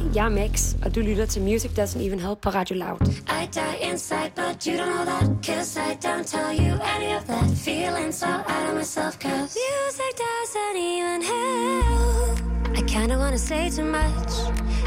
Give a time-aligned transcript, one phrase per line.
[0.00, 3.00] Hej, jeg er Max, og du lytter til Music Doesn't Even Help på Radio Loud.
[3.28, 5.26] I die inside, but you don't know that.
[5.46, 7.44] Cause I don't tell you any of that.
[7.64, 12.36] Feeling so out of myself, cause music doesn't even help.
[12.78, 14.32] I kinda wanna say too much,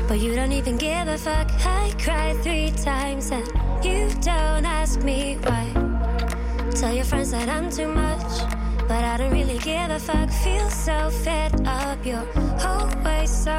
[0.07, 1.47] but you don't even give a fuck.
[1.81, 3.47] I cried three times and
[3.87, 3.99] you
[4.31, 5.65] don't ask me why.
[6.79, 8.31] Tell your friends that I'm too much,
[8.89, 10.29] but I don't really give a fuck.
[10.43, 12.27] Feel so fed up, you're
[12.71, 13.57] always so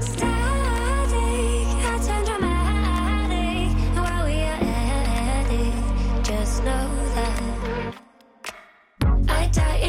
[0.00, 0.67] static.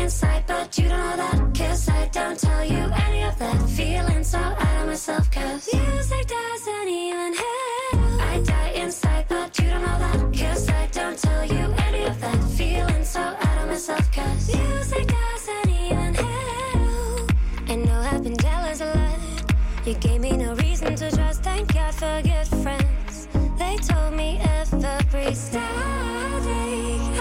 [0.10, 1.38] Inside, but you don't know that.
[1.56, 3.70] Cause I don't tell you any of that.
[3.70, 8.22] Feeling so out of myself, cause music doesn't even help.
[8.32, 10.20] I die inside, but you don't know that.
[10.36, 12.44] Cause I don't tell you any of that.
[12.58, 17.32] Feeling so out of myself, cause music doesn't even help.
[17.70, 19.20] And no, I've been jealous a lot.
[19.86, 21.44] You gave me no reason to trust.
[21.44, 23.28] Thank God for good friends.
[23.60, 25.70] They told me every static.
[26.42, 27.19] I turn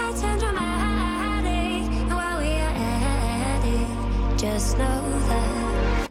[4.59, 6.09] just know that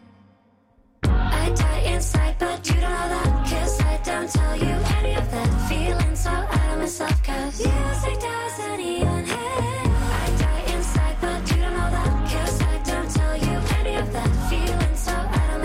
[1.04, 3.46] I die inside, but you don't know that.
[3.50, 5.50] Cause I don't tell you any of that.
[5.68, 9.88] Feeling so out of myself, cause music doesn't even help.
[10.24, 12.12] I die inside, but you don't know that.
[12.32, 14.30] Cause I don't tell you any of that.
[14.48, 15.60] Feeling so out of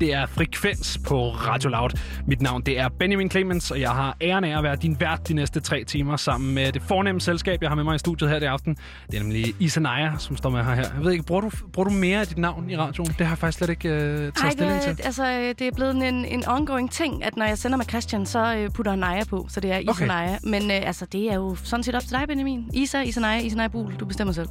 [0.00, 1.90] Det her, er Frekvens på Radio Loud.
[2.26, 5.28] Mit navn, det er Benjamin Clemens, og jeg har æren af at være din vært
[5.28, 8.30] de næste tre timer sammen med det fornemme selskab, jeg har med mig i studiet
[8.30, 8.76] her i aften.
[9.10, 10.74] Det er nemlig Isanaya, som står med her.
[10.74, 13.08] Jeg ved ikke, bruger du, bruger du mere af dit navn i radioen?
[13.18, 14.96] Det har jeg faktisk slet ikke øh, taget Ej, stilling til.
[15.04, 18.26] altså, øh, det er blevet en, en ongoing ting, at når jeg sender med Christian,
[18.26, 20.28] så øh, putter han Naja på, så det er Isa Okay.
[20.42, 22.70] Men øh, altså, det er jo sådan set op til dig, Benjamin.
[22.72, 24.48] Isa, Isa Naja, Isa Naja Bul, du bestemmer selv.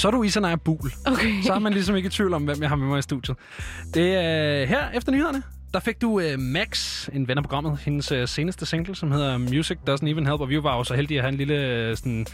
[0.00, 0.78] Så er du Isanaya Bul.
[1.06, 1.42] Okay.
[1.42, 3.36] Så er man ligesom ikke i tvivl om, hvem jeg har med mig i studiet.
[3.94, 5.42] Det er her efter nyhederne.
[5.74, 9.38] Der fik du uh, Max, en ven af programmet, hendes uh, seneste single, som hedder
[9.38, 11.96] Music Doesn't Even Help, og vi var jo så heldige at have en lille uh,
[11.96, 12.26] sådan,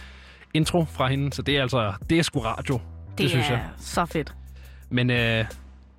[0.54, 2.75] intro fra hende, så det er altså, det er sgu radio,
[3.10, 3.69] det, det synes er jeg.
[3.78, 4.34] så fedt.
[4.91, 5.47] Men uh,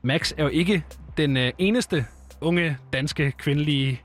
[0.03, 0.84] Max er jo ikke
[1.17, 2.05] den uh, eneste
[2.41, 4.01] unge danske kvindelige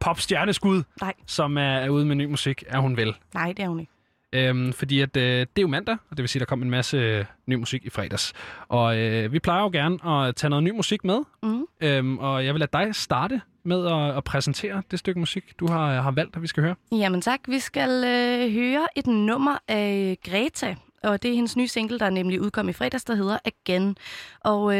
[0.00, 3.14] popstjerneskud, Nej, som er, er ude med ny musik, er hun vel.
[3.34, 3.92] nej, det er hun ikke.
[4.32, 6.62] Øhm, fordi at, øh, det er jo mandag, og det vil sige, at der kom
[6.62, 8.32] en masse øh, ny musik i fredags.
[8.68, 11.64] Og øh, vi plejer jo gerne at tage noget ny musik med, Mm.
[11.80, 15.66] øhm, og jeg vil lade dig starte med at, at præsentere det stykke musik, du
[15.66, 16.74] har, har valgt, at vi skal høre.
[16.92, 17.40] Jamen tak.
[17.48, 20.74] Vi skal øh, høre et nummer af Greta.
[21.02, 23.96] Og det er hendes nye single, der nemlig udkom i fredags, der hedder Again.
[24.40, 24.78] Og øh,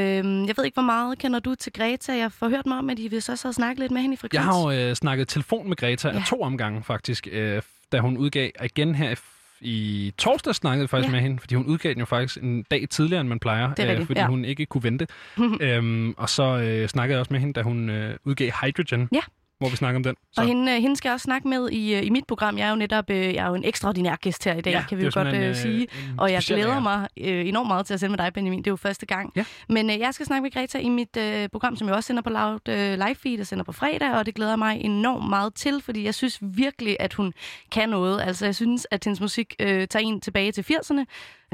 [0.49, 2.13] jeg ved ikke, hvor meget kender du til Greta?
[2.17, 4.17] Jeg får hørt mig om, at I vil så, så snakke lidt med hende i
[4.17, 4.35] frekvens.
[4.35, 6.23] Jeg har jo øh, snakket telefon med Greta ja.
[6.27, 7.63] To omgange faktisk, øh,
[7.93, 9.15] da hun udgav igen her i,
[9.61, 11.13] i torsdag snakkede jeg faktisk Ja.
[11.13, 13.77] med hende, fordi hun udgav den jo faktisk en dag tidligere, end man plejer, øh,
[13.77, 14.27] Det rigtigt, fordi ja.
[14.27, 15.07] hun ikke kunne vente.
[15.61, 19.21] øhm, og så øh, snakkede jeg også med hende, da hun øh, udgav Hydrogen, Ja.
[19.61, 20.15] Hvor vi snakker om den.
[20.37, 22.59] Og hende, øh, hende skal jeg også snakke med i, øh, i mit program.
[22.59, 24.85] Jeg er jo netop øh, jeg er jo en ekstraordinær gæst her i dag, Ja,
[24.89, 25.81] kan vi jo godt simpelthen, øh, sige.
[26.05, 26.81] øh, en Og jeg glæder ære.
[26.81, 28.59] mig øh, enormt meget til at sende med dig, Benjamin.
[28.59, 29.33] Det er jo første gang.
[29.37, 29.45] Ja.
[29.69, 32.23] Men øh, jeg skal snakke med Greta i mit øh, program, som jeg også sender
[32.23, 35.55] på Loud øh, Live Feed og sender på fredag, og det glæder mig enormt meget
[35.55, 37.33] til, fordi jeg synes virkelig, at hun
[37.73, 38.21] kan noget.
[38.21, 41.05] Altså, jeg synes, at hendes musik øh, tager en tilbage til 80'erne.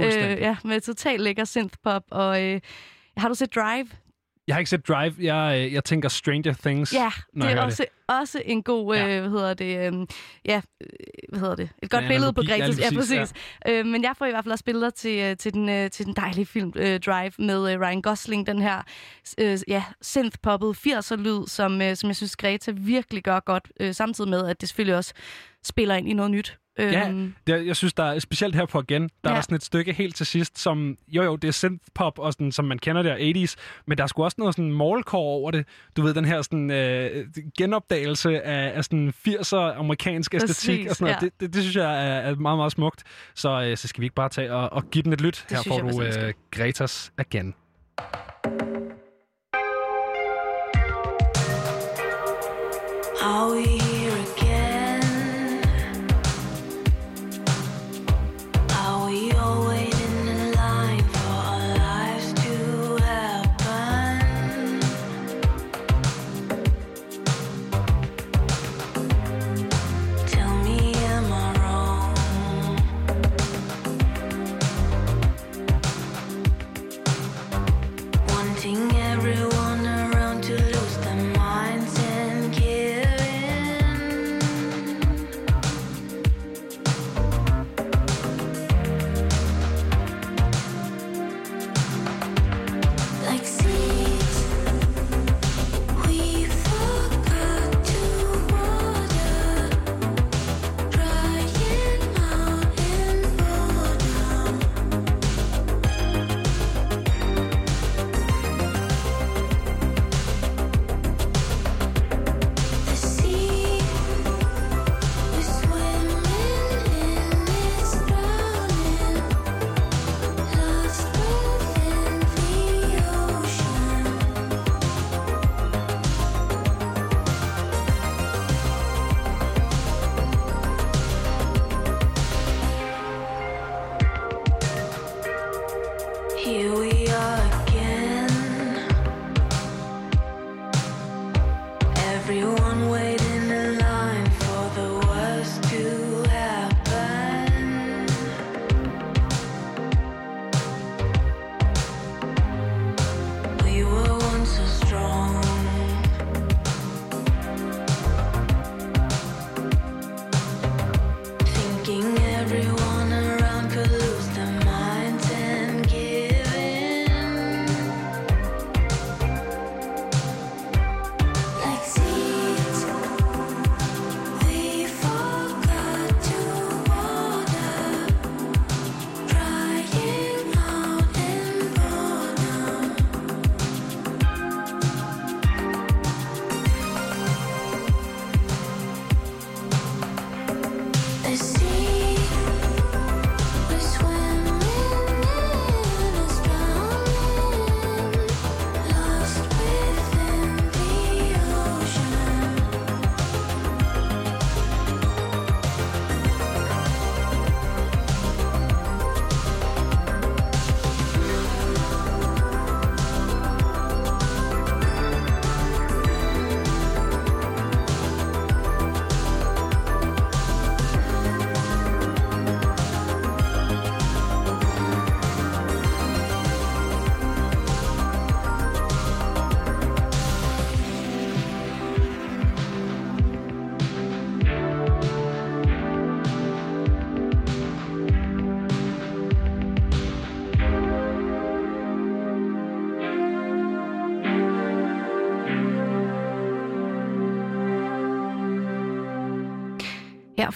[0.01, 0.39] Fuldstændig.
[0.39, 2.03] ja, med total lækker synthpop.
[2.11, 2.61] Og øh,
[3.17, 3.87] har du set Drive?
[4.47, 5.15] Jeg har ikke set Drive.
[5.21, 9.09] Jeg, øh, jeg tænker Stranger Things, Ja, det er også, også en god, Ja.
[9.09, 9.65] øh, hvad hedder det,
[9.95, 10.07] øh,
[10.45, 10.61] ja,
[11.29, 12.89] hvad hedder det, et godt Ja, billede på analogi, ja.
[12.91, 13.35] Ja, præcis, præcis.
[13.69, 16.07] Øh, men jeg får i hvert fald også billeder til, øh, til, den, øh, til
[16.07, 18.83] den dejlige film øh, Drive med øh, Ryan Gosling, den her
[19.39, 24.31] øh, ja, synth-poppet 80'er-lyd, som, øh, som jeg synes Greta virkelig gør godt, øh, samtidig
[24.31, 25.15] med, at det selvfølgelig også
[25.65, 26.59] spiller ind i noget nyt.
[26.79, 29.37] Ja, Øhm, Det, jeg synes, der er specielt her på igen, der ja.
[29.37, 32.53] er sådan et stykke helt til sidst, som, jo jo, det er synthpop, og sådan,
[32.53, 33.55] som man kender der 80's,
[33.87, 35.67] men der er sgu også noget sådan mallcore over det.
[35.97, 37.27] Du ved, den her sådan, øh,
[37.59, 41.23] genopdagelse af, af sådan 80'er amerikansk æstetik Præcis, og sådan noget.
[41.23, 41.27] ja.
[41.27, 43.03] Det, det, det, synes jeg er, er meget, meget smukt.
[43.35, 45.47] Så, øh, så skal vi ikke bare tage og, og give den et lyt.
[45.49, 47.55] Det her får du øh, Gretas Again.
[53.23, 53.86] Are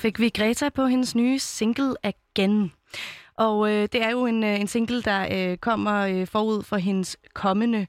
[0.01, 2.73] fik vi Greta på hendes nye single Again.
[3.37, 6.77] Og øh, det er jo en, øh, en single, der øh, kommer øh, forud for
[6.77, 7.87] hendes kommende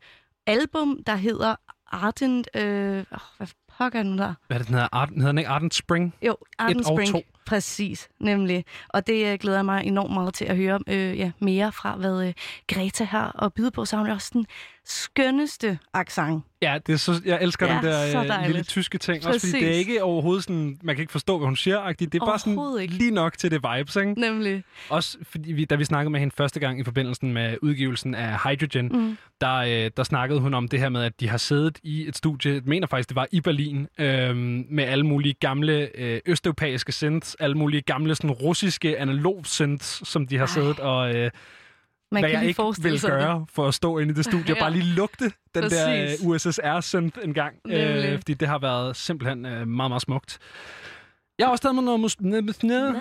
[0.48, 1.56] album, der hedder
[1.91, 2.50] Ardent...
[2.56, 4.34] Øh, oh, hvad pokker er den der?
[4.48, 4.89] Hvad er det, den hedder?
[4.91, 6.15] Art, hedder den ikke Ardent Spring?
[6.22, 7.12] Jo, Ardent og Spring.
[7.12, 7.22] to.
[7.46, 8.65] Præcis, nemlig.
[8.89, 11.96] Og det øh, glæder jeg mig enormt meget til at høre øh, ja, mere fra,
[11.96, 12.34] hvad øh,
[12.68, 13.86] Greta har og byde på.
[13.86, 14.46] Så har hun også den
[14.91, 16.43] skønneste accent.
[16.62, 17.83] Ja, det er så, jeg elsker Ja, den
[18.29, 19.15] der øh, lille tyske ting.
[19.15, 19.53] Også fordi Præcis.
[19.53, 21.81] det er ikke overhovedet sådan, man kan ikke forstå, hvad hun siger.
[21.89, 21.93] -agtigt.
[22.05, 22.93] Det er bare sådan ikke.
[22.93, 24.13] lige nok til det vibes, ikke?
[24.21, 24.63] Nemlig.
[24.89, 28.38] Også fordi, vi, da vi snakkede med hende første gang i forbindelse med udgivelsen af
[28.43, 29.17] Hydrogen, Mm.
[29.41, 32.17] der, øh, der snakkede hun om det her med, at de har siddet i et
[32.17, 34.36] studie, jeg mener faktisk, det var i Berlin, øh,
[34.69, 40.27] med alle mulige gamle øh, østeuropæiske synths, alle mulige gamle sådan, russiske analog synths, som
[40.27, 40.51] de har Ej.
[40.53, 41.15] siddet og...
[41.15, 41.31] Øh,
[42.12, 43.20] Man hvad kan jeg ikke vil sig det.
[43.20, 44.60] gøre for at stå inde i det studie Ja.
[44.60, 45.25] bare lige lugte
[45.56, 45.77] den Præcis.
[45.77, 47.56] der uh, USSR-synth en gang.
[47.65, 48.20] Nemlig.
[48.20, 50.39] fordi det har været simpelthen uh, meget, meget smukt.
[51.39, 52.18] Jeg har også taget noget, mus-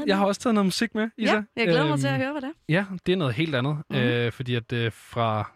[0.07, 1.35] jeg har også taget noget musik med, Isa.
[1.35, 2.52] Ja, jeg glæder mig til at Øhm, høre, hvad det er.
[2.69, 3.75] Ja, det er noget helt andet.
[3.90, 4.05] Mm-hmm.
[4.07, 5.50] Øh, fordi at øh, fra,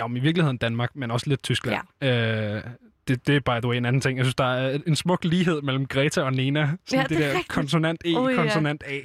[0.00, 1.78] ja, i virkeligheden Danmark, men også lidt Tyskland.
[2.02, 2.56] Ja.
[2.56, 2.62] Øh,
[3.10, 4.18] det, det er by the way en anden ting.
[4.18, 6.60] Jeg synes, der er en smuk lighed mellem Greta og Nena.
[6.60, 7.48] Sådan Ja, det, det er der rigtigt.
[7.48, 8.36] konsonant E, Oh, ja.
[8.36, 8.96] konsonant A.
[8.96, 9.04] Øh,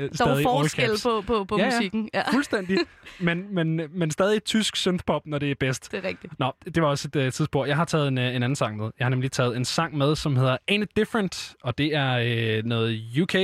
[0.00, 1.70] Der stadig all forskel på, på, på Ja, ja.
[1.70, 2.10] musikken.
[2.14, 2.78] Ja, Fuldstændig.
[3.20, 5.92] men, men, men stadig tysk synthpop, når det er bedst.
[5.92, 6.38] det er rigtigt.
[6.38, 7.66] Nå, det var også et uh, tidsspor.
[7.66, 8.90] Jeg har taget en, uh, en anden sang med.
[8.98, 12.58] Jeg har nemlig taget en sang med, som hedder Ain't It Different, og det er
[12.58, 13.34] uh, noget UK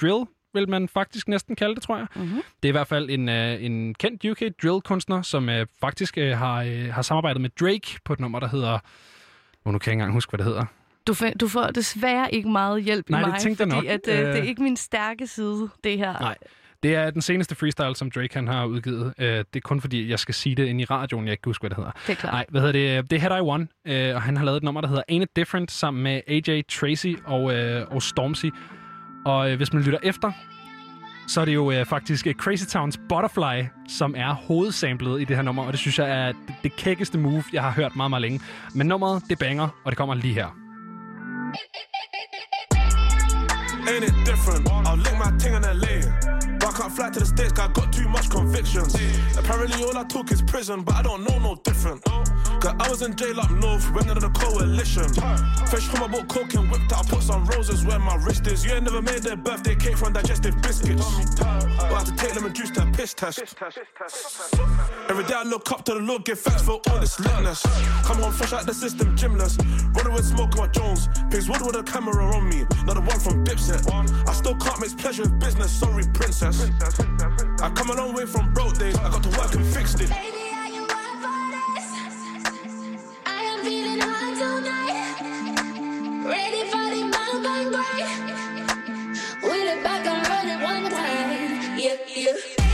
[0.00, 2.06] drill, vil man faktisk næsten kalde det, tror jeg.
[2.14, 2.42] Mm-hmm.
[2.62, 6.24] Det er i hvert fald en, uh, en kendt UK drill-kunstner, som uh, faktisk uh,
[6.28, 8.78] har, uh, har samarbejdet med Drake på et nummer, der hedder...
[9.66, 10.64] Oh, nu kan jeg ikke engang huske, hvad det hedder.
[11.06, 13.94] Du, du får desværre ikke meget hjælp Nej, i det mig, tænkte jeg fordi nok.
[13.94, 14.46] At, øh, det er Øh.
[14.48, 16.12] ikke min stærke side, det her.
[16.20, 16.36] Nej.
[16.82, 19.02] Det er den seneste freestyle, som Drake han har udgivet.
[19.04, 21.48] Uh, det er kun fordi, jeg skal sige det ind i radioen, jeg ikke kan
[21.50, 21.90] huske, hvad det hedder.
[22.06, 22.32] Det er klart.
[22.32, 23.10] Nej, hvad hedder det?
[23.10, 25.22] Det er Head I One, øh, og han har lavet et nummer, der hedder Ain't
[25.22, 28.46] It Different, sammen med AJ Tracy og, øh, og Stormzy.
[29.24, 30.32] Og øh, hvis man lytter efter,
[31.28, 35.36] så er det jo øh, faktisk øh, Crazy Towns Butterfly, som er hovedsamlet i det
[35.36, 38.10] her nummer, og det synes jeg er det, det kækkeste move, jeg har hørt meget,
[38.10, 38.40] meget længe.
[38.74, 40.46] Men nummeret, det banger, og det kommer lige her.
[43.88, 44.68] Ain't it different?
[44.88, 47.92] I'll lick my ting on that But can't fly to the States, cause I got
[47.92, 48.94] too much convictions.
[49.36, 52.04] Apparently, all I talk is prison, but I don't know no different.
[52.04, 55.08] Cause I was in jail up north, went under the coalition.
[55.68, 58.46] Fresh from my boat, coke and whipped out, I put some roses where my wrist
[58.46, 58.64] is.
[58.64, 61.06] You ain't never made their birthday cake from digestive biscuits.
[61.36, 63.38] But I have to take them and juice to a piss test.
[65.08, 67.62] Every day I look up to the Lord, give thanks for all this litness.
[68.04, 69.56] Come on, fresh out the system, gymless.
[69.94, 71.08] Running with smoke on my Jones.
[71.30, 73.88] Pigs wood with a camera on me, not the one from Dipset.
[74.28, 76.65] I still can't mix pleasure with business, sorry, princess.
[77.62, 80.10] I come a long way from broke days, I got to work and fixed it.
[92.58, 92.65] Are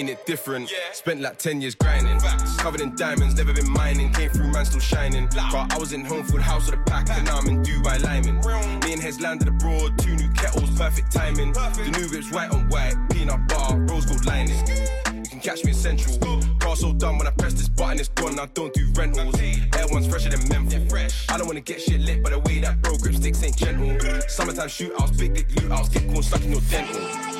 [0.00, 0.72] Ain't it different?
[0.94, 2.18] Spent like 10 years grinding.
[2.56, 4.10] Covered in diamonds, never been mining.
[4.14, 5.28] Came through, man, still shining.
[5.52, 8.02] But I was in home food house with a pack, and now I'm in Dubai
[8.02, 8.36] Lyman.
[8.80, 11.52] Me and Heads landed abroad, two new kettles, perfect timing.
[11.52, 11.92] Perfect.
[11.92, 14.56] The new whip's white on white, peanut butter, rose gold lining.
[15.16, 16.40] You can catch me in Central.
[16.60, 18.40] Car so done when I press this button, it's gone.
[18.40, 19.38] I don't do rentals.
[19.38, 21.26] Air one's fresher than Memphis.
[21.28, 24.00] I don't wanna get shit lit, but the way that bro grip sticks ain't gentle.
[24.28, 27.39] Summertime shootouts, big dick loot outs, get corn stuck in your dental.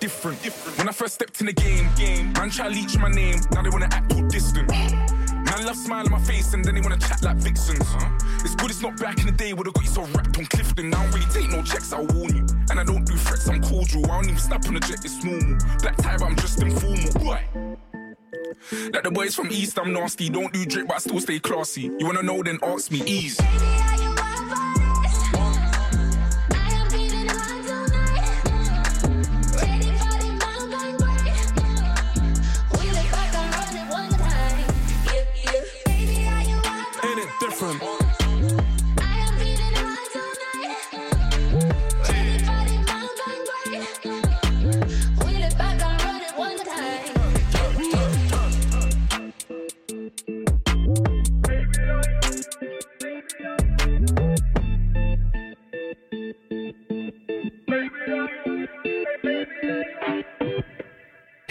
[0.00, 0.78] Different?
[0.78, 3.62] When I first stepped in the game, game, man try to leech my name, now
[3.62, 5.17] they wanna act all distant.
[5.50, 7.86] Man love smile on my face and then they wanna chat like vixens.
[8.44, 10.46] It's good it's not back in the day where they got you so wrapped on
[10.46, 10.94] Clifton.
[10.94, 12.46] I don't really take no checks, I'll warn you.
[12.70, 14.04] And I don't do threats, I'm cordial.
[14.06, 15.58] I don't even snap on the jet, it's normal.
[15.80, 17.12] Black tie, but I'm just informal.
[17.24, 17.44] Why?
[18.92, 20.28] Like the boys from East, I'm nasty.
[20.28, 21.82] Don't do drip, but I still stay classy.
[21.98, 23.38] You wanna know, then ask me, ease.
[23.38, 24.17] Baby,
[37.60, 37.98] yeah.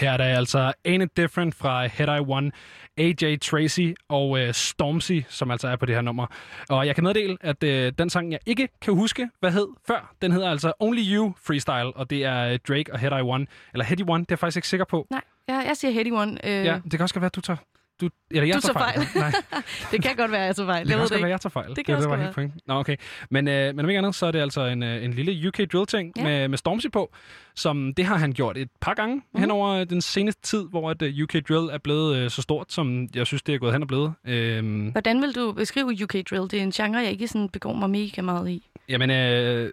[0.00, 2.50] Her er der altså Ain't It Different fra Head I One,
[2.98, 6.26] AJ Tracy og øh, Stormzy, som altså er på det her nummer.
[6.68, 10.14] Og jeg kan meddele, at øh, den sang, jeg ikke kan huske, hvad hed før,
[10.22, 13.46] den hedder altså Only You Freestyle, og det er øh, Drake og Head I One.
[13.74, 15.06] Eller Head I One, det er jeg faktisk ikke sikker på.
[15.10, 16.46] Nej, jeg, jeg siger Heady One.
[16.46, 17.56] Øh, Ja, det kan også godt være, du tager
[18.00, 18.98] du, eller jeg Du tager så fejl.
[19.14, 19.32] Nej,
[19.90, 20.84] Det kan godt være, jeg så fejl.
[20.84, 21.68] det Jeg kan også det godt være, jeg tager fejl.
[21.68, 22.52] Det kan det, også var helt point.
[22.66, 22.96] Nå, okay.
[23.30, 25.58] Men, øh, men om ikke andet, så er det altså en, øh, en lille UK
[25.72, 26.22] drill-ting Ja.
[26.24, 27.14] med, med Stormzy på,
[27.56, 29.24] som det har han gjort et par gange Mhm.
[29.34, 29.40] mm.
[29.40, 32.72] hen over den seneste tid, hvor at, øh, UK drill er blevet øh, så stort,
[32.72, 34.12] som jeg synes, det er gået hen og blevet.
[34.26, 36.42] Øhm, Hvordan vil du beskrive UK drill?
[36.42, 38.68] Det er en genre, jeg ikke sådan begår mig mega meget i.
[38.88, 39.72] jamen, øh,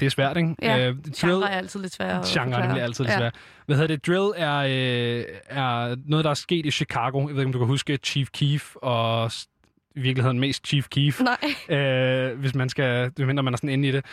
[0.00, 0.54] det er svært, ikke?
[0.62, 2.68] Ja, Øh, Genre er altid lidt sværere at Genre forklare.
[2.72, 3.18] bliver altid lidt Ja.
[3.18, 3.34] svært.
[3.66, 4.06] Hvad hedder det?
[4.06, 7.18] Drill er, øh, er noget, der er sket i Chicago.
[7.20, 9.32] Jeg ved ikke, om du kan huske Chief Keef og
[9.96, 11.20] i virkeligheden mest Chief Keef.
[11.20, 11.78] Nej.
[11.78, 14.04] øh, hvis man skal, mindre man er sådan inde i det.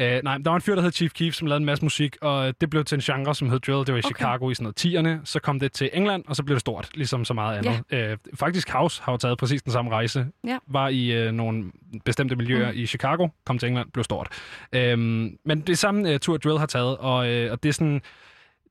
[0.00, 2.16] Øh, nej, der var en fyr, der hed Chief Keef, som lavede en masse musik,
[2.20, 3.86] og det blev til en genre, som hed drill.
[3.86, 4.08] Det var i Okay.
[4.16, 5.20] Chicago i sådan noget 10'erne.
[5.24, 8.10] Så kom det til England, og så blev det stort, ligesom så meget andet.
[8.10, 10.26] Øh, faktisk House har jo taget præcis den samme rejse.
[10.46, 10.58] Ja.
[10.66, 11.64] Var i øh, nogle
[12.04, 12.78] bestemte miljøer Mm.
[12.78, 14.28] i Chicago, kom til England, blev stort.
[14.72, 18.02] Øhm, men det samme øh, tur drill har taget, og, øh, og det er sådan...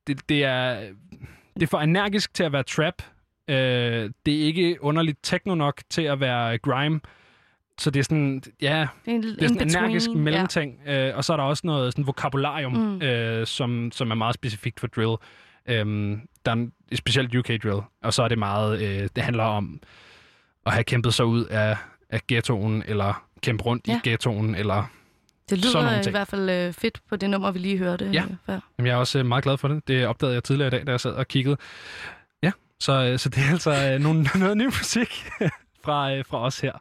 [0.08, 0.80] Det, det er...
[1.54, 2.94] Det er for energisk til at være trap.
[3.50, 3.56] Øh,
[4.26, 7.00] det er ikke underligt techno nok til at være grime.
[7.80, 10.16] Så det er sådan, ja, Det er en, det er sådan en energisk Ja.
[10.16, 10.80] mellemting.
[10.88, 13.02] Øh, og så er der også noget sådan vokabularium, Mm.
[13.02, 15.16] øh, som, som er meget specifikt for drill.
[15.68, 17.82] Øhm, der er en, specielt UK drill.
[18.04, 19.80] Og så er det meget, øh, det handler om
[20.66, 21.78] at have kæmpet sig ud af,
[22.10, 24.00] af ghettoen, eller kæmpe rundt Ja.
[24.04, 24.90] i ghettoen, eller...
[25.50, 26.16] Det Sådan nogle lyder i ting.
[26.16, 28.22] hvert fald øh, fedt på det nummer, vi lige hørte Ja.
[28.24, 28.60] øh, før.
[28.78, 29.88] Jamen, jeg er også øh, meget glad for det.
[29.88, 31.58] Det opdagede jeg tidligere i dag, da jeg sad og kiggede.
[32.44, 35.26] Ja, så, øh, så det er altså øh, nogle, noget ny musik
[35.86, 36.72] fra, øh, fra os her.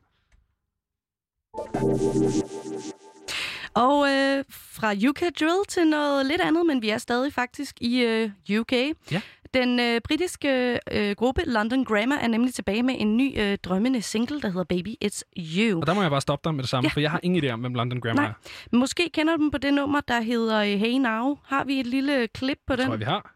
[3.74, 8.00] Og øh, fra UK Drill til noget lidt andet, men vi er stadig faktisk i
[8.02, 8.72] øh, UK.
[9.10, 9.20] Ja.
[9.54, 14.02] Den øh, britiske øh, gruppe London Grammar er nemlig tilbage med en ny øh, drømmende
[14.02, 15.80] single, der hedder Baby It's You.
[15.80, 16.92] Og der må jeg bare stoppe dig med det samme, Ja.
[16.92, 18.32] for jeg har ingen idé om, hvem London Grammar Nej.
[18.72, 18.76] er.
[18.76, 21.38] Måske kender du dem på det nummer, der hedder øh, Hey Now.
[21.44, 22.84] Har vi et lille klip på den?
[22.84, 23.34] Tror jeg, vi har.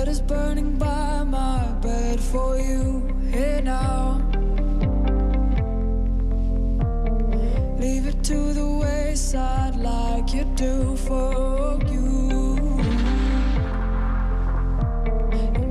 [0.00, 2.82] Letters burning by my bed for you.
[3.34, 4.22] Here now,
[7.78, 12.80] leave it to the wayside like you do for you.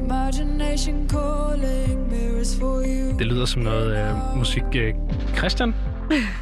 [0.03, 3.17] Imagination calling mirrors for you.
[3.19, 4.93] Det lyder som noget øh, musik, øh,
[5.37, 5.73] Christian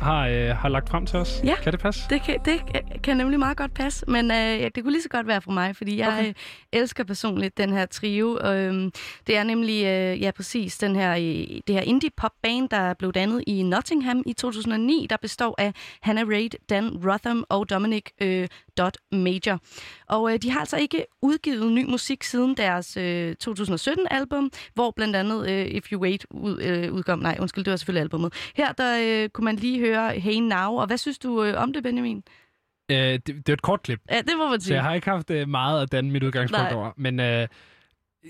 [0.02, 1.42] har, øh, har lagt frem til os.
[1.44, 1.56] Ja.
[1.64, 2.02] Kan det passe?
[2.10, 2.62] Det kan, det
[3.04, 5.76] kan nemlig meget godt passe, men øh, det kunne lige så godt være for mig,
[5.76, 6.28] fordi jeg Okay.
[6.28, 6.34] øh,
[6.74, 8.40] elsker personligt den her trio.
[8.48, 8.92] Øhm,
[9.28, 13.44] det er nemlig, øh, ja præcis, den her, øh, det her indie-pop-band, der blev dannet
[13.48, 18.98] i Nottingham i 2009, der består af Hannah Reid, Dan Rotham og Dominic øh, Dot
[19.12, 19.60] Major.
[20.08, 25.16] Og øh, de har altså ikke udgivet ny musik siden deres øh, 2017-album, hvor blandt
[25.16, 27.20] andet øh, If You Wait ud, øh, udkom.
[27.20, 28.34] Nej, undskyld, det var selvfølgelig albumet.
[28.56, 31.74] Her der øh, kunne man lige høre Hey Now, og hvad synes du øh, om
[31.74, 32.24] det, Benjamin?
[32.92, 34.76] Øh, det, det er et kort klip, Ja, det må man så sige.
[34.76, 36.74] jeg har ikke haft øh, meget af den mit udgangspunkt Nej.
[36.74, 36.92] over.
[36.98, 37.48] Men øh,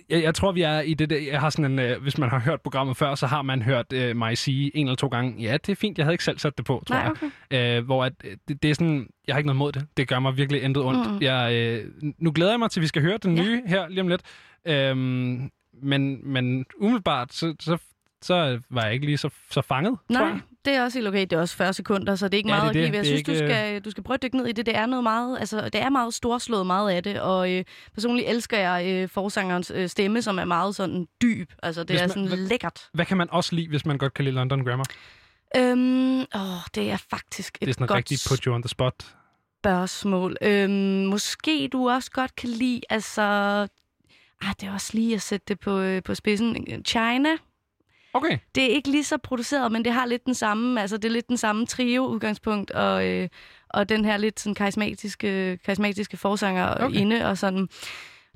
[0.09, 2.29] jeg, jeg tror, vi er i det der, jeg har sådan en, øh, hvis man
[2.29, 5.41] har hørt programmet før, så har man hørt øh, mig sige en eller to gange,
[5.43, 7.11] ja, det er fint, jeg havde ikke selv sat det på, tror Nej, jeg.
[7.51, 7.77] okay.
[7.79, 9.87] Øh, hvor at, øh, det, det er sådan, jeg har ikke noget mod det.
[9.97, 11.11] Det gør mig virkelig intet ondt.
[11.11, 11.21] Mm.
[11.21, 13.43] Jeg, øh, nu glæder jeg mig til, at vi skal høre den Ja.
[13.43, 14.21] nye her lige om lidt.
[14.67, 15.51] Øhm,
[15.83, 17.77] men, men umiddelbart, så, så,
[18.21, 20.39] så var jeg ikke lige så, så fanget, tror Nej, jeg.
[20.65, 21.21] Det er også helt okay.
[21.21, 22.97] Det er også 40 sekunder, så det er ikke Ja, meget det er at give.
[22.97, 24.65] Jeg synes, du, ikke, skal, du skal prøve at dykke ned i det.
[24.65, 28.29] Det er noget meget, altså, det er meget storslået meget af det, og øh, personligt
[28.29, 31.51] elsker jeg øh, forsangerens øh, stemme, som er meget sådan dyb.
[31.63, 32.89] Altså, det Hvis er man- sådan hvad- lækkert.
[32.93, 34.85] Hvad kan man også lide, hvis man godt kan lide London Grammar?
[35.57, 36.25] Øhm, åh,
[36.75, 38.93] det er faktisk et Det er sådan godt rigtig put you on the spot.
[39.61, 40.37] spørgsmål.
[40.41, 40.71] Øhm,
[41.05, 43.21] måske du også godt kan lide, altså...
[44.41, 46.55] Ah, det er også lige at sætte det på, øh, på spidsen.
[46.85, 47.29] China,
[48.17, 48.37] Okay.
[48.55, 51.09] det er ikke lige så produceret, men det har lidt den samme, altså det er
[51.11, 53.29] lidt den samme trio udgangspunkt, og, øh,
[53.69, 56.99] og den her lidt sådan karismatiske, karismatiske forsanger Okay.
[56.99, 57.69] inde, og sådan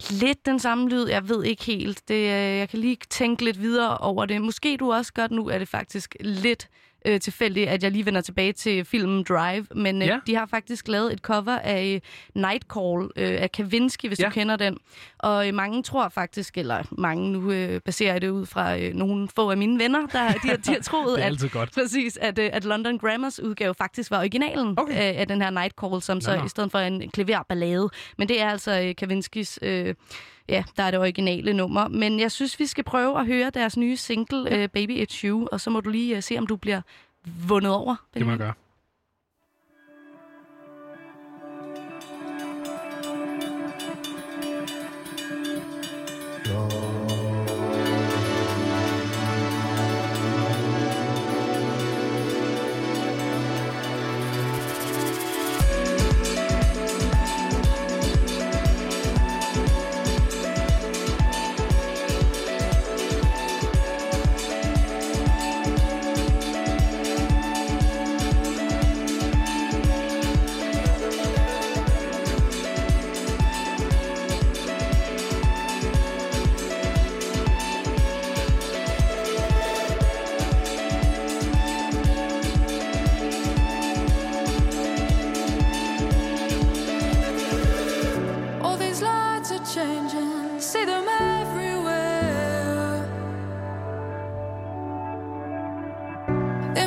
[0.10, 2.08] lidt den samme lyd, jeg ved ikke helt.
[2.08, 4.42] Det, øh, jeg kan lige tænke lidt videre over det.
[4.42, 6.70] Måske du også godt, nu er det faktisk lidt
[7.06, 10.20] øh, tilfældigt, at jeg lige vender tilbage til filmen Drive, men øh, Ja.
[10.28, 12.02] de har faktisk lavet et cover af øh,
[12.42, 14.26] Nightcall øh, af Kavinsky, hvis Ja.
[14.26, 14.78] du kender den.
[15.20, 19.28] Og øh, mange tror faktisk, eller mange nu øh, baserer det ud fra øh, nogle
[19.36, 21.72] få af mine venner, der de, har- de har troet, at, godt.
[21.74, 24.94] præcis, at, øh, at London Grammars udgave faktisk var originalen Okay.
[24.96, 26.46] af, af den her Nightcall, som så nå.
[26.46, 27.90] i stedet for en klaverballade.
[28.18, 29.96] Men det er altså øh, Kavinskis, øh,
[30.50, 31.88] ja, der er det originale nummer.
[31.88, 35.48] Men jeg synes, vi skal prøve at høre deres nye single, øh, Baby It's You,
[35.52, 36.82] og så må du lige øh, se, om du bliver
[37.48, 37.96] vundet over.
[38.14, 38.54] Det må jeg gøre.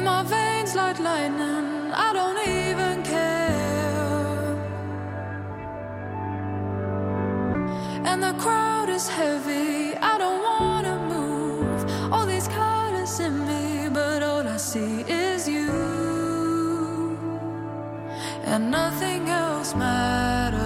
[0.05, 1.93] Strikes like lightning.
[1.93, 4.57] I don't even care.
[8.05, 9.97] And the crowd is heavy.
[9.97, 12.13] I don't wanna move.
[12.13, 15.71] All these colors in me, but all I see is you.
[18.45, 20.64] And nothing else matters.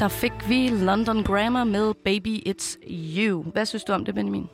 [0.00, 3.42] Der fik vi London Grammar med Baby It's You.
[3.42, 4.46] Hvad synes du om det, Benjamin?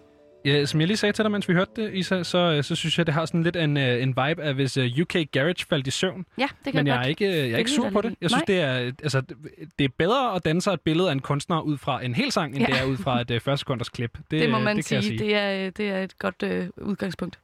[0.45, 2.75] Ja, som jeg lige sagde til dig, mens vi hørte det, Isa, så, øh, så
[2.75, 5.67] synes jeg, det har sådan lidt en, øh, en vibe af, hvis øh, UK Garage
[5.69, 6.25] faldt i søvn.
[6.39, 8.15] Ja, det kan Men jeg godt er ikke, jeg er ikke sur på det.
[8.21, 8.57] Jeg synes, Nej.
[8.57, 9.23] det er, altså,
[9.79, 12.55] det er bedre at danse et billede af en kunstner ud fra en hel sang,
[12.57, 12.73] end Ja.
[12.73, 14.19] det er ud fra et uh, første sekunders klip.
[14.31, 15.03] Det, Det må man det sige.
[15.03, 15.19] sige.
[15.19, 17.39] Det, er, det er et godt øh, udgangspunkt.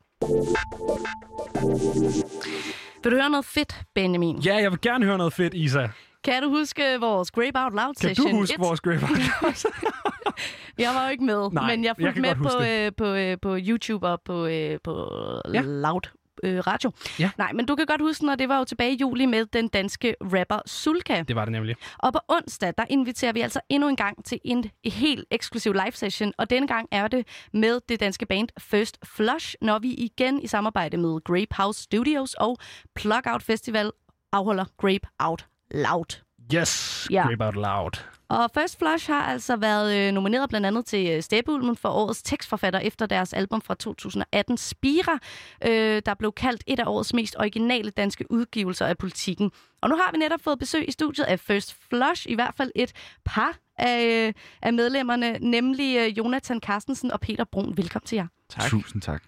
[3.05, 4.37] Vil du høre noget fedt, Benjamin?
[4.39, 5.87] Ja, jeg vil gerne høre noget fedt, Isa.
[6.25, 8.31] Kan du huske vores Grape Out Loud Kan session?
[8.31, 8.61] du huske 1?
[8.61, 9.01] vores grave?
[10.79, 13.15] Jeg var jo ikke med, Nej, men jeg jeg fulgte kan med på, øh, på,
[13.15, 15.09] øh, på YouTube og på, øh, på
[15.55, 15.61] ja.
[15.61, 16.11] Loud
[16.43, 16.93] øh, Radio.
[17.19, 17.31] Ja.
[17.39, 19.69] Nej, men du kan godt huske, når det var jo tilbage i juli med den
[19.69, 21.23] danske rapper Sulka.
[21.29, 21.77] Det var det nemlig.
[21.99, 25.93] Og på onsdag, der inviterer vi altså endnu en gang til en helt eksklusiv live
[25.93, 26.33] session.
[26.39, 30.47] Og denne gang er det med det danske band First Flush, når vi igen i
[30.47, 32.57] samarbejde med Grape House Studios og
[32.95, 33.91] Plug Out Festival
[34.33, 36.23] afholder Grape Out Loud.
[36.55, 37.23] Yes, Ja.
[37.29, 38.05] Grape Out Loud.
[38.29, 42.23] Og First Flush har altså været øh, nomineret blandt andet til øh, Steppeulmen for årets
[42.23, 45.19] tekstforfatter efter deres album fra 2018, Spira,
[45.67, 49.51] øh, der blev kaldt et af årets mest originale danske udgivelser af politikken.
[49.83, 52.71] Og nu har vi netop fået besøg i studiet af First Flush, i hvert fald
[52.77, 52.93] et
[53.25, 57.77] par af, øh, af medlemmerne, nemlig øh, Jonathan Carstensen og Peter Brun.
[57.77, 58.27] Velkommen til jer.
[58.51, 58.71] Tak.
[58.71, 59.23] Tusind tak.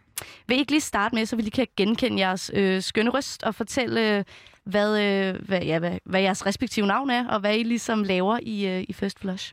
[0.46, 3.42] Vil I ikke lige starte med, så vi lige kan genkende jeres øh, skønne røst
[3.42, 4.24] og fortælle, øh,
[4.64, 8.38] hvad, øh, hvad, ja, hvad, hvad jeres respektive navn er, og hvad I ligesom laver
[8.42, 9.52] i, øh, i First Flush?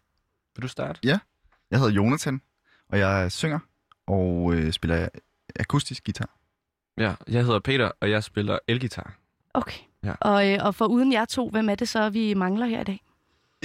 [0.56, 1.00] Vil du starte?
[1.04, 1.20] Ja,
[1.72, 2.42] jeg hedder Jonathan,
[2.90, 3.60] og jeg synger
[4.08, 5.10] og øh, spiller
[5.60, 6.30] akustisk guitar.
[6.98, 9.18] Ja, jeg hedder Peter, og jeg spiller elgitar.
[9.54, 9.80] Okay.
[10.04, 10.14] Ja.
[10.22, 12.84] Og, øh, og for uden jer to, hvem er det så, vi mangler her i
[12.84, 13.02] dag?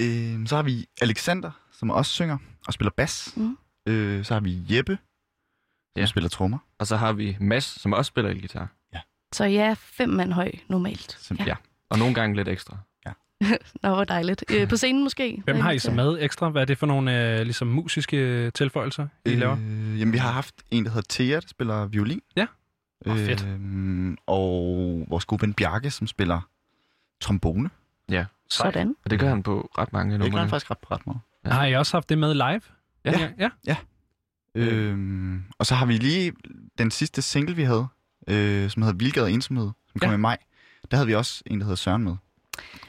[0.00, 3.32] Øh, så har vi Alexander, som også synger og spiller bas.
[3.36, 3.58] Mm.
[3.86, 4.98] Øh, så har vi Jeppe,
[5.92, 6.06] som Ja.
[6.06, 6.58] spiller trommer.
[6.78, 8.68] Og så har vi Mads, som også spiller elgitar.
[9.34, 11.16] Så jeg er fem mand høj normalt.
[11.20, 11.54] Som, Ja.
[11.90, 12.76] Og nogle gange lidt ekstra.
[13.82, 14.44] Nå, hvor dejligt.
[14.50, 15.42] Øh, på scenen måske?
[15.44, 16.16] Hvem har I så med?
[16.20, 16.48] ekstra?
[16.48, 19.38] Hvad er det for nogle øh, ligesom musiske tilføjelser, I øh...
[19.38, 19.56] laver?
[19.98, 22.20] Jamen, vi har haft en, der hedder Thea, der spiller violin.
[22.36, 22.46] Ja.
[23.06, 23.46] Åh, fedt.
[23.46, 26.40] Øh, og vores gode ven Bjarke, som spiller
[27.20, 27.70] trombone.
[28.50, 28.94] Sådan.
[29.04, 30.40] Og det gør han på ret mange Det gør numre.
[30.40, 31.20] han faktisk ret, ret meget.
[31.44, 31.50] Ja.
[31.50, 32.60] Har I også haft det med live?
[33.04, 33.30] Ja.
[33.38, 33.50] ja.
[33.66, 33.76] Ja.
[34.54, 36.32] Øhm, og så har vi lige
[36.78, 37.86] den sidste single, vi havde,
[38.28, 40.14] øh, som hedder Vilgade Ensomhed, som kom Ja.
[40.14, 40.36] i maj.
[40.90, 42.16] Der havde vi også en, der hedder Søren med.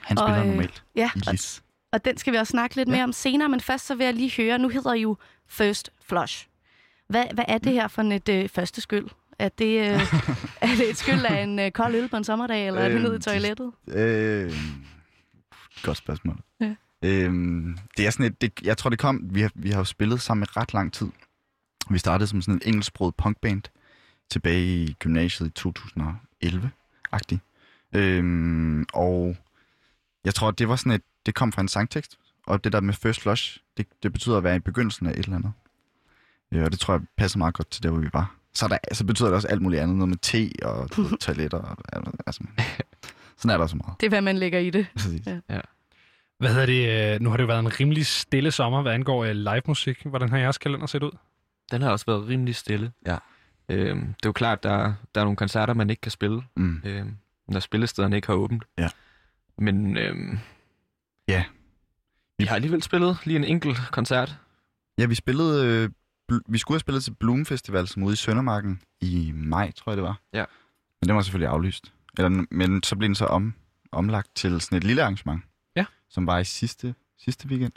[0.01, 1.63] Han Og, spiller øh, normalt Ja, i og, Lis.
[1.91, 2.93] og den skal vi også snakke lidt Ja.
[2.93, 5.17] mere om senere, men først så vil jeg lige høre, nu hedder I jo
[5.47, 6.47] First Flush.
[7.09, 9.07] Hvad, hvad er det her for et øh, første skyld?
[9.39, 10.13] Er det, øh,
[10.61, 12.95] er det et skyld af en øh, kold øl på en sommerdag, eller er det
[12.97, 13.71] Øh, ned i toilettet?
[13.87, 14.53] Øh,
[15.83, 16.37] godt spørgsmål.
[16.61, 16.75] Ja.
[17.03, 19.83] Øhm, det er sådan et, det, jeg tror det kom, vi har, vi har jo
[19.83, 21.07] spillet sammen i ret lang tid.
[21.89, 23.61] Vi startede som sådan en engelsksproget punkband
[24.29, 27.39] tilbage i gymnasiet i 2011-agtigt.
[27.93, 29.35] Øhm, og
[30.25, 32.17] jeg tror, det var sådan et, det kom fra en sangtekst.
[32.47, 35.17] Og det der med first flush, det, det betyder at være i begyndelsen af et
[35.17, 35.51] eller andet.
[36.51, 38.35] Ja, og det tror jeg passer meget godt til der, hvor vi var.
[38.53, 39.95] Så, er der, så betyder det også alt muligt andet.
[39.97, 41.57] Noget med te og toiletter.
[41.57, 41.77] Og,
[42.27, 42.43] altså,
[43.37, 43.99] sådan er der så meget.
[43.99, 44.87] Det er, hvad man lægger i det.
[44.95, 45.27] Præcis.
[45.49, 45.59] Ja.
[46.37, 47.13] Hvad hedder det?
[47.15, 50.05] øh, Nu har det jo været en rimelig stille sommer, hvad angår øh, live musik.
[50.05, 51.11] Hvordan har jeres kalender set ud?
[51.71, 52.91] Den har også været rimelig stille.
[53.05, 53.17] Ja.
[53.69, 56.81] Øhm, det er jo klart, der, der er nogle koncerter, man ikke kan spille, Mm.
[56.85, 58.63] øhm, når spillestederne ikke har åbent.
[58.77, 58.89] Ja.
[59.57, 60.39] Men øhm,
[61.27, 61.43] Ja.
[62.37, 64.37] vi har alligevel spillet lige en enkelt koncert.
[64.97, 65.65] Ja, vi spillede...
[65.67, 65.89] Øh,
[66.47, 69.97] vi skulle have spillet til Bloom Festival, som ude i Søndermarken i maj, tror jeg
[69.97, 70.19] det var.
[70.33, 70.45] Ja.
[71.01, 71.93] Men den var selvfølgelig aflyst.
[72.17, 73.53] Eller, men så blev den så om,
[73.91, 75.43] omlagt til sådan et lille arrangement.
[75.75, 75.85] Ja.
[76.09, 77.71] Som var i sidste, sidste weekend.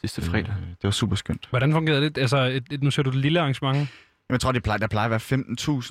[0.00, 0.50] Sidste fredag.
[0.62, 1.46] Øh, det var super skønt.
[1.50, 2.18] Hvordan fungerede det?
[2.18, 3.88] Altså, et, et, nu ser du et lille arrangement.
[4.28, 5.40] Jamen, jeg tror, det plejer, der plejer at være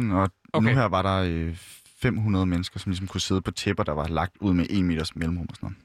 [0.10, 0.68] 15.000, og okay.
[0.68, 1.56] Nu her var der øh,
[2.02, 5.16] 500 mennesker, som ligesom kunne sidde på tæpper, der var lagt ud med en meters
[5.16, 5.78] mellemrum og sådan noget.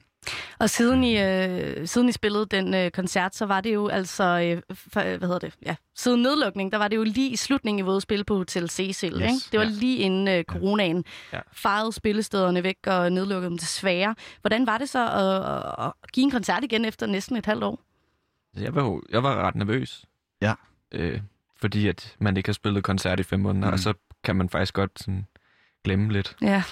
[0.59, 4.23] Og siden I, øh, siden I spillede den øh, koncert, så var det jo altså,
[4.23, 7.85] øh, for, hvad hedder det, ja, siden nedlukningen, der var det jo lige i slutningen,
[7.85, 9.51] I var spille på Hotel Cecil, Yes, ikke?
[9.51, 9.71] Det var ja.
[9.71, 11.05] lige inden øh, coronaen.
[11.33, 11.39] Ja.
[11.53, 14.15] Farede spillestederne væk og nedlukkede dem desværre.
[14.41, 17.79] Hvordan var det så at, at give en koncert igen efter næsten et halvt år?
[18.55, 20.05] Så jeg var, jeg var ret nervøs.
[20.41, 20.53] Ja.
[20.91, 21.21] Øh,
[21.61, 23.73] fordi at man ikke har spillet koncert i fem måneder, Mm.
[23.73, 23.93] og så
[24.23, 25.27] kan man faktisk godt sådan,
[25.83, 26.63] glemme lidt, Ja.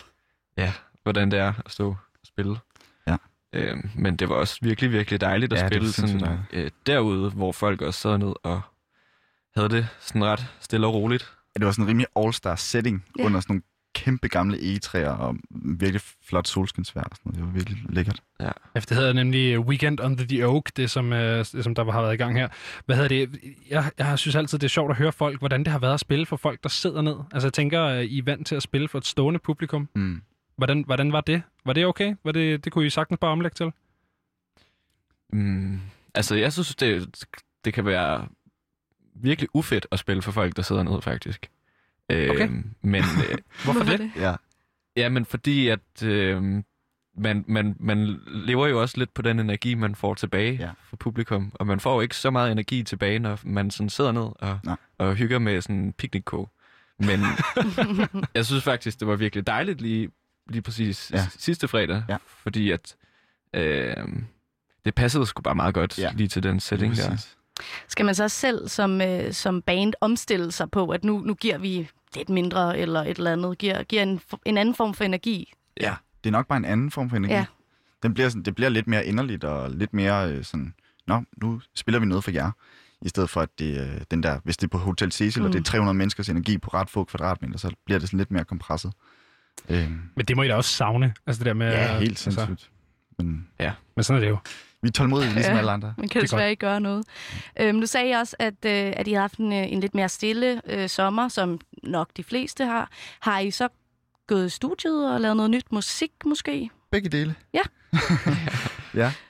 [0.57, 0.73] ja,
[1.03, 2.57] hvordan det er at stå og spille.
[3.07, 3.15] Ja.
[3.53, 7.51] Øh, men det var også virkelig, virkelig dejligt at Ja, spille sådan, øh, derude, hvor
[7.51, 8.61] folk også sad ned og
[9.55, 11.33] havde det sådan ret stille og roligt.
[11.55, 13.23] Ja, det var sådan en rimelig all-star setting ja.
[13.25, 13.63] under sådan nogle
[13.97, 17.37] kæmpe gamle egetræer og virkelig flot solskinsvær og sådan noget.
[17.37, 18.21] Det var virkelig lækkert.
[18.39, 21.91] Ja, for det hedder nemlig Weekend on the Oak, det som, øh, det som der
[21.91, 22.47] har været i gang her.
[22.85, 23.39] Hvad hedder det?
[23.69, 25.99] Jeg, jeg synes altid, det er sjovt at høre folk, hvordan det har været at
[25.99, 27.15] spille for folk, der sidder ned.
[27.31, 29.89] Altså jeg tænker, øh, I er vant til at spille for et stående publikum.
[29.95, 30.21] Mm.
[30.57, 31.41] Hvordan, hvordan var det?
[31.65, 32.15] Var det okay?
[32.23, 33.71] Var det, det kunne I sagtens bare omlægge til?
[35.33, 35.79] Mm,
[36.15, 37.25] altså, jeg synes, det,
[37.65, 38.27] det kan være
[39.15, 41.49] virkelig ufedt at spille for folk, der sidder ned, faktisk.
[42.11, 42.49] Øh, Okay.
[42.81, 44.11] Men, øh, Hvorfor det?
[44.15, 44.35] Ja.
[44.95, 46.43] ja, men fordi at øh,
[47.17, 50.69] man, man, man lever jo også lidt på den energi, man får tilbage Ja.
[50.83, 51.51] fra publikum.
[51.53, 54.59] Og man får jo ikke så meget energi tilbage, når man sådan sidder ned og,
[54.63, 54.75] Nej.
[54.97, 56.23] og hygger med sådan en picnic
[56.99, 57.19] Men
[58.35, 60.09] jeg synes faktisk, det var virkelig dejligt lige,
[60.49, 61.25] lige præcis Ja.
[61.37, 62.03] sidste fredag.
[62.09, 62.17] Ja.
[62.27, 62.95] Fordi at
[63.53, 63.95] øh,
[64.85, 66.11] det passede sgu bare meget godt Ja.
[66.15, 67.25] lige til den setting der.
[67.87, 71.57] Skal man så selv som, øh, som band omstille sig på, at nu, nu giver
[71.57, 75.53] vi lidt mindre eller et eller andet, giver, giver en, en anden form for energi?
[75.81, 77.33] Ja, det er nok bare en anden form for energi.
[77.33, 77.45] Ja.
[78.03, 80.73] Den bliver sådan, det bliver lidt mere inderligt og lidt mere øh, sådan,
[81.07, 82.51] nå, nu spiller vi noget for jer.
[83.01, 85.47] I stedet for, at det, øh, den der, hvis det er på Hotel Cecil, mm.
[85.47, 88.31] og det er 300 menneskers energi på ret få kvadratmeter, så bliver det sådan lidt
[88.31, 88.91] mere kompresset.
[89.69, 91.13] Øhm, Men det må I da også savne.
[91.27, 92.55] Altså det der med, ja, helt altså,
[93.17, 93.47] Men
[93.95, 94.37] Men sådan er det jo.
[94.81, 95.57] vi er tålmodige, ligesom Ja.
[95.59, 95.93] alle andre.
[95.97, 97.05] Man kan er desværre ikke gøre noget.
[97.59, 100.09] Øhm, du sagde også, at, øh, at I har haft en, øh, en lidt mere
[100.09, 102.89] stille øh, sommer, som nok de fleste har.
[103.19, 103.67] Har I så
[104.27, 106.69] gået i studiet og lavet noget nyt musik måske?
[106.91, 107.35] Begge dele.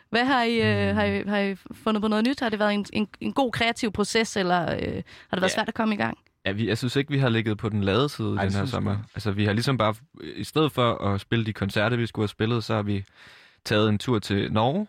[0.09, 0.95] Hvad har I, øh, Mm.
[0.97, 2.39] har I, har I fundet på noget nyt?
[2.39, 5.47] Har det været en, en, en god kreativ proces, eller øh, har det været Ja.
[5.47, 6.17] svært at komme i gang?
[6.45, 8.59] Ja, vi, jeg synes ikke, vi har ligget på den lade side Ej, den her
[8.59, 8.97] jeg sommer.
[9.15, 9.95] Altså, vi har ligesom bare,
[10.35, 13.03] i stedet for at spille de koncerter, vi skulle have spillet, så har vi
[13.67, 14.87] taget en tur til Norge,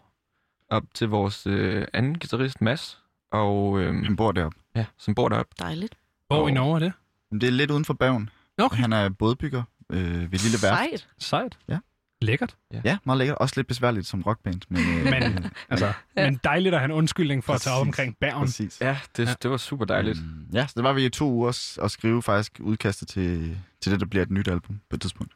[0.71, 2.99] op til vores øh, anden guitarist, Mads,
[3.33, 4.59] og, øh, Han bor deroppe.
[4.77, 5.55] ja, som bor deroppe.
[5.59, 5.95] Dejligt.
[6.27, 6.93] Hvor i Og- Norge er det?
[7.41, 8.31] Det er lidt uden for Bergen.
[8.59, 8.77] Okay.
[8.77, 9.62] Han er bådbygger
[9.93, 10.79] øh, ved et lille værft.
[10.79, 11.09] Sejt.
[11.19, 11.59] Sejt.
[11.69, 11.79] Ja.
[12.23, 12.57] Lækkert.
[12.85, 13.38] Ja, meget lækkert.
[13.38, 14.61] Også lidt besværligt som rockband.
[14.69, 17.88] Men, øh, Men, altså, men dejligt at have en undskyldning for at tage op Præcis.
[17.88, 18.41] omkring Bergen.
[18.47, 18.81] Præcis.
[18.81, 19.29] Ja, det, Ja.
[19.29, 19.35] ja.
[19.43, 20.19] det var super dejligt.
[20.23, 23.93] Mm, ja, så der var vi i to uger og skrive faktisk udkastet til, til
[23.93, 25.33] det, der bliver et nyt album på et tidspunkt.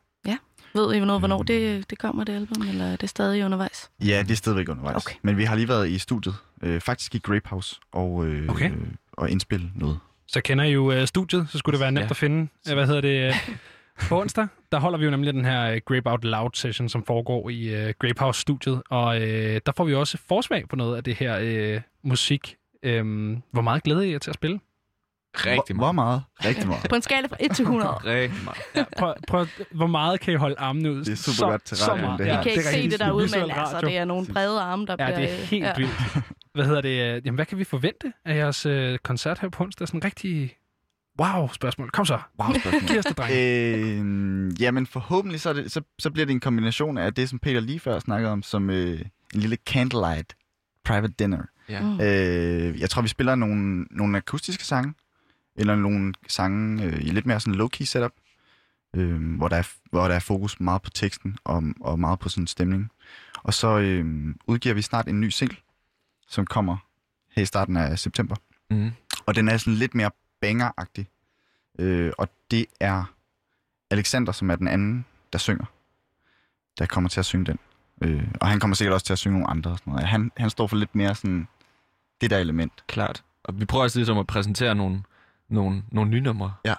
[0.74, 3.90] Ved I noget, hvornår det, det kommer, det album, eller er det stadig undervejs?
[4.04, 4.96] Ja, det er stadigvæk undervejs.
[4.96, 5.14] Okay.
[5.22, 8.70] Men vi har lige været i studiet, øh, faktisk i Grape House, og, øh, Okay.
[9.12, 9.98] og indspille noget.
[10.28, 12.11] Så kender I jo uh, studiet, så skulle det være nemt Ja.
[12.11, 12.48] at finde.
[12.68, 13.28] Uh, hvad hedder det?
[13.28, 13.54] Uh,
[14.08, 17.04] På onsdag, der holder vi jo nemlig den her øh, Grape Out Loud session, som
[17.04, 18.82] foregår i uh, Grape House-studiet.
[18.90, 22.56] Og øh, der får vi også forsmag på noget af det her øh, musik.
[22.82, 24.61] Øhm, hvor meget glæder I jer til at spille?
[25.34, 26.22] Rigtig Hvor meget?
[26.44, 26.86] Rigtig meget.
[26.88, 27.90] På en skala fra 1 til 100.
[28.04, 28.58] Rigtig meget.
[28.76, 31.04] Ja, prøv, prøv, hvor meget kan I holde armene ud?
[31.04, 32.18] Det er super så, godt til radioen, meget.
[32.18, 32.34] det her.
[32.34, 34.86] Ja, I kan ikke er se det derude, men altså, det er nogle brede arme,
[34.86, 35.18] der Ja, bliver...
[35.18, 35.72] det er helt ja.
[35.76, 35.92] vildt.
[36.54, 37.26] Hvad hedder det?
[37.26, 39.88] Jamen, hvad kan vi forvente af jeres øh, koncert her på onsdag?
[39.88, 40.56] Sådan en rigtig
[41.20, 41.90] wow-spørgsmål.
[41.90, 42.18] Kom så.
[42.40, 42.88] Wow, spørgsmål.
[42.88, 43.32] Giv os det, dreng.
[43.32, 47.38] Øh, jamen forhåbentlig så, er det, så, så bliver det en kombination af det, som
[47.38, 49.00] Peter lige før snakkede om, som øh,
[49.34, 50.34] en lille candlelight
[50.84, 51.42] private dinner.
[51.68, 51.80] Ja.
[51.80, 52.00] Mm.
[52.00, 54.94] Øh, jeg tror, vi spiller nogle, nogle akustiske sange,
[55.56, 58.12] eller nogle sange øh, i lidt mere sådan low-key setup,
[58.96, 62.28] øh, hvor, der er, hvor der er fokus meget på teksten og, og meget på
[62.28, 62.90] sådan stemning.
[63.42, 65.56] Og så øh, udgiver vi snart en ny single,
[66.28, 66.76] som kommer
[67.30, 68.36] her i starten af september.
[68.70, 68.90] Mm.
[69.26, 70.10] Og den er sådan lidt mere
[70.40, 71.04] banger-agtig.
[71.78, 73.04] Øh, og det er
[73.90, 75.64] Alexander, som er den anden, der synger,
[76.78, 77.58] der kommer til at synge den.
[78.02, 79.70] Øh, og han kommer sikkert også til at synge nogle andre.
[79.70, 80.06] Og sådan noget.
[80.06, 81.48] Han, han står for lidt mere sådan
[82.20, 82.84] det der element.
[82.86, 83.24] Klart.
[83.44, 85.02] Og vi prøver også ligesom at præsentere nogle,
[85.52, 86.74] nogle, nogle nye numre, Ja.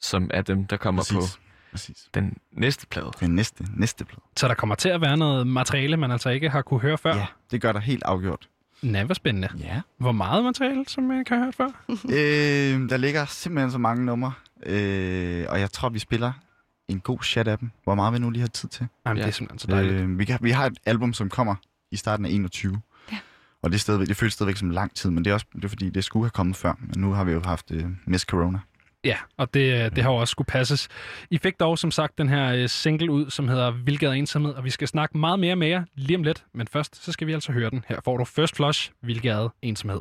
[0.00, 1.36] som er dem, der kommer Præcis.
[1.36, 2.08] på Præcis.
[2.14, 3.10] den næste plade.
[3.20, 4.20] Den næste, næste plade.
[4.36, 7.16] Så der kommer til at være noget materiale, man altså ikke har kunne høre før.
[7.16, 8.48] Ja, det gør der helt afgjort.
[8.82, 9.48] Næh, hvor spændende.
[9.58, 9.80] Ja.
[9.98, 11.68] Hvor meget materiale, som man har hørt før?
[12.16, 14.32] øh, der ligger simpelthen så mange numre.
[14.66, 16.32] Øh, og jeg tror, vi spiller
[16.88, 17.70] en god chat af dem.
[17.84, 18.86] Hvor meget vi nu lige har tid til.
[19.06, 19.22] Jamen, Ja.
[19.22, 19.94] det er simpelthen så dejligt.
[19.94, 21.54] Øh, vi, kan, vi har et album, som kommer
[21.90, 22.80] i starten af 21.
[23.62, 25.64] Og det, er stadigvæk, det føles stadigvæk som lang tid, men det er også det
[25.64, 26.74] er, fordi, det skulle have kommet før.
[26.78, 28.58] Men nu har vi jo haft øh, Miss Corona.
[29.04, 30.88] Ja, og det, øh, det har jo også skulle passes.
[31.30, 34.64] I fik dog som sagt den her øh, single ud, som hedder Vilgade Ensomhed, og
[34.64, 36.44] vi skal snakke meget mere med jer lige om lidt.
[36.54, 37.84] Men først, så skal vi altså høre den.
[37.88, 40.00] Her får du First Flush, Vilgade Ensomhed.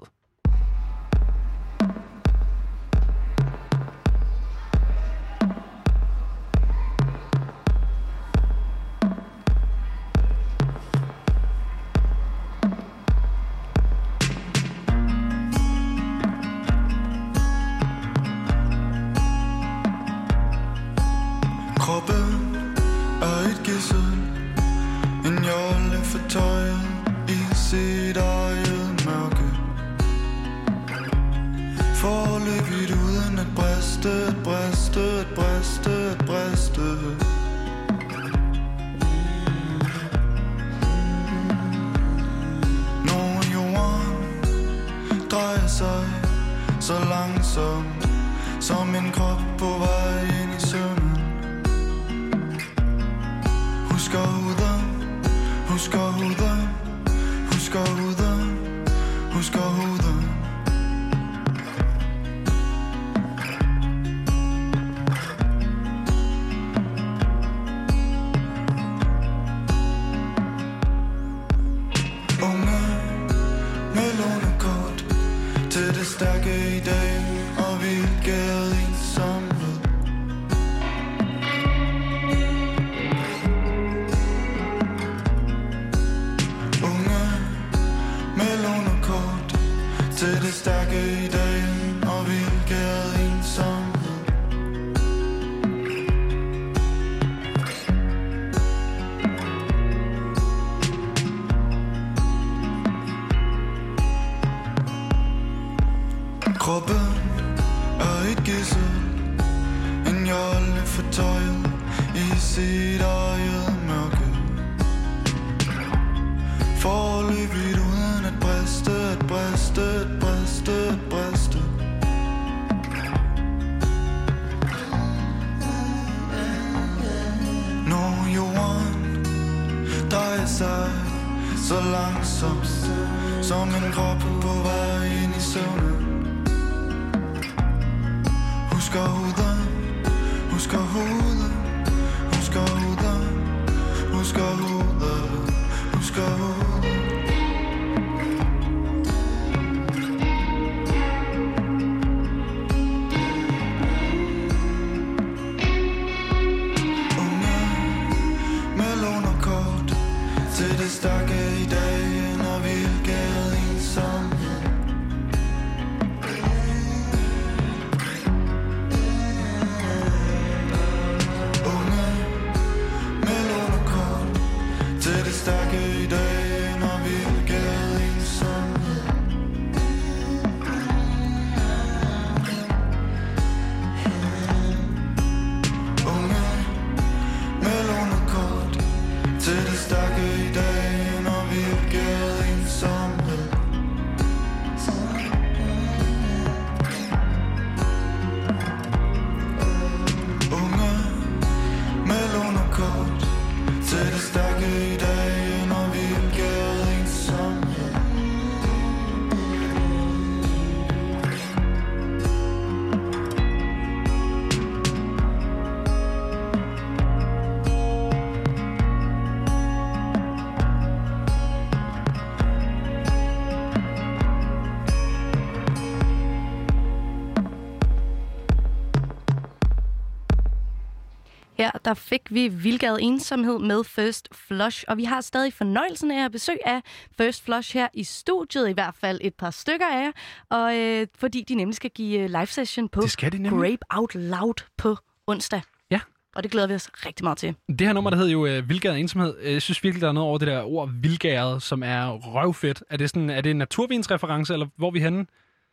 [231.85, 236.31] Der fik vi Vildgade Ensomhed med First Flush, og vi har stadig fornøjelsen af at
[236.31, 236.81] besøg af
[237.17, 240.11] First Flush her i studiet, i hvert fald et par stykker af jer,
[240.49, 243.59] og øh, fordi de nemlig skal give øh, live session på Det skal de nemlig.
[243.69, 245.61] Grape Out Loud på onsdag.
[245.91, 245.99] Ja.
[246.35, 247.55] Og det glæder vi os rigtig meget til.
[247.69, 249.35] Det her nummer, der hedder jo øh, Vildgæret Ensomhed.
[249.41, 252.83] Øh, Jeg synes virkelig, der er noget over det der ord vildgæret, som er røvfedt.
[252.89, 255.25] Er det, sådan, er det en naturvinsreference, eller hvor er vi henne?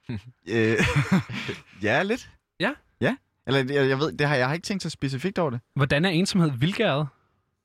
[0.48, 0.76] Øh,
[1.82, 2.30] ja, lidt.
[2.60, 2.70] Ja?
[3.00, 3.16] Ja.
[3.46, 5.60] Eller jeg, jeg ved, det har, jeg har ikke tænkt så specifikt over det.
[5.74, 7.06] Hvordan er ensomhed vildgæret?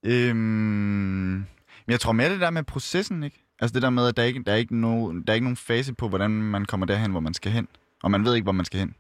[0.06, 1.46] Øhm, men
[1.88, 3.44] jeg tror mere det der med processen, ikke?
[3.60, 5.58] Altså det der med, at der ikke der er ikke, no, der er ikke nogen
[5.58, 7.68] fase på, hvordan man kommer derhen, hvor man skal hen.
[8.04, 8.96] Og man ved ikke, hvor man skal hen.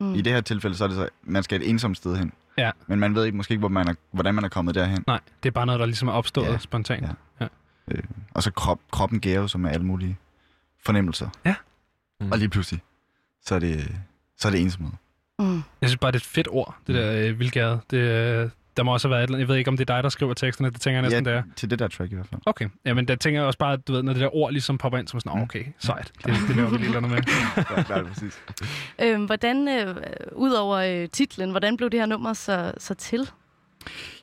[0.00, 0.14] Mm.
[0.14, 2.32] I det her tilfælde, så er det så, man skal et ensomt sted hen.
[2.58, 2.70] Ja.
[2.86, 5.04] Men man ved ikke måske ikke, hvor man er, hvordan man er kommet derhen.
[5.06, 6.58] Nej, det er bare noget, der ligesom er opstået Ja.
[6.58, 7.02] spontant.
[7.02, 7.08] Ja.
[7.40, 7.46] Ja.
[7.90, 8.02] Øh,
[8.34, 10.16] og så krop, kroppen gærer jo så med alle mulige
[10.84, 11.28] fornemmelser.
[11.44, 11.54] Ja.
[12.20, 12.32] Mm.
[12.32, 12.82] Og lige pludselig,
[13.44, 13.96] så er det,
[14.38, 14.92] så er det ensomhed.
[15.38, 15.54] Mm.
[15.80, 17.80] Jeg synes bare, det er et fedt ord, det der øh, vildgæret.
[17.90, 19.40] Det, øh, der må også have været et eller andet.
[19.40, 20.70] Jeg ved ikke, om det er dig, der skriver teksterne.
[20.70, 21.42] Det tænker jeg næsten, det er.
[21.56, 22.40] til det der track i hvert fald.
[22.46, 22.68] Okay.
[22.84, 24.78] Ja, men der tænker jeg også bare, at du ved, når det der ord ligesom
[24.78, 26.12] popper ind, så er man sådan, "Åh, okay, sejt.
[26.24, 27.18] Det, det laver vi lige noget med.
[27.76, 28.40] ja, klart, præcis.
[29.02, 29.96] Øhm, hvordan, øh,
[30.32, 33.30] udover øh, titlen, hvordan blev det her nummer så, så til?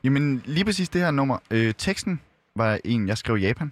[0.03, 1.37] Jamen, lige præcis det her nummer.
[1.51, 2.21] Øh, teksten
[2.55, 3.71] var en, jeg skrev i Japan.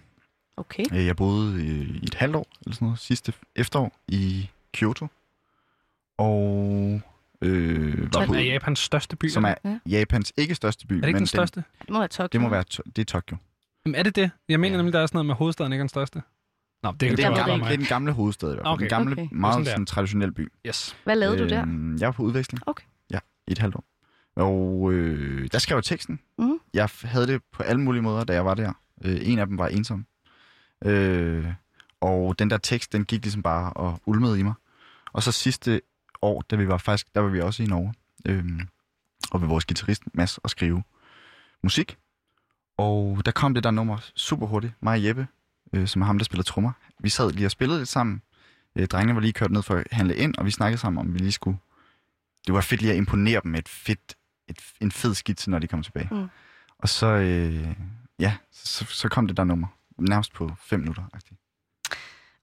[0.58, 0.84] Okay.
[0.94, 5.08] Øh, jeg boede øh, i et halvt år, eller sådan noget, sidste efterår i Kyoto.
[6.18, 7.02] Og
[7.42, 9.28] øh, var på, er Japans største by.
[9.30, 9.80] som er Ja.
[9.86, 10.94] Japans ikke største by.
[10.94, 11.64] Er det ikke men den største?
[11.82, 12.28] Det må være Tokyo.
[12.32, 13.38] Det må være, to- det er Tokyo.
[13.86, 14.32] Jamen, er det det?
[14.50, 14.78] Jeg mener Ja.
[14.78, 16.22] nemlig, der er sådan noget med hovedstaden ikke er den største.
[16.84, 18.74] Nå, det, Det, det, det, er, den det er den gamle hovedstad i hvert fald.
[18.74, 18.82] Okay.
[18.82, 19.28] Den gamle, Okay.
[19.32, 20.52] meget Sådan sådan, traditionel by.
[20.68, 20.96] Yes.
[21.04, 21.62] Hvad lavede du der?
[21.62, 22.64] Øhm, Jeg var på udveksling.
[22.68, 22.84] Okay.
[23.12, 23.84] Ja, i et halvt år.
[24.36, 26.20] Og øh, der skrev jeg teksten.
[26.38, 26.60] Mhm.
[26.74, 28.74] Jeg havde det på alle mulige måder, da jeg var der.
[29.06, 30.06] Øh, en af dem var ensom.
[30.86, 31.46] Øh,
[32.02, 34.54] og den der tekst, den gik ligesom bare og ulmede i mig.
[35.14, 35.82] Og så sidste
[36.22, 37.94] år, da vi var faktisk, der var vi også i Norge.
[38.26, 38.46] Øh,
[39.32, 40.84] og ved vores guitarist Mads og skrive
[41.64, 41.98] musik.
[42.78, 44.74] Og der kom det der nummer super hurtigt.
[44.82, 45.28] Mig og Jeppe,
[45.74, 46.72] øh, som er ham, der spiller trommer.
[47.00, 48.22] Vi sad lige og spillede lidt sammen.
[48.76, 51.14] Øh, drengene var lige kørt ned for at handle ind, og vi snakkede sammen om,
[51.14, 51.58] vi lige skulle...
[52.48, 54.16] Det var fedt lige at imponere dem med et fedt,
[54.48, 56.08] et, en fed skitse, når de kom tilbage.
[56.12, 56.28] Mm.
[56.78, 57.76] Og så, øh,
[58.20, 59.68] ja, så, så kom det der nummer.
[59.98, 61.04] Nærmest på fem minutter.
[61.16, 61.41] -agtigt.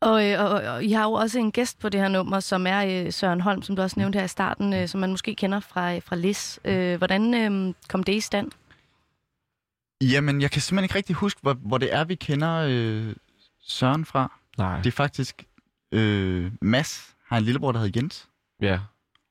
[0.01, 2.67] Og, øh, og, og I har jo også en gæst på det her nummer, som
[2.67, 5.35] er øh, Søren Holm, som du også nævnte her i starten, øh, som man måske
[5.35, 6.61] kender fra, fra Lis.
[6.65, 8.51] Øh, hvordan øh, kom det i stand?
[10.03, 13.15] Jamen, jeg kan simpelthen ikke rigtig huske, hvor, hvor det er, vi kender øh,
[13.61, 14.33] Søren fra.
[14.59, 14.77] Nej.
[14.77, 15.45] Det er faktisk...
[15.93, 18.29] Øh, Mads har en lillebror, der hedder Jens.
[18.63, 18.81] Ja.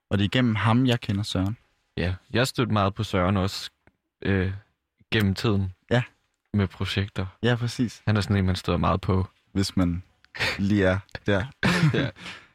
[0.09, 1.57] Og det er igennem ham, jeg kender Søren.
[1.97, 3.69] Ja, jeg stødte meget på Søren også
[4.21, 4.53] øh,
[5.11, 5.73] gennem tiden.
[5.91, 6.03] Ja.
[6.53, 7.25] Med projekter.
[7.43, 8.01] Ja, præcis.
[8.07, 9.27] Han er sådan en, man støder meget på.
[9.51, 10.03] Hvis man
[10.57, 11.45] lige er der.
[11.93, 12.09] ja.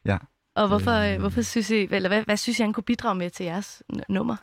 [0.05, 0.18] ja.
[0.55, 3.30] Og hvorfor, øh, hvorfor synes I, eller hvad, hvad synes I, han kunne bidrage med
[3.30, 4.37] til jeres n- nummer?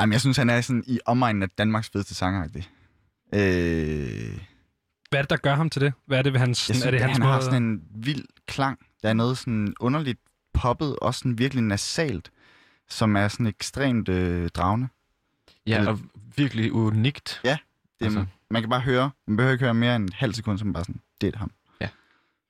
[0.00, 2.68] Jamen, jeg synes, han er sådan i omegnen af Danmarks fedeste sangeragtig.
[3.34, 4.38] Øh,
[5.10, 5.92] Hvad er det, der gør ham til det?
[6.06, 6.58] Hvad er det ved hans...
[6.58, 7.32] synes, er det hans han måde...
[7.32, 8.78] har sådan en vild klang.
[9.02, 10.18] Der er noget sådan underligt
[10.54, 12.30] poppet, også sådan virkelig nasalt,
[12.88, 14.88] som er sådan ekstremt øh, dragende.
[15.66, 15.98] Ja, Eller- og
[16.36, 17.40] virkelig unikt.
[17.44, 17.56] Ja,
[18.00, 18.04] det.
[18.04, 18.24] Altså.
[18.50, 20.84] man kan bare høre, man behøver ikke høre mere end en halv sekund, som bare
[20.84, 21.50] sådan, det er ham.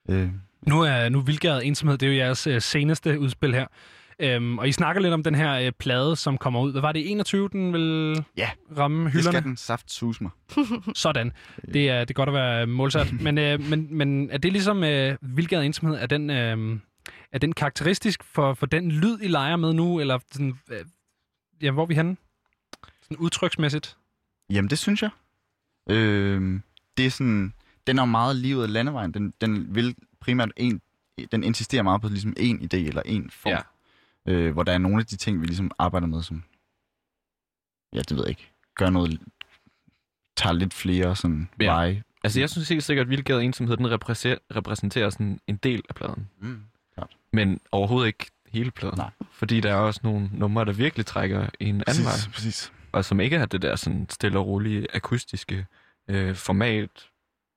[0.09, 0.15] Ja.
[0.15, 0.29] Øh,
[0.67, 3.67] Nu er nu Vildgæret Ensomhed, det er jo jeres øh, seneste udspil her.
[4.19, 6.73] Øhm, og I snakker lidt om den her øh, plade, som kommer ud.
[6.73, 9.45] Hvad var det, 21, den vil Ja, ramme det skal hylderne?
[9.45, 10.31] den saft sus mig.
[10.95, 11.33] Sådan.
[11.73, 13.13] Det er, det er godt at være målsat.
[13.21, 16.79] men, øh, men, men er det ligesom øh, Vildgæret Ensomhed, er den, øh,
[17.33, 20.01] er den karakteristisk for, for den lyd, I leger med nu?
[20.01, 20.85] Eller sådan, øh,
[21.63, 22.17] ja, hvor er vi henne?
[23.03, 23.97] Sådan udtryksmæssigt.
[24.51, 25.11] Jamen, det synes jeg.
[25.91, 26.61] Øh,
[26.97, 27.53] det er sådan,
[27.87, 29.13] den er meget livet af landevejen.
[29.15, 30.81] Den, den vil primært en,
[31.33, 33.53] den insisterer meget på ligesom en idé eller en form.
[34.27, 34.33] Ja.
[34.33, 36.43] Øh, hvor der er nogle af de ting, vi ligesom arbejder med, som,
[37.93, 39.21] ja, det ved jeg ikke, gør noget,
[40.37, 41.67] tager lidt flere sådan Ja.
[41.67, 42.03] veje.
[42.25, 45.95] Altså, jeg synes helt sikkert, at Vildgade Ensomhed, den repræsenterer, repræsenterer sådan en del af
[45.95, 46.29] pladen.
[46.41, 46.61] Mm.
[47.33, 48.99] Men overhovedet ikke hele pladen.
[48.99, 49.11] Nej.
[49.31, 52.13] Fordi der er også nogle numre, der virkelig trækker i en anden vej.
[52.13, 52.73] Præcis, præcis.
[52.93, 55.67] Og som ikke har det der sådan stille og rolige akustiske
[56.09, 56.91] øh, format,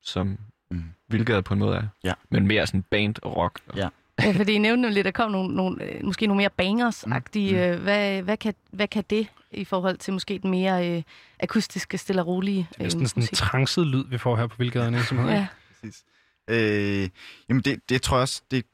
[0.03, 0.37] som
[0.71, 0.83] Mm.
[1.07, 1.87] Vildgade på en måde er.
[2.03, 2.13] Ja.
[2.29, 3.59] Men mere sådan band og rock.
[3.67, 3.87] Og, Ja.
[4.23, 7.67] Ja, fordi I nævnte at der kom nogle, nogle, øh, måske nogle mere bangers-agtige.
[7.71, 7.75] Mm.
[7.77, 7.83] Mm.
[7.83, 11.03] Hvad, hvad, kan, hvad kan det i forhold til måske den mere øh,
[11.39, 13.33] akustiske, stille og rolige Det er øh, sådan, en musik?
[13.37, 14.55] transet lyd, vi får her på
[15.29, 15.39] ikke?
[15.39, 15.47] Ja.
[15.81, 16.03] Præcis.
[16.49, 17.09] Øh,
[17.49, 18.65] jamen, det, det tror jeg også, det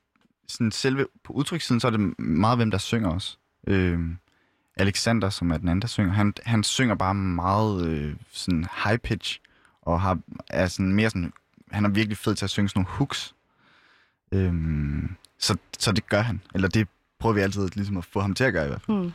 [0.47, 3.38] sådan selve, på udtrykssiden, så er det meget, hvem der synger også.
[3.67, 3.99] Øh,
[4.78, 8.97] Alexander, som er den anden, der synger, han, han synger bare meget øh, sådan high
[8.97, 9.39] pitch,
[9.86, 10.19] og har,
[10.49, 11.33] er sådan mere sådan,
[11.71, 13.36] han er virkelig fed til at synge sådan nogle hooks.
[14.31, 14.53] Øh,
[15.39, 16.88] så, så det gør han, eller det
[17.19, 18.97] prøver vi altid ligesom at få ham til at gøre i hvert fald.
[18.97, 19.13] Mm.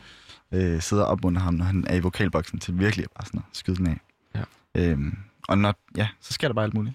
[0.53, 3.57] Øh, sidder op under ham, når han er i vokalboksen, til virkelig bare sådan at
[3.57, 4.01] skyde den af.
[4.35, 4.45] Ja.
[4.75, 5.19] Øhm,
[5.49, 6.95] og når, ja, så sker der bare alt muligt.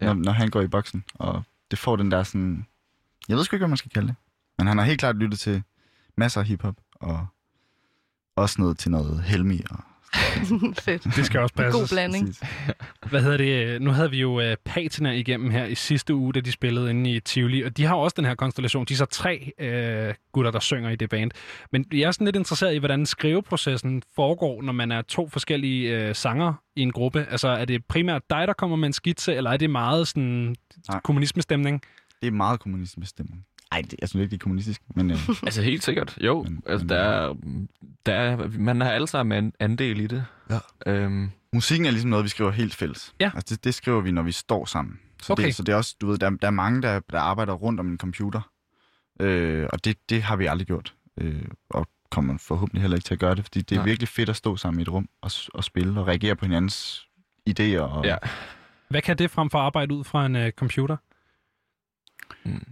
[0.00, 0.06] Ja.
[0.06, 2.66] Når, når han går i boksen, og det får den der sådan...
[3.28, 4.16] Jeg ved sgu ikke, hvad man skal kalde det.
[4.58, 5.62] Men han har helt klart lyttet til
[6.16, 7.26] masser af hiphop, og
[8.36, 9.84] også noget til noget Helmi og
[10.84, 11.04] Fedt.
[11.16, 11.78] Det skal også passe.
[11.78, 12.36] God blanding.
[13.10, 13.82] Hvad hedder det?
[13.82, 17.10] Nu havde vi jo uh, Patina igennem her i sidste uge, da de spillede inde
[17.10, 18.84] i Tivoli, og de har jo også den her konstellation.
[18.84, 21.30] De er så tre uh, gutter, der synger i det band.
[21.72, 26.08] Men jeg er sådan lidt interesseret i, hvordan skriveprocessen foregår, når man er to forskellige
[26.08, 27.26] uh, sanger i en gruppe.
[27.30, 30.56] Altså, er det primært dig, der kommer med en skitse, eller er det meget sådan
[30.88, 31.00] Nej.
[31.04, 31.82] kommunismestemning?
[32.20, 33.46] Det er meget kommunistisk stemning.
[33.72, 35.10] Ej, det, jeg synes ikke, det er kommunistisk, men...
[35.10, 36.42] Øh, Altså helt sikkert, jo.
[36.42, 37.34] Men- altså, men- der er,
[38.06, 40.24] der er, man har alle sammen en andel i det.
[40.50, 40.58] Ja.
[40.86, 43.14] Øhm, musikken er ligesom noget, vi skriver helt fælles.
[43.20, 43.30] Ja.
[43.34, 45.00] Altså, det, det skriver vi, når vi står sammen.
[45.22, 45.44] Så, Okay.
[45.46, 47.80] det, så det er også, du ved, der, der er mange, der, der arbejder rundt
[47.80, 48.50] om en computer.
[49.20, 50.94] Øh, og det, det har vi aldrig gjort.
[51.20, 53.84] Øh, og kommer forhåbentlig heller ikke til at gøre det, fordi det er Nej.
[53.86, 57.08] virkelig fedt at stå sammen i et rum og, og spille og reagere på hinandens
[57.50, 57.78] idéer.
[57.78, 58.16] Og, Ja.
[58.88, 60.96] Hvad kan det frem for at arbejde ud fra en uh, computer?
[62.44, 62.62] mm.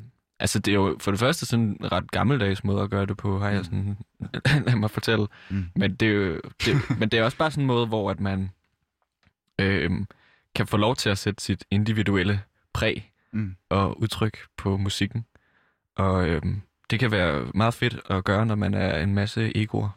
[0.40, 3.16] Altså, det er jo for det første sådan en ret gammeldags måde at gøre det
[3.16, 3.96] på, har jeg sådan,
[4.66, 5.26] lad mig fortælle.
[5.50, 5.64] Mm.
[5.76, 8.20] Men det, er jo, det, men det er også bare sådan en måde, hvor at
[8.20, 8.50] man
[9.58, 10.06] øhm,
[10.54, 12.40] kan få lov til at sætte sit individuelle
[12.72, 13.56] præg Mm.
[13.68, 15.24] og udtryk på musikken.
[15.96, 16.60] Og øhm,
[16.90, 19.88] det kan være meget fedt at gøre, når man er en masse egoer.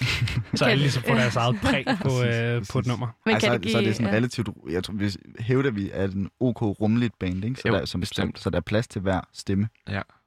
[0.54, 3.06] Så alle ligesom får deres eget præg på, Præcis, på et nummer.
[3.24, 4.16] Men altså, kan det så er give- det sådan ja.
[4.16, 7.60] relativt, jeg tror, vi hævder vi er en OK rummeligt band, ikke?
[7.60, 8.38] Så, Jo, der, som, bestemt.
[8.40, 9.68] så der er plads til hver stemme.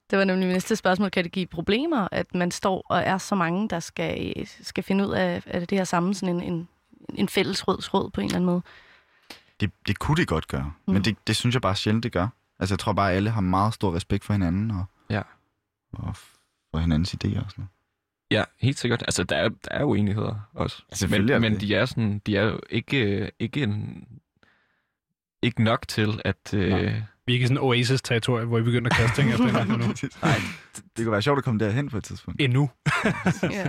[0.10, 1.10] Det var nemlig mit næste spørgsmål.
[1.10, 5.08] Kan det give problemer, at man står og er så mange, der skal, skal finde
[5.08, 6.68] ud af, af det her sammen, sådan en, en,
[7.16, 8.62] en fælles rød tråd på en eller anden måde?
[9.60, 10.72] Det, det kunne det godt gøre.
[10.88, 10.94] Mm.
[10.94, 12.28] men det, det synes jeg bare sjældent, det gør.
[12.60, 15.22] Altså, jeg tror bare, at alle har meget stor respekt for hinanden, og, Ja.
[15.94, 16.16] og
[16.72, 17.70] for hinandens idéer og sådan noget.
[18.32, 19.02] Ja, helt sikkert.
[19.02, 20.84] Altså, der er, der er uenigheder også.
[20.94, 21.62] Selvfølgelig men, er men det.
[21.68, 24.04] de er sådan, de er jo ikke, ikke, en,
[25.42, 26.54] ikke nok til, at...
[26.54, 26.94] Øh.
[27.26, 29.80] Vi er ikke i sådan en Oasis-territorie, hvor vi begynder at kaste ting efter hinanden
[29.80, 29.86] nu.
[30.22, 30.36] Nej,
[30.76, 32.42] det, det kunne være sjovt at komme derhen på et tidspunkt.
[32.42, 32.70] Endnu.
[33.52, 33.68] Ja.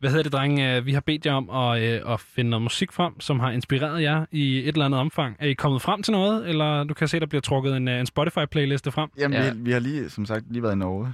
[0.00, 0.76] Hvad hedder det, drenge?
[0.76, 3.50] Øh, Vi har bedt jer om at, øh, at finde noget musik frem, som har
[3.50, 5.36] inspireret jer i et eller andet omfang.
[5.38, 8.00] Er I kommet frem til noget, eller du kan se, der bliver trukket en, øh,
[8.00, 9.10] en Spotify-playliste frem?
[9.18, 9.44] Jamen, Ja.
[9.44, 9.52] ja.
[9.52, 11.12] vi, vi har lige, som sagt, lige været i Norge,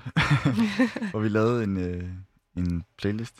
[1.10, 2.02] hvor vi lavede en, øh,
[2.56, 3.34] en playlist.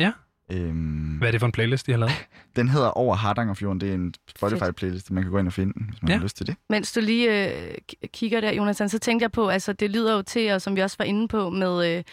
[0.00, 0.12] Ja.
[0.52, 2.12] Øhm, Hvad er det for en playlist, I har lavet?
[2.56, 3.80] den hedder Over Hardangerfjorden.
[3.80, 6.16] Det er en Spotify-playlist, man kan gå ind og finde den, hvis man Ja.
[6.16, 6.56] har lyst til det.
[6.70, 7.74] Mens du lige øh,
[8.06, 10.80] kigger der, Jonathan, så tænkte jeg på, altså det lyder jo til, og som vi
[10.80, 12.04] også var inde på, med, øh,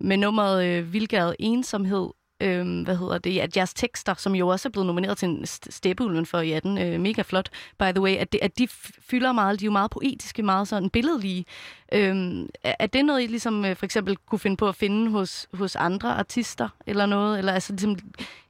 [0.00, 2.08] med nummeret øh, Vildgade Ensomhed,
[2.40, 5.44] øh, hvad hedder det, ja, Jazz Tekster, som jo også er blevet nomineret til en
[5.44, 6.78] st- steppeulven for i 18.
[6.78, 8.68] Øh, mega flot, by the way, at, det, at de
[9.10, 11.44] fylder meget, de er jo meget poetiske, meget sådan billedlige.
[11.92, 12.16] Øh,
[12.62, 15.46] er, er det noget, I ligesom øh, for eksempel kunne finde på at finde hos,
[15.54, 17.96] hos andre artister, eller noget, eller altså ligesom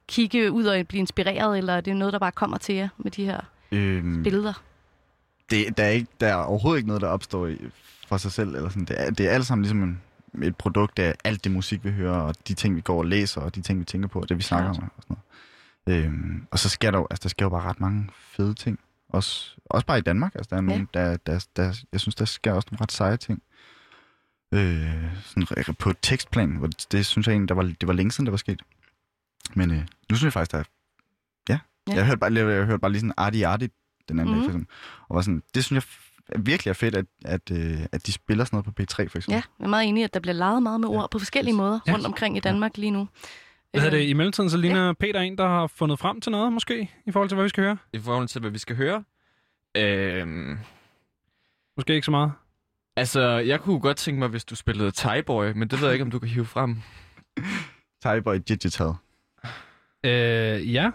[0.09, 3.11] kigge ud og blive inspireret, eller er det noget, der bare kommer til jer med
[3.11, 3.41] de her
[3.73, 4.63] Øhm, billeder?
[5.51, 7.59] det, der, er ikke, der er overhovedet ikke noget, der opstår i,
[8.09, 8.55] for sig selv.
[8.55, 8.85] Eller sådan.
[8.85, 10.03] Det, er, det er alt sammen ligesom en,
[10.43, 13.41] et produkt af alt det musik, vi hører, og de ting, vi går og læser,
[13.41, 14.83] og de ting, vi tænker på, og det, vi snakker Klart.
[14.83, 14.91] om.
[14.97, 15.17] Og, sådan
[15.87, 16.05] noget.
[16.07, 18.79] Øhm, og så sker der jo, altså, der sker jo bare ret mange fede ting.
[19.09, 20.35] Også, også bare i Danmark.
[20.35, 23.17] Altså, der er nogle, der, der, der, jeg synes, der sker også nogle ret seje
[23.17, 23.43] ting.
[24.55, 27.93] Øh, sådan, på et tekstplan, hvor det, det synes jeg egentlig, der var, det var
[27.93, 28.63] længe siden, det var sket.
[29.55, 29.77] Men øh,
[30.11, 30.65] nu synes jeg faktisk, der er...
[31.49, 31.59] Ja,
[31.89, 31.93] Ja.
[31.93, 31.97] ja.
[31.97, 33.69] Jeg, hørte bare, jeg, jeg hørte bare lige sådan Arti Arti
[34.09, 34.41] den anden mm.
[34.41, 34.41] Mhm.
[34.41, 34.75] dag, for eksempel.
[35.09, 36.08] Og var sådan, det synes jeg
[36.39, 39.33] virkelig er fedt, at, at, øh, at de spiller sådan noget på P3, for eksempel.
[39.33, 41.19] Ja, jeg er meget enig i, at der bliver leget meget med ord Ja, på
[41.19, 41.93] forskellige måder Ja.
[41.93, 43.09] rundt omkring i Danmark lige nu.
[43.71, 44.09] Hvad hedder Øh, det?
[44.09, 47.29] I mellemtiden, så ligner Peter en, der har fundet frem til noget, måske, i forhold
[47.29, 47.77] til, hvad vi skal høre.
[47.93, 49.05] I forhold til, hvad vi skal høre.
[49.77, 50.59] Øhm,
[51.77, 52.33] Måske ikke så meget.
[52.97, 55.93] altså, jeg kunne godt tænke mig, hvis du spillede Thai Boy, men det ved jeg
[55.95, 56.77] ikke, om du kan hive frem.
[58.05, 58.93] Tyboy Digital.
[60.05, 60.91] Øh, ja.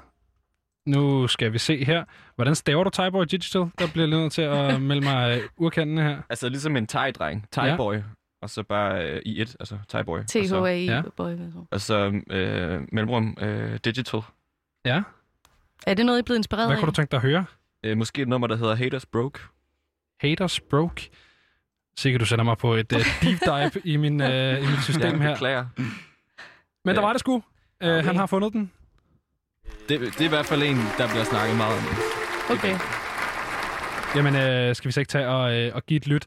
[0.86, 2.04] Nu skal vi se her.
[2.36, 3.62] Hvordan staver du Tyboy Digital?
[3.80, 6.22] Der bliver lige nødt til at melde mig øh, urkendende her.
[6.30, 7.48] Altså, ligesom en Thai-dreng.
[7.52, 8.02] Thai Ja.
[8.42, 10.20] Og så bare øh, i et, altså Thai Boy.
[10.20, 11.02] Og så, THA Ja.
[11.18, 11.32] Boy.
[11.32, 11.66] hvad så?
[11.72, 14.22] og så øh, mellemrum øh, Digital.
[14.86, 15.02] Ja.
[15.88, 16.80] Er det noget, I er blevet inspireret Hvad af?
[16.82, 17.46] kunne du tænke dig at høre?
[17.84, 19.40] Øh, måske et nummer, der hedder Haters Broke.
[20.20, 21.10] Haters Broke.
[21.98, 25.02] Sikkert, du sender mig på et uh, deep dive i, min, uh, i mit system
[25.12, 25.34] jeg her.
[25.34, 25.66] beklager.
[26.86, 27.08] Men der Ja.
[27.08, 27.34] var det sgu.
[27.36, 27.42] Uh,
[27.82, 28.04] Okay.
[28.04, 28.72] Han har fundet den.
[29.90, 31.84] Det, det er i hvert fald en, der bliver snakket meget om.
[32.58, 32.76] Okay.
[34.16, 36.26] Jamen, øh, skal vi så ikke tage og, øh, og give et lyt?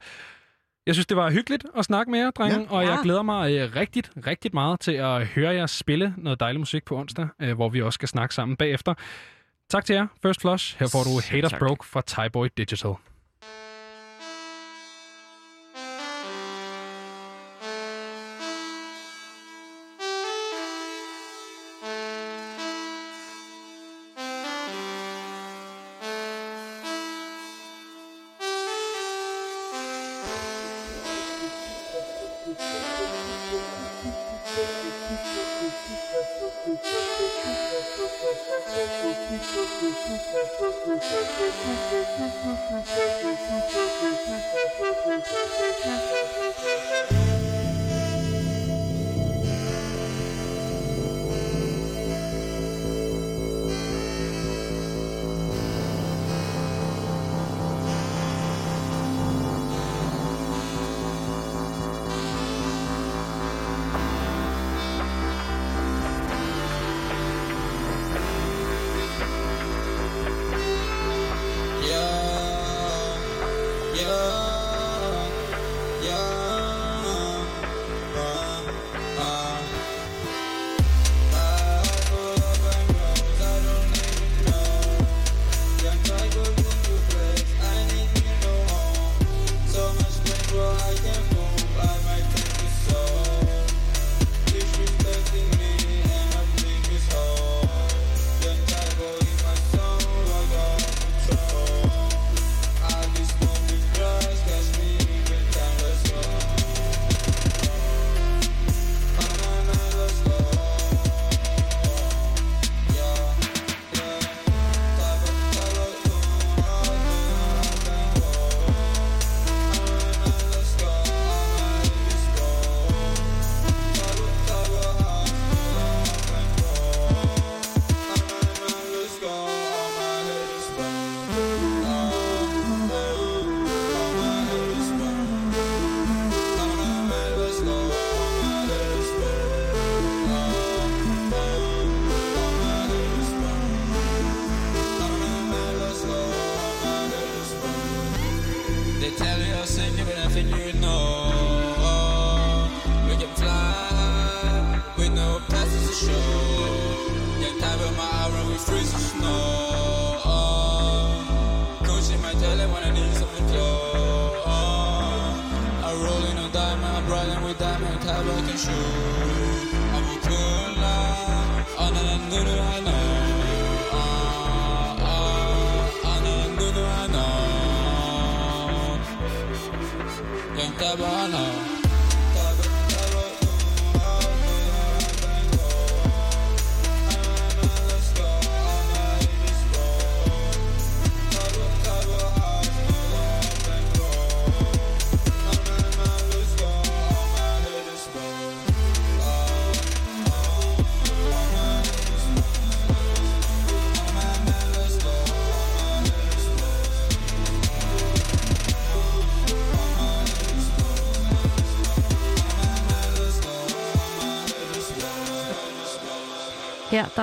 [0.86, 2.66] Jeg synes, det var hyggeligt at snakke med jer, drenge, ja.
[2.70, 3.02] og jeg Ja.
[3.02, 6.96] glæder mig øh, rigtig, rigtig meget til at høre jer spille noget dejlig musik på
[6.96, 8.94] onsdag, øh, hvor vi også skal snakke sammen bagefter.
[9.70, 10.78] Tak til jer, First Flush.
[10.78, 11.61] Her får du Haters tak.
[11.61, 12.92] Broke fra Tyboy Digital.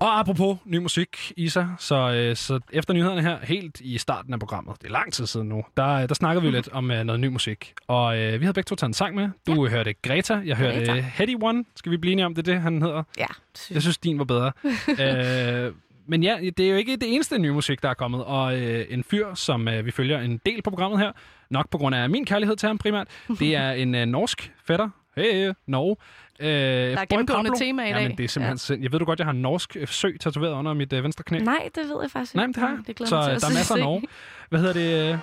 [0.00, 4.38] Og apropos ny musik, Isa, så, øh, så efter nyhederne her, helt i starten af
[4.38, 7.20] programmet, det er lang tid siden nu, der, der snakkede vi lidt om øh, noget
[7.20, 7.74] ny musik.
[7.88, 9.28] Og øh, vi havde begge to taget en sang med.
[9.46, 9.70] Du ja.
[9.70, 10.96] hørte Greta, jeg hørte Greta.
[10.96, 11.64] øh, Heady One.
[11.76, 13.02] Skal vi blive enige om, det er det, han hedder?
[13.18, 13.26] Ja.
[13.70, 14.52] Jeg synes, din var bedre.
[15.66, 15.72] øh,
[16.06, 18.24] men ja, det er jo ikke det eneste nye musik, der er kommet.
[18.24, 21.12] Og øh, en fyr, som øh, vi følger en del på programmet her,
[21.50, 24.88] nok på grund af min kærlighed til ham primært, det er en øh, norsk fætter.
[25.16, 25.96] Hey, Norge.
[26.40, 28.08] Øh, der er gennemgående tema i Ja, dag.
[28.08, 28.82] men det er simpelthen ja.
[28.84, 31.24] Jeg ved du godt, jeg har en norsk øh, sø tatoveret under mit øh, venstre
[31.24, 31.38] knæ.
[31.38, 32.48] Nej, det ved jeg faktisk Nej, ikke.
[32.48, 32.98] men det har jeg.
[32.98, 33.80] Det Så øh, der er masser af.
[33.80, 34.02] Norge.
[34.48, 34.72] Hvad hedder
[35.12, 35.20] det?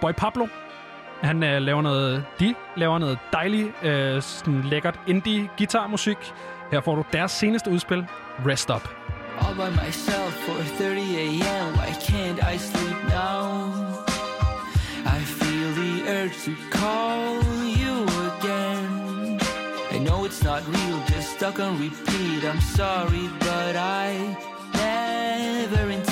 [0.00, 0.46] Boy Pablo.
[1.22, 6.16] Han øh, laver noget, de laver noget dejligt, øh, sådan lækkert indie guitarmusik.
[6.72, 8.06] Her får du deres seneste udspil,
[8.46, 8.99] Rest Up.
[9.40, 11.76] All by myself for 30 a.m.
[11.76, 14.04] Why can't I sleep now?
[15.06, 19.40] I feel the urge to call you again.
[19.90, 22.44] I know it's not real, just stuck on repeat.
[22.44, 24.08] I'm sorry, but I
[24.74, 26.09] never intended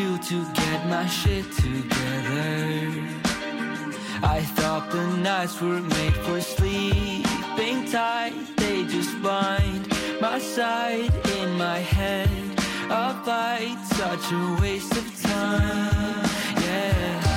[0.00, 2.70] do to get my shit together?
[4.36, 8.34] I thought the nights were made for sleeping tight.
[8.56, 9.82] They just bind
[10.20, 12.30] my side in my head.
[12.90, 16.24] A fight, such a waste of time.
[16.64, 17.29] Yeah.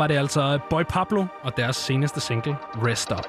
[0.00, 3.26] Var det altså Boy Pablo og deres seneste single, Rest Up.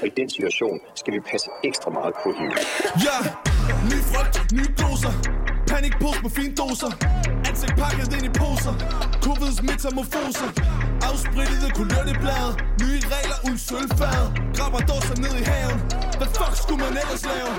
[0.00, 2.54] Og i den situation skal vi passe ekstra meget på hende.
[3.06, 3.18] Ja,
[3.90, 5.12] ny frygt, nye doser
[5.68, 6.90] Panikpose på fine doser
[7.48, 8.74] Ansigt pakket ind i poser
[9.24, 10.46] Kuppets metamorfose.
[11.10, 12.48] Afsprittede kulørteblad
[12.82, 14.24] Nye regler uden sølvfad.
[14.56, 15.78] Grabber dåser ned i haven.
[16.18, 17.52] Hvad fuck skulle man ellers lave?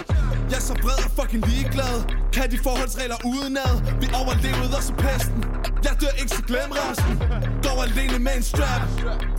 [0.51, 1.97] Jeg er så bred og fucking ligeglad.
[2.35, 3.73] Kan de forholdsregler udenad?
[4.01, 5.39] Vi overlevede også pesten.
[5.85, 7.13] Jeg dør ikke, så glem resten.
[7.63, 8.81] Går alene med en strap.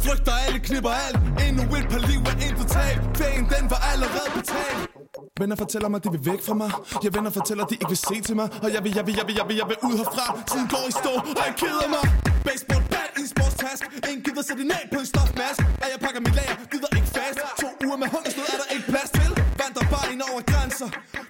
[0.05, 1.19] Frygter alle, knipper alt.
[1.47, 2.99] Endnu et par liv er intet tab.
[3.19, 4.94] Ferien den var allerede betalt.
[5.41, 6.71] Venner fortæller mig, de vil væk fra mig.
[7.05, 8.49] Jeg venner fortæller, de ikke vil se til mig.
[8.65, 10.27] Og jeg vil, jeg vil, jeg vil, jeg vil, jeg vil ud herfra.
[10.51, 12.05] Tiden går i stå, og jeg keder mig.
[12.49, 13.83] Baseball bat i en sportstask.
[14.09, 17.39] Ingen gider sætte af på en stofmask Og jeg pakker mit lager, gider ikke fast.
[17.63, 19.31] To uger med hungersnød er der ikke plads til.
[19.61, 20.89] Vandrer bare ind over grænser.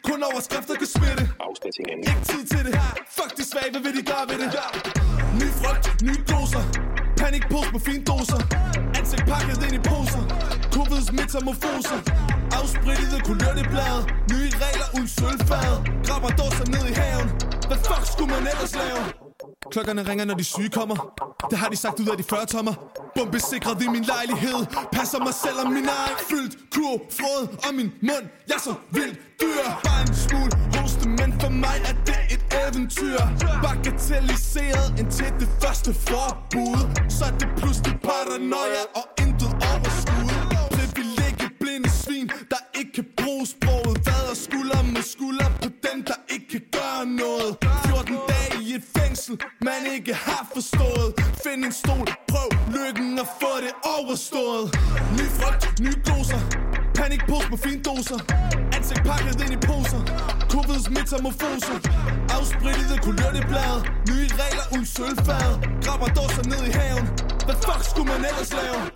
[0.08, 1.24] Kun overskrifter kan smitte.
[2.10, 2.72] Ikke tid til det.
[3.16, 4.50] Fuck de svage, hvad vil de gøre ved det?
[5.40, 6.64] Ny frygt, nye doser.
[7.20, 8.40] Panikpose på fine doser.
[8.98, 10.22] Ansigt pakket ind i poser
[10.74, 11.96] Covids metamorfose.
[12.60, 13.96] Afsprittede kulørteblad.
[14.32, 15.72] Nye regler uden sølvfad.
[16.06, 17.28] Grabber dåser ned i haven.
[17.68, 19.00] Hvad fuck skulle man ellers lave?
[19.72, 20.96] Klokkerne ringer, når de syge kommer.
[21.50, 22.74] Det har de sagt ud af de 40 tommer.
[23.16, 24.60] Bombesikret i min lejlighed.
[24.96, 28.74] Passer mig selv og min egen Fyldt kurv, frød og min mund Jeg er så
[28.96, 29.62] vildt dyr.
[29.86, 33.18] Bare en smule hoste, men for mig er det et eventyr.
[33.64, 36.80] Bagatelliseret indtil det første forbud.
[37.16, 39.52] Så er det pludselig paranoia og intet
[51.84, 54.66] stol, prøv lykken at få det overstået.
[55.18, 56.40] Ny frygt, nye doser.
[56.98, 58.18] Panikpose med fine doser.
[58.76, 60.02] Ansigt pakket ind i poser.
[60.52, 61.74] Covids metamorfose
[62.36, 63.80] Afsprittede kulørte blade
[64.10, 65.50] Nye regler uden sølvfad.
[65.84, 67.06] Grabber dåser ned i haven.
[67.46, 68.93] Hvad fuck skulle man ellers lave?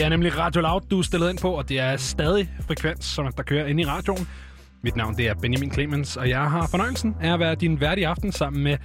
[0.00, 3.04] Det er nemlig Radio Loud, du er stillet ind på, og det er stadig frekvens,
[3.04, 4.28] som der kører ind i radioen.
[4.82, 7.98] Mit navn det er Benjamin Clemens, og jeg har fornøjelsen af at være din vært
[7.98, 8.76] i aften sammen med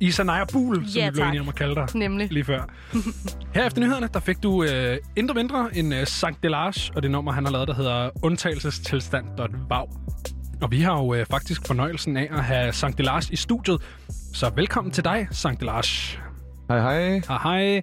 [0.00, 2.32] Isa Naja Buhl, som Ja, vi blev enige om at kalde dig Nemlig.
[2.32, 2.62] lige før.
[3.54, 7.10] Her efter nyhederne, der fik du øh, indre mindre en øh, Sankt Delage, og det
[7.10, 9.88] nummer, han har lavet, der hedder undtagelsestilstand.vav.
[10.62, 13.82] Og vi har jo øh, faktisk fornøjelsen af at have Sankt Delage i studiet.
[14.34, 16.18] Så velkommen til dig, Sankt Delage.
[16.68, 17.22] Hej hej.
[17.28, 17.82] Hej hej.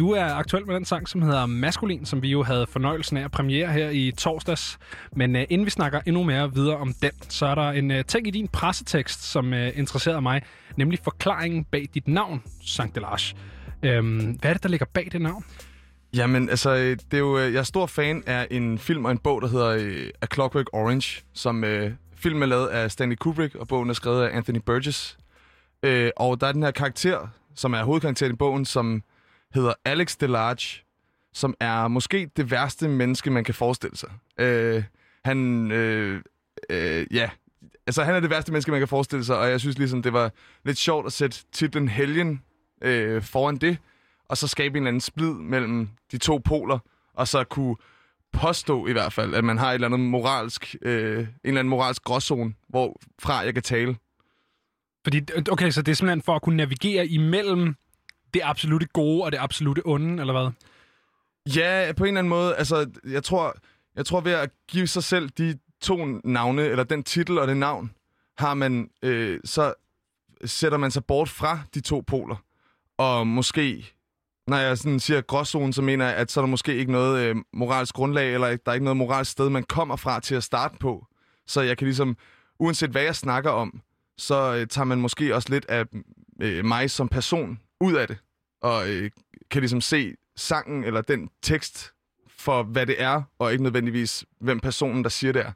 [0.00, 3.24] Du er aktuel med den sang, som hedder Maskulin, som vi jo havde fornøjelsen af
[3.24, 4.78] at premiere her i torsdags.
[5.16, 7.96] Men uh, inden vi snakker endnu mere videre om den, så er der en uh,
[8.08, 10.42] ting i din pressetekst, som uh, interesserede mig,
[10.76, 13.36] nemlig forklaringen bag dit navn, Sankt Delage.
[13.82, 15.44] Øhm, hvad er det, der ligger bag det navn?
[16.14, 19.42] Jamen, altså, det er jo, jeg er stor fan af en film og en bog,
[19.42, 23.90] der hedder A Clockwork Orange, som øh, filmen er lavet af Stanley Kubrick, og bogen
[23.90, 25.18] er skrevet af Anthony Burgess.
[25.82, 29.02] Øh, og der er den her karakter, som er hovedkarakteren i bogen, som
[29.54, 30.84] hedder Alex DeLarge,
[31.32, 34.10] som er måske det værste menneske, man kan forestille sig.
[34.38, 34.84] Øh,
[35.24, 36.22] han, øh,
[36.70, 37.30] øh, ja,
[37.86, 40.12] altså han er det værste menneske, man kan forestille sig, og jeg synes ligesom, det
[40.12, 40.32] var
[40.64, 42.42] lidt sjovt at sætte titlen Helgen
[42.82, 43.78] øh, foran det,
[44.28, 46.78] og så skabe en eller anden splid mellem de to poler,
[47.14, 47.76] og så kunne
[48.32, 51.70] påstå i hvert fald, at man har et eller andet moralsk, øh, en eller anden
[51.70, 53.96] moralsk gråzone, hvorfra jeg kan tale.
[55.04, 55.20] Fordi,
[55.50, 57.74] okay, så det er simpelthen for at kunne navigere imellem
[58.34, 60.52] det absolute gode og det absolute onde, eller hvad?
[61.56, 62.56] Ja, på en eller anden måde.
[62.56, 63.54] Altså, jeg tror,
[63.96, 67.56] jeg tror ved at give sig selv de to navne, eller den titel og det
[67.56, 67.90] navn,
[68.38, 69.74] har man, øh, så
[70.44, 72.36] sætter man sig bort fra de to poler.
[72.98, 73.94] Og måske,
[74.46, 77.24] når jeg sådan siger gråzone, så mener jeg, at så er der måske ikke noget
[77.24, 80.44] øh, moralsk grundlag, eller der er ikke noget moralsk sted, man kommer fra til at
[80.44, 81.06] starte på.
[81.46, 82.16] Så jeg kan ligesom,
[82.58, 83.80] uanset hvad jeg snakker om,
[84.18, 85.84] så øh, tager man måske også lidt af
[86.40, 88.18] øh, mig som person ud af det.
[88.62, 89.10] Og øh,
[89.50, 91.92] kan ligesom se sangen eller den tekst
[92.38, 95.52] for, hvad det er, og ikke nødvendigvis, hvem personen, der siger det er.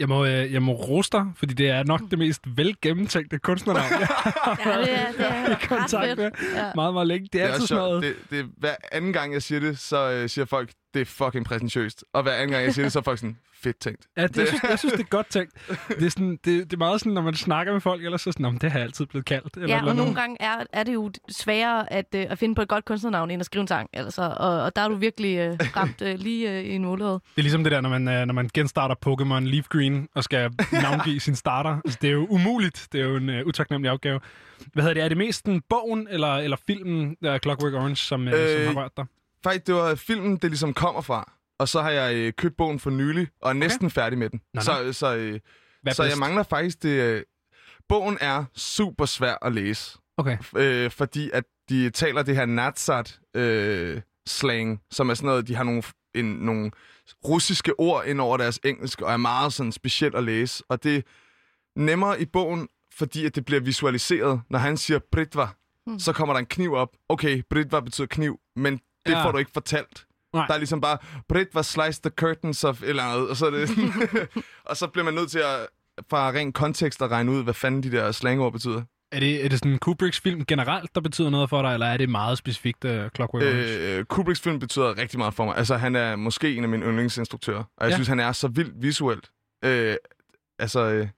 [0.00, 3.90] Jeg må, øh, jeg må rose dig, fordi det er nok det mest velgennemtænkte kunstnernavn,
[4.00, 6.72] jeg har Ja, det er, det er i kontakt med Ja.
[6.74, 7.28] meget, meget længe.
[7.32, 8.02] Det er, altid også sådan sjovt.
[8.02, 8.16] noget...
[8.30, 11.44] Det, det, hver anden gang, jeg siger det, så øh, siger folk, det er fucking
[11.46, 12.04] præsentøst.
[12.12, 14.06] Og hver anden gang, jeg siger det, så er folk sådan, fedt tænkt.
[14.16, 15.52] Ja, det, jeg, synes, jeg synes, det er godt tænkt.
[15.88, 18.32] Det er, sådan, det, det er meget sådan, når man snakker med folk, ellers så
[18.32, 19.56] sådan, "Nå, men det har jeg altid blevet kaldt.
[19.56, 22.54] Eller Ja, eller og nogle gange er, er det jo sværere at, øh, at finde
[22.54, 23.90] på et godt kunstnernavn, end at skrive en sang.
[23.92, 27.20] Altså, og, og der er du virkelig øh, ramt øh, lige øh, i måløjet.
[27.22, 30.24] Det er ligesom det der, når man, øh, når man genstarter Pokémon Leaf Green og
[30.24, 31.76] skal navngive sin starter.
[31.84, 32.88] Altså, det er jo umuligt.
[32.92, 34.20] Det er jo en uh, utaknemmelig opgave.
[34.72, 35.04] Hvad hedder det?
[35.04, 38.74] Er det mest den bogen eller, eller filmen, der Clockwork Orange, som, øh, Øh, som
[38.76, 39.04] har rørt dig?
[39.44, 41.32] Faktisk, det var filmen, det ligesom kommer fra.
[41.58, 44.40] Og så har jeg øh, købt bogen for nylig, og er næsten færdig med den.
[44.54, 45.40] Nå, Så, så, øh,
[45.82, 46.88] Hvad er så jeg mangler faktisk det...
[46.88, 47.22] Øh,
[47.88, 49.98] bogen er super svær at læse.
[50.16, 50.38] Okay.
[50.56, 55.54] Øh, fordi at de taler det her natsat øh, slang, som er sådan noget, de
[55.54, 55.82] har nogle,
[56.14, 56.70] en, nogle
[57.24, 60.64] russiske ord ind over deres engelsk, og er meget sådan specielt at læse.
[60.68, 61.02] Og det er
[61.76, 64.40] nemmere i bogen, fordi at det bliver visualiseret.
[64.50, 65.48] Når han siger Britva,
[65.86, 65.98] Hmm.
[65.98, 66.88] så kommer der en kniv op.
[67.08, 69.24] Okay, Britva betyder kniv, men det Ja.
[69.24, 70.06] får du ikke fortalt.
[70.34, 70.46] Nej.
[70.46, 70.98] Der er ligesom bare,
[71.28, 73.92] Britva slice the curtains of et eller andet, og så, er det sådan,
[74.70, 75.66] og så bliver man nødt til at
[76.10, 78.82] fra ren kontekst at regne ud, hvad fanden de der slangord betyder.
[79.12, 81.96] Er det, er det sådan Kubricks film generelt, der betyder noget for dig, eller er
[81.96, 83.96] det meget specifikt uh, Clockwork Orange?
[83.98, 85.56] Øh, Kubricks film betyder rigtig meget for mig.
[85.56, 87.94] Altså, han er måske en af mine yndlingsinstruktører, og jeg Ja.
[87.96, 89.30] synes, han er så vildt visuelt.
[89.64, 89.96] Øh,
[90.58, 90.80] altså...
[90.80, 91.08] Øh...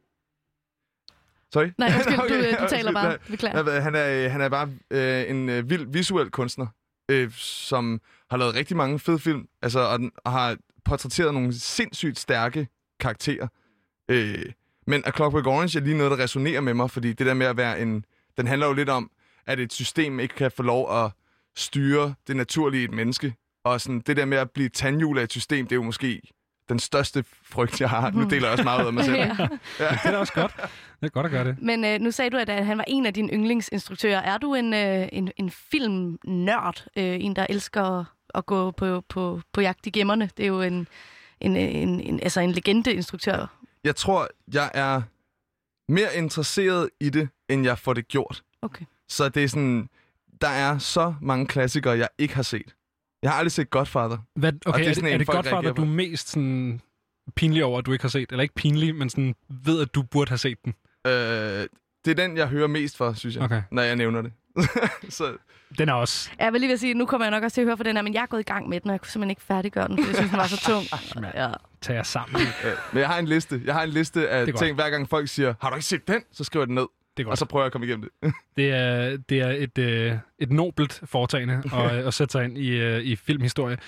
[1.53, 1.67] Sorry?
[1.79, 2.69] Nej, undskyld, du, øh, du undskyld.
[2.69, 3.19] taler bare.
[3.31, 3.81] Beklager.
[3.81, 6.67] Han er, han er bare øh, en øh, vild visuel kunstner,
[7.13, 8.01] øh, som
[8.31, 12.69] har lavet rigtig mange fede film, altså, og, og har portrætteret nogle sindssygt stærke
[13.01, 13.49] karakterer.
[14.09, 14.53] Øh,
[14.87, 17.47] men A Clockwork Orange er lige noget, der resonerer med mig, fordi det der med
[17.47, 18.05] at være en...
[18.37, 19.11] Den handler jo lidt om,
[19.47, 21.11] at et system ikke kan få lov at
[21.57, 23.35] styre det naturlige i et menneske.
[23.65, 26.23] Og sådan, det der med at blive tandhjul af et system, det er jo måske
[26.69, 28.11] den største frygt, jeg har.
[28.11, 29.17] Nu deler jeg også meget ud af mig selv.
[29.17, 29.37] Ja.
[29.81, 29.89] Ja.
[29.89, 30.53] Det er da også godt.
[31.01, 31.57] Det er godt at gøre det.
[31.63, 34.21] Men øh, nu sagde du, at øh, han var en af dine yndlingsinstruktører.
[34.21, 36.85] Er du en, øh, en, en filmnørd?
[36.97, 40.31] Øh, en, der elsker at, at gå på, på, på jagt i gemmerne?
[40.37, 40.89] Det er jo en,
[41.41, 43.47] en, en, en, altså en legende-instruktør.
[43.85, 45.03] Jeg tror, jeg er
[45.89, 48.43] mere interesseret i det, end jeg får det gjort.
[48.63, 48.85] Okay.
[49.09, 49.89] Så det er sådan,
[50.41, 52.75] der er så mange klassikere, jeg ikke har set.
[53.23, 54.19] Jeg har aldrig set Godfather.
[54.37, 55.87] Hvad, Og okay, er det, sådan er en, det godt for reagerer dig, du er
[55.87, 56.81] mest sådan
[57.37, 58.31] pinlig over, at du ikke har set?
[58.33, 60.75] Eller ikke pinlig, men sådan ved, at du burde have set den?
[61.07, 61.13] Øh,
[62.05, 63.63] det er den, jeg hører mest for, synes jeg, Okay.
[63.71, 64.33] når jeg nævner det.
[65.09, 65.33] så,
[65.79, 66.31] Den er også...
[66.39, 67.97] Jeg vil lige vil sige, nu kommer jeg nok også til at høre for den
[67.97, 69.89] her, men jeg er gået i gang med den, og jeg kunne simpelthen ikke færdiggøre
[69.89, 70.85] den, for jeg synes, den var så tung.
[71.35, 71.51] Ja.
[71.81, 72.43] Tag jer sammen.
[72.43, 73.63] øh, men jeg har en liste.
[73.65, 75.87] Jeg har en liste af Det er ting, hver gang folk siger, har du ikke
[75.87, 76.23] set den?
[76.33, 76.87] Så skriver jeg den ned.
[77.17, 77.33] Det er godt.
[77.33, 78.33] Og så prøver jeg at komme igennem det.
[78.57, 82.69] Det er, det er et, øh, et nobelt foretagende at, at sætte sig ind i,
[82.69, 83.79] øh, i filmhistorie.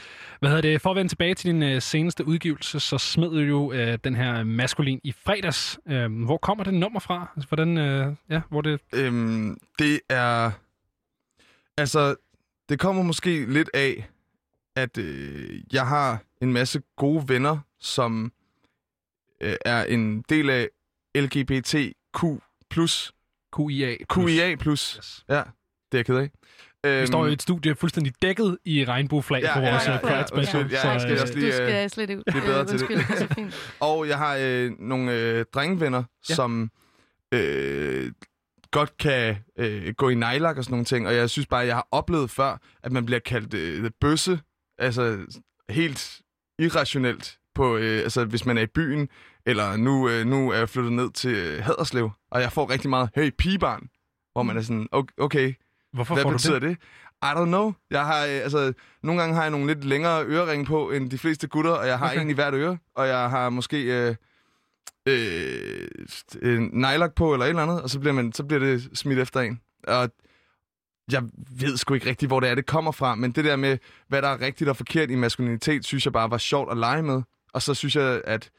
[0.40, 0.80] Hvad hedder det?
[0.80, 4.14] For at vende tilbage til din øh, seneste udgivelse, så smed du jo øh, den
[4.16, 5.78] her maskulin i fredags.
[5.88, 7.32] Øh, hvor kommer det nummer fra?
[7.36, 8.80] Altså, Hvordan, øh, ja, hvor det...
[8.94, 10.50] Øhm, det er...
[11.78, 12.16] Altså,
[12.68, 14.08] det kommer måske lidt af,
[14.76, 18.32] at øh, jeg har en masse gode venner, som
[19.40, 20.68] øh, er en del af
[21.16, 22.24] LGBTQ+.
[23.56, 23.96] QIA+.
[24.14, 24.56] QIA+.
[24.68, 25.24] Yes.
[25.28, 25.42] Ja, det
[25.92, 26.30] er jeg ked af.
[26.86, 29.92] Øhm, Vi står i et studie fuldstændig dækket i regnbueflag Ja, på ja, vores ja,
[29.92, 32.10] ja, ja, ja, undskyld, ja, jeg skal så, også øh, lige, Du skal øh, slet
[32.10, 32.82] ikke bedre øh, til det.
[32.90, 33.72] undskylde, det er så fint.
[33.80, 36.04] Og jeg har øh, nogle øh, drengevenner, Ja.
[36.28, 36.34] ja.
[36.34, 36.70] som
[37.34, 38.12] øh,
[38.70, 41.06] godt kan øh, gå i nejlak og sådan nogle ting.
[41.06, 44.40] Og jeg synes bare, jeg har oplevet før, at man bliver kaldt øh, bøsse,
[44.78, 45.18] altså
[45.70, 46.20] helt
[46.58, 49.08] irrationelt, på, øh, altså, hvis man er i byen,
[49.46, 52.90] eller nu, øh, nu er jeg flyttet ned til øh, Haderslev, og jeg får rigtig
[52.90, 53.88] meget, hey, pigebarn,
[54.32, 55.54] hvor man er sådan, "Ok- okay,
[55.92, 56.68] Hvorfor hvad får du betyder det?
[56.68, 56.76] det?
[57.22, 57.72] I don't know.
[57.90, 58.72] Jeg har, øh, altså,
[59.02, 61.98] nogle gange har jeg nogle lidt længere øreringe på end de fleste gutter, og jeg
[61.98, 62.20] har Okay.
[62.22, 64.14] en i hvert øre, og jeg har måske øh,
[65.08, 65.88] øh,
[66.42, 69.18] en nejlak på eller et eller andet, og så bliver, man, så bliver det smidt
[69.18, 69.60] efter en.
[69.88, 70.10] Og
[71.12, 71.22] jeg
[71.58, 73.78] ved sgu ikke rigtig, hvor det er, det kommer fra, men det der med,
[74.08, 77.02] hvad der er rigtigt og forkert i maskulinitet, synes jeg bare var sjovt at lege
[77.02, 77.22] med.
[77.52, 78.50] Og så synes jeg, at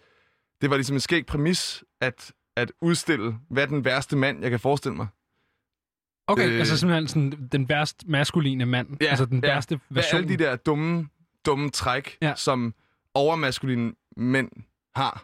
[0.61, 4.49] det var ligesom en skæg præmis, at, at udstille, hvad er den værste mand, jeg
[4.49, 5.07] kan forestille mig.
[6.27, 8.87] Okay, Øh, altså simpelthen sådan den værst maskuline mand.
[9.01, 9.53] Ja, altså den ja.
[9.53, 10.17] værste Hvad er version.
[10.21, 11.07] alle de der dumme,
[11.45, 12.33] dumme træk, Ja.
[12.35, 12.73] som
[13.13, 14.49] overmaskuline mænd
[14.95, 15.23] har?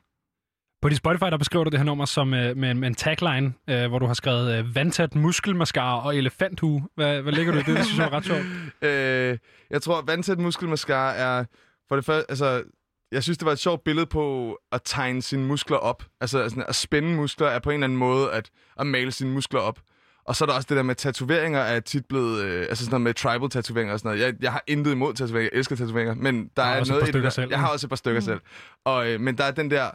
[0.81, 2.95] På dit Spotify, der beskriver du det her nummer som, øh, med, en- med en
[2.95, 6.87] tagline, øh, hvor du har skrevet øh, vandtæt muskelmascara og elefanthue.
[6.95, 7.77] Hvad, hvad ligger du i det?
[7.77, 8.45] Det synes jeg var ret sjovt.
[8.89, 9.37] øh,
[9.69, 11.45] jeg tror, vandtæt muskelmascara er...
[11.87, 12.63] For det første, altså...
[13.11, 16.03] Jeg synes, det var et sjovt billede på at tegne sine muskler op.
[16.21, 19.31] Altså sådan, at spænde muskler er på en eller anden måde at, at male sine
[19.31, 19.79] muskler op.
[20.25, 22.43] Og så er der også det der med tatoveringer er tit blevet...
[22.43, 24.25] Øh, altså sådan noget med tribal-tatoveringer og sådan noget.
[24.25, 25.49] Jeg, jeg har intet imod tatoveringer.
[25.53, 26.15] Jeg elsker tatoveringer.
[26.15, 27.29] Men der er et noget par i det stykker der.
[27.29, 28.25] selv, Jeg har også et par stykker mm.
[28.25, 28.39] selv.
[28.85, 29.91] Og, øh, men der er den der...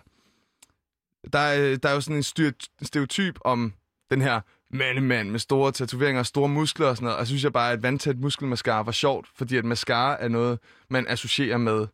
[1.32, 3.72] Der er, der er jo sådan en styr- stereotyp om
[4.10, 4.40] den her
[4.70, 7.16] mandemand med store tatoveringer og store muskler og sådan noget.
[7.16, 10.58] Og jeg synes jeg bare, at vandtæt muskelmascara var sjovt, fordi at mascara er noget,
[10.90, 11.86] man associerer med,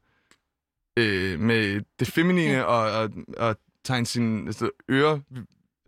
[0.98, 5.22] øh, med det feminine og, og, og tegne sine altså, øre,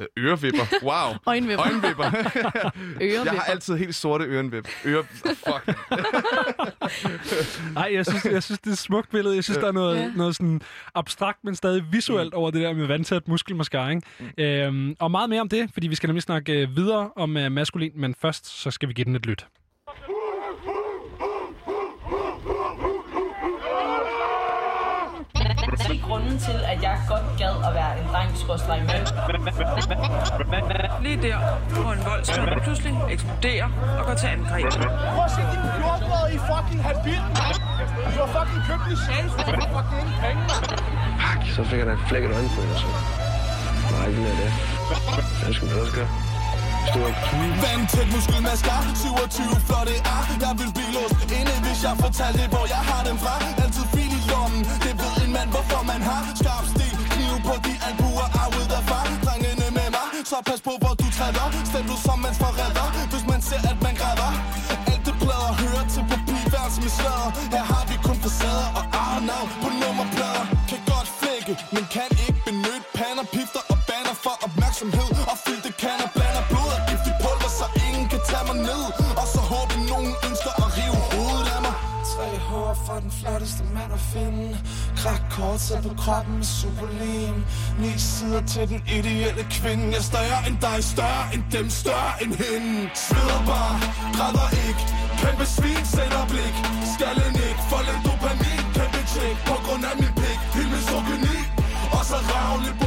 [0.01, 0.61] øh, ørevipper.
[0.83, 1.15] Wow.
[1.27, 1.67] Øjenvipper.
[1.67, 2.05] Øjenvipper.
[3.01, 3.25] Ørevipper.
[3.33, 4.69] Jeg har altid helt sorte ørenvip.
[4.85, 5.05] Øre...
[5.05, 5.77] Fuck.
[7.75, 9.35] Nej, jeg synes, jeg synes, det er et smukt billede.
[9.35, 10.01] Jeg synes, der er noget, Ja.
[10.03, 10.11] ja.
[10.17, 10.61] noget sådan
[10.95, 13.91] abstrakt, men stadig visuelt over det der med vandtæt muskelmascara.
[13.91, 14.03] Ikke?
[14.39, 14.45] Mm.
[14.45, 17.53] Øhm, og meget mere om det, fordi vi skal nemlig snakke øh, videre om øh,
[17.53, 19.47] maskulin, men først så skal vi give den et lyt.
[25.89, 29.07] Det er grunden til, at jeg godt gad at være en dreng, skorstræk mand.
[31.05, 31.39] Lige der,
[31.75, 33.69] hvor en voldsmand pludselig eksploderer
[33.99, 34.67] og går til angreb.
[35.15, 37.57] Prøv at se din jordbrød i fucking habit, mand.
[38.13, 40.43] Du har fucking købt en chance for fucking ingen penge.
[41.57, 42.89] Så fik jeg da et flækket øjne på dig, så.
[43.93, 44.53] Nej, ikke mere af det.
[45.47, 46.11] Jeg skulle da også gøre.
[46.91, 47.09] Stor
[47.65, 52.83] Vandtæt muskelmasker, 27 flotte ar Jeg vil blive låst inde, hvis jeg fortalte hvor jeg
[52.91, 54.04] har dem fra Altid fil
[55.37, 59.89] mand, hvorfor man har Skarp stil, kniv på de albuer, arvet af far Drengene med
[59.97, 63.79] mig, så pas på hvor du træder Stemplet som mands forræder, hvis man ser at
[63.87, 64.31] man græder.
[64.91, 69.45] Alt det plader hører til papirværelse med slader Her har vi kun facader og arnav
[69.63, 70.45] på nummerplader.
[70.71, 75.71] Kan godt flække, men kan ikke benytte pander, pifter og banner for opmærksomhed Og fyldte
[75.83, 76.09] kander.
[76.17, 78.83] Blander blod og giftig pulver, så ingen kan tage mig ned.
[79.21, 81.75] Og så håber nogen ønsker at rive hovedet af mig.
[82.13, 84.47] Tre hår for den flotteste mand at finde.
[85.05, 87.37] Krak kort så på kroppen med superlim.
[87.83, 89.85] Ni sider til den ideelle kvinde.
[89.95, 92.91] Jeg er større end dig, større end dem, større end hende.
[93.05, 93.75] Sveder bare,
[94.17, 94.83] græder ikke.
[95.21, 96.57] Kæmpe svin, sender blik.
[96.95, 100.39] Skallen ikke, for lidt dopamin Kæmpe tjek, på grund af min pik.
[100.57, 101.39] Helt misogyni
[101.97, 102.84] Og så rav lidt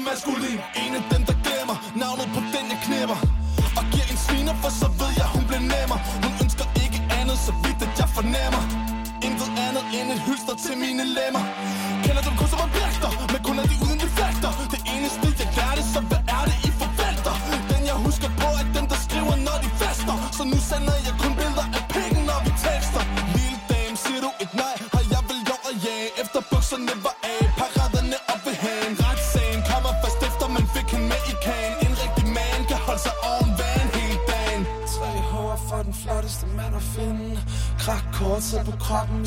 [0.00, 0.60] pigen, jeg så maskulin.
[0.76, 1.29] En af dem,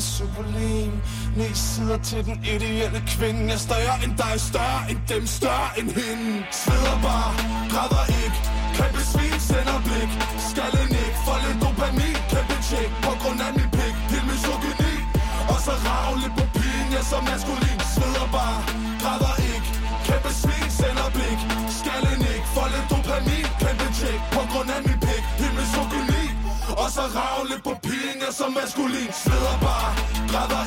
[0.00, 0.92] superlim
[1.36, 3.40] Ni sider til den ideelle kvinde.
[3.46, 6.46] Jeg er større end dig, større end dem, større end hende.
[6.52, 7.30] Sveder bare,
[7.72, 8.38] græder ikke.
[8.76, 10.10] Kæmpe svin, sender blik.
[10.50, 12.16] Skal en ikke, for lidt dopamin.
[12.32, 13.94] Kæmpe tjek, på grund af min pik.
[14.12, 14.94] Helt misogyni
[15.52, 17.78] Og så ravle på pigen, jeg så maskulin.
[17.94, 18.58] Sveder bare,
[19.02, 19.68] græder ikke.
[20.06, 21.40] Kæmpe svin, sender blik.
[21.78, 23.46] Skal en ikke, for lidt dopamin.
[23.62, 25.24] Kæmpe tjek, på grund af min pik.
[25.40, 26.24] Helt misogyni
[26.82, 29.10] Og så ravle på pigen, jeg så maskulin.
[29.22, 29.56] Sveder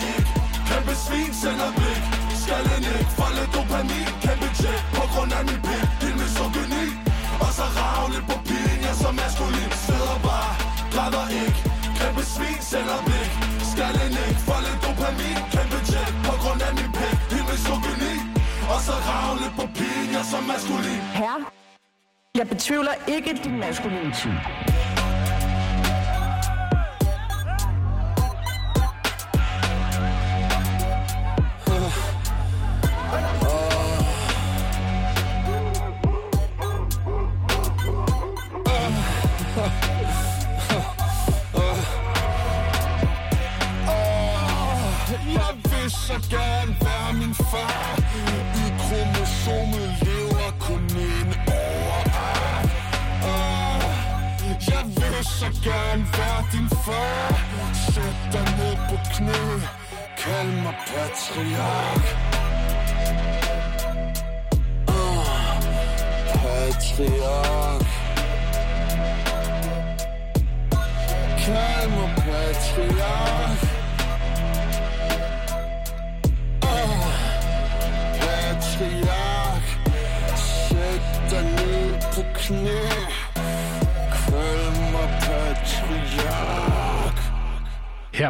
[0.07, 2.01] panik græder ikke Kæmpe svin, sender blik.
[2.41, 4.07] Skallen ikke, falde dopamin.
[4.25, 5.85] Kæmpe tjek, på grund af min pik.
[6.01, 6.85] Din misogyni.
[7.43, 9.71] Og så ravle på pigen, jeg så maskulin.
[9.85, 10.51] Sidder bare,
[10.93, 11.59] græder ikke.
[11.99, 12.23] Kæmpe
[12.71, 13.29] Sender blik,
[13.71, 18.13] skallen ikke falde dopamin, kæmpe check På grund af min pik, Din misogyni.
[18.73, 21.01] Og så ravle på pigen, jeg så maskulin.
[21.19, 21.39] Herre,
[22.39, 24.39] jeg betvivler ikke din maskulinitet.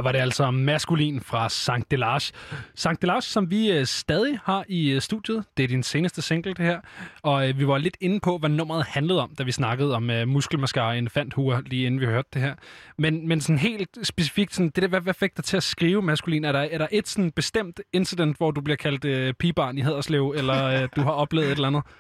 [0.08, 2.34] Var det altså maskulin fra Sankt Delage.
[2.76, 5.44] Sankt Delage, som vi øh, stadig har i øh, studiet.
[5.58, 6.80] Det er din seneste single, det her.
[7.22, 10.10] Og øh, vi var lidt inde på, hvad nummeret handlede om, da vi snakkede om
[10.10, 12.56] øh, muskelmaskara og elefanthuer, lige inden vi hørte det her.
[12.98, 16.02] Men, men sådan helt specifikt, sådan, det der, hvad, hvad fik dig til at skrive
[16.02, 16.44] maskulin?
[16.44, 19.82] Er der, er der et sådan bestemt incident, hvor du bliver kaldt øh, pigebarn i
[19.82, 21.84] Haderslev, eller øh, du har oplevet et eller andet?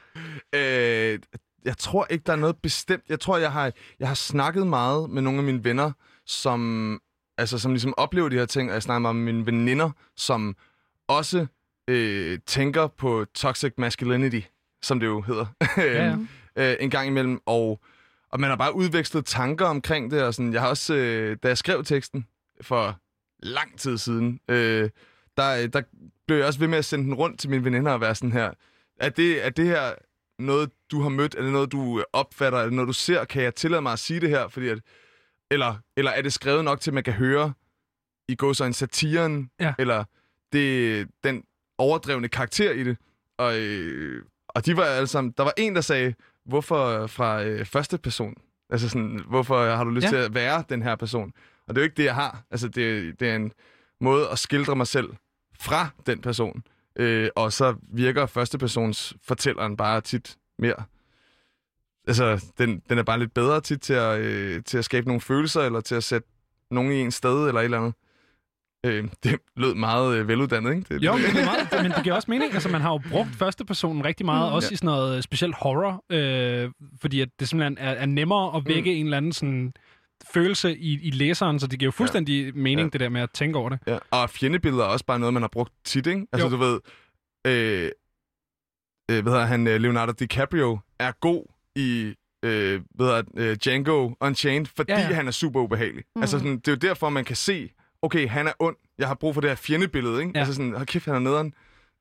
[0.55, 1.19] Øh,
[1.65, 3.03] jeg tror ikke, der er noget bestemt.
[3.09, 5.91] Jeg tror, jeg har, jeg har snakket meget med nogle af mine venner,
[6.25, 7.01] som,
[7.37, 10.55] altså, som ligesom oplever de her ting, og jeg snakker meget med mine veninder, som
[11.07, 11.47] også
[11.87, 14.41] øh, tænker på toxic masculinity,
[14.81, 15.45] som det jo hedder,
[15.77, 16.17] Ja,
[16.55, 17.79] øh, en gang imellem, og,
[18.29, 21.47] og man har bare udvekslet tanker omkring det, og sådan, jeg har også, øh, da
[21.47, 22.27] jeg skrev teksten
[22.61, 22.99] for
[23.39, 24.89] lang tid siden, øh,
[25.37, 25.81] der, der
[26.27, 28.31] blev jeg også ved med at sende den rundt til mine veninder og være sådan
[28.31, 28.51] her,
[28.99, 29.93] er det, er det her
[30.39, 31.35] noget, du har mødt?
[31.35, 32.59] Er det noget, du opfatter?
[32.59, 33.25] Er det noget, du ser?
[33.25, 34.47] Kan jeg tillade mig at sige det her?
[34.47, 34.79] Fordi at,
[35.51, 37.53] eller, eller er det skrevet nok til, at man kan høre
[38.27, 39.49] i går så en satiren?
[39.59, 39.73] Ja.
[39.79, 40.03] Eller
[40.53, 41.43] det, den
[41.77, 42.97] overdrevne karakter i det?
[43.37, 45.33] Og, øh, og de var alle sammen...
[45.37, 46.13] Der var en, der sagde,
[46.45, 48.33] hvorfor fra øh, første person?
[48.69, 50.09] Altså sådan, hvorfor har du lyst Ja.
[50.09, 51.33] til at være den her person?
[51.67, 52.43] Og det er jo ikke det, jeg har.
[52.51, 53.51] Altså, det, det er en
[54.01, 55.09] måde at skildre mig selv
[55.59, 56.63] fra den person.
[56.95, 60.83] Øh, og så virker førstepersons fortælleren bare tit mere...
[62.07, 65.21] Altså, den, den er bare lidt bedre tit til at, øh, til at skabe nogle
[65.21, 66.27] følelser, eller til at sætte
[66.71, 67.93] nogen i en sted, eller et eller andet.
[68.85, 70.93] Øh, det lød meget øh, veluddannet, ikke?
[70.93, 72.53] Det, Jo, men det, er meget, men det giver også mening.
[72.53, 74.55] Altså, man har jo brugt førstepersonen rigtig meget, Mm.
[74.55, 74.73] også Ja.
[74.73, 76.71] i sådan noget øh, specielt horror, øh,
[77.01, 78.97] fordi at det simpelthen er, er nemmere at vække mm.
[78.97, 79.73] en eller anden sådan
[80.33, 82.51] følelse i, i læseren, så det giver jo fuldstændig ja.
[82.55, 82.89] mening, ja.
[82.89, 83.79] det der med at tænke over det.
[83.87, 86.27] Ja, og fjendebilleder er også bare noget, man har brugt tit, ikke?
[86.31, 86.51] Altså, Jo.
[86.53, 86.79] du ved,
[87.47, 87.91] øh,
[89.11, 91.45] øh, hvad hedder han, øh, Leonardo DiCaprio er god
[91.77, 92.13] i
[92.45, 96.03] øh, hvad hedder, det, øh, Django Unchained, fordi Ja, ja, han er super ubehagelig.
[96.15, 96.21] Mm.
[96.21, 97.69] Altså, sådan, det er jo derfor, man kan se,
[98.01, 100.31] okay, han er ond, jeg har brug for det her fjendebillede, ikke?
[100.35, 100.39] Ja.
[100.39, 101.53] Altså sådan, hold kæft, han er nederen.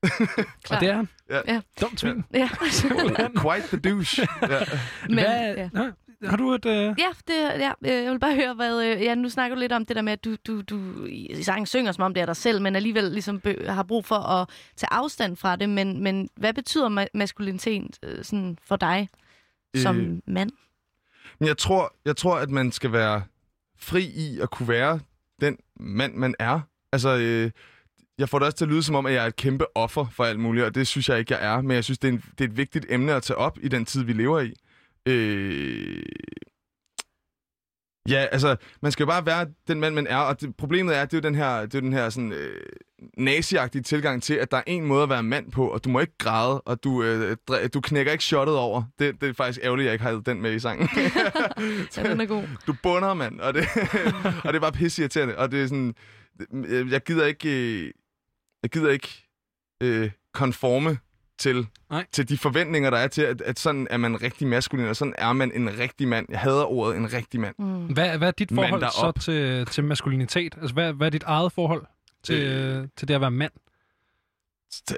[0.69, 1.09] Og det er han.
[1.29, 1.41] Ja.
[1.47, 1.61] Ja.
[1.81, 2.23] Dumt svin.
[2.33, 2.49] Ja.
[3.43, 4.27] Quite the douche.
[4.41, 4.59] Ja.
[5.05, 5.69] Men, Hvad, ja.
[5.73, 5.91] Nå,
[6.29, 6.65] har du et...
[6.65, 6.73] Øh...
[6.73, 8.83] Ja, det, ja, øh, jeg vil bare høre, hvad...
[8.83, 11.43] Øh, ja, nu snakker du lidt om det der med, at du, du, du i
[11.43, 14.15] sangen synger, som om det er dig selv, men alligevel ligesom bø- har brug for
[14.15, 15.69] at tage afstand fra det.
[15.69, 19.09] Men, men hvad betyder ma- maskulinitet øh, sådan for dig
[19.81, 20.17] som Øh.
[20.27, 20.51] mand?
[21.39, 23.21] Men jeg tror, jeg tror, at man skal være
[23.79, 24.99] fri i at kunne være
[25.41, 26.59] den mand, man er.
[26.91, 27.51] Altså, øh,
[28.17, 30.05] jeg får det også til at lyde som om, at jeg er et kæmpe offer
[30.11, 31.61] for alt muligt, og det synes jeg ikke, jeg er.
[31.61, 33.67] Men jeg synes, det er, en, det er et vigtigt emne at tage op i
[33.67, 34.53] den tid, vi lever i.
[35.05, 36.03] Øh...
[38.07, 41.05] Ja, altså, man skal jo bare være den mand, man er, og det, problemet er,
[41.05, 42.61] det er jo den her, det er den her sådan, øh,
[43.17, 45.99] naziagtige tilgang til, at der er en måde at være mand på, og du må
[45.99, 47.37] ikke græde, og du, øh,
[47.73, 48.83] du knækker ikke shottet over.
[48.99, 50.89] Det, det er faktisk ærgerligt, at jeg ikke har den med i sangen.
[51.97, 52.43] Ja, den er god.
[52.67, 53.65] Du bunder, mand, og det,
[54.43, 55.95] og det er bare pisse irriterende, og det er sådan,
[56.53, 57.91] jeg, jeg gider ikke, øh,
[58.63, 59.27] jeg gider ikke
[59.83, 60.97] øh, konforme
[61.39, 62.05] til, Nej.
[62.11, 65.15] til de forventninger, der er til, at, at sådan er man rigtig maskulin, og sådan
[65.17, 66.25] er man en rigtig mand.
[66.29, 67.55] Jeg hader ordet en rigtig mand.
[67.59, 67.85] Mm.
[67.85, 70.57] Hvad, hvad er dit forhold så til, til maskulinitet?
[70.61, 71.85] Altså, hvad, hvad er dit eget forhold
[72.23, 73.51] til, øh, til det at være mand?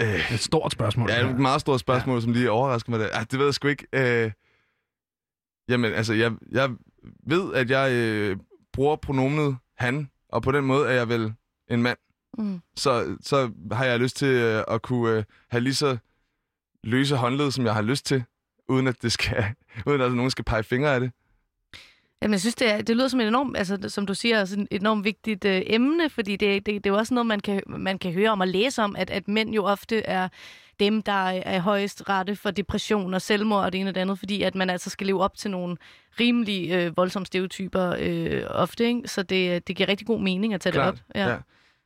[0.02, 1.10] Øh, Et stort spørgsmål.
[1.10, 2.22] Ja, er et meget stort spørgsmål, ja.
[2.22, 3.00] som lige overrasker mig.
[3.00, 3.08] Der.
[3.14, 3.88] Ah, det ved jeg sgu ikke.
[3.94, 4.32] Øh,
[5.70, 6.70] jamen, altså, jeg, jeg
[7.28, 8.38] ved, at jeg øh,
[8.74, 11.34] bruger pronomenet han, og på den måde er jeg vel
[11.70, 11.98] en mand.
[12.38, 12.62] Mm.
[12.76, 15.98] Så, så har jeg lyst til øh, at kunne øh, have lige så
[16.84, 18.24] løse håndled, som jeg har lyst til,
[18.68, 19.46] uden at det skal,
[19.88, 21.12] uden at nogen skal pege fingre af det.
[22.22, 24.68] Jamen, jeg synes, det, er, det lyder som et enormt, altså, som du siger, sådan
[24.72, 27.62] et enormt vigtigt øh, emne, fordi det, det, det er jo også noget, man kan,
[27.68, 30.28] man kan høre om og læse om, at, at mænd jo ofte er
[30.80, 34.02] dem, der er, er højest rette for depression og selvmord og det ene og det
[34.02, 35.78] andet, fordi at man altså skal leve op til nogle
[36.20, 39.08] rimelig øh, voldsomme stereotyper øh, ofte, ikke?
[39.08, 41.16] Så det, det giver rigtig god mening at tage Klart, det op.
[41.16, 41.30] Ja.
[41.30, 41.38] ja.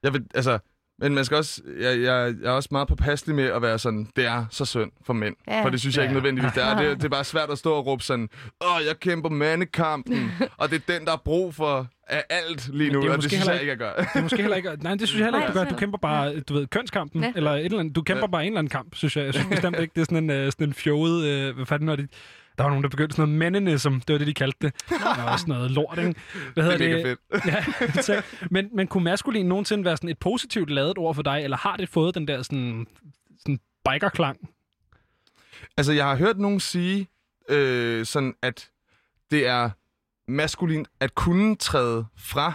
[0.03, 0.59] Jeg vil, altså,
[0.99, 4.07] men man skal også, jeg, jeg, jeg er også meget påpasselig med at være sådan,
[4.15, 5.35] det er så synd for mænd.
[5.47, 5.63] Ja.
[5.63, 6.03] For det synes jeg Ja.
[6.09, 6.77] ikke nødvendigvis, det er.
[6.81, 8.29] Det, det er bare svært at stå og råbe sådan,
[8.61, 12.91] åh, jeg kæmper mandekampen, og det er den, der er brug for af alt lige
[12.91, 13.93] nu, det er og det synes jeg ikke, jeg gør.
[13.95, 14.69] Det er måske heller ikke...
[14.81, 15.69] Nej, det synes jeg heller ikke, du gør.
[15.69, 17.31] Du kæmper bare, du ved, kønskampen, Ja.
[17.35, 17.95] eller et eller andet.
[17.95, 18.31] Du kæmper ja.
[18.31, 19.25] bare en eller anden kamp, synes jeg.
[19.25, 21.49] Jeg synes bestemt ikke, det er sådan en, uh, sådan en fjollet...
[21.49, 22.07] Uh, hvad fanden var det?
[22.57, 23.93] Der var nogen, der begyndte sådan noget mændenism.
[23.93, 24.73] Det var det, de kaldte det.
[24.89, 26.15] Var også noget lort, ikke?
[26.53, 27.17] Hvad hedder Det er det?
[27.31, 27.41] mega
[27.85, 28.21] ja, så,
[28.51, 31.77] men, men kunne maskulin nogensinde være sådan et positivt lavet ord for dig, eller har
[31.77, 32.87] det fået den der sådan,
[33.39, 33.59] sådan
[33.91, 34.49] bikerklang?
[35.77, 37.07] Altså, jeg har hørt nogen sige,
[37.49, 38.69] øh, sådan at
[39.31, 39.69] det er
[40.27, 42.53] maskulint at kunne træde fra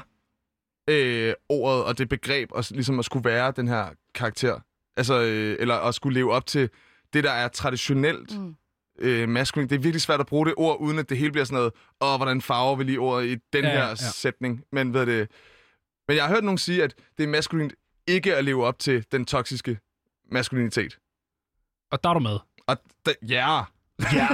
[0.90, 4.60] øh, ordet og det begreb, og ligesom at skulle være den her karakter.
[4.96, 6.70] Altså, øh, eller at skulle leve op til
[7.12, 8.54] det, der er traditionelt Mm.
[8.98, 9.68] Øh, maskulin.
[9.68, 11.72] Det er virkelig svært at bruge det ord, uden at det hele bliver sådan noget,
[12.00, 13.94] åh, hvordan farver vi lige ordet i den Ja, her ja.
[13.94, 14.64] sætning.
[14.72, 15.30] Men, ved det,
[16.08, 17.74] men jeg har hørt nogen sige, at det er maskulint
[18.06, 19.78] ikke at leve op til den toksiske
[20.32, 20.98] maskulinitet.
[21.90, 22.38] Og der er du med.
[22.66, 22.76] Og
[23.06, 23.60] da, ja.
[24.14, 24.28] Ja.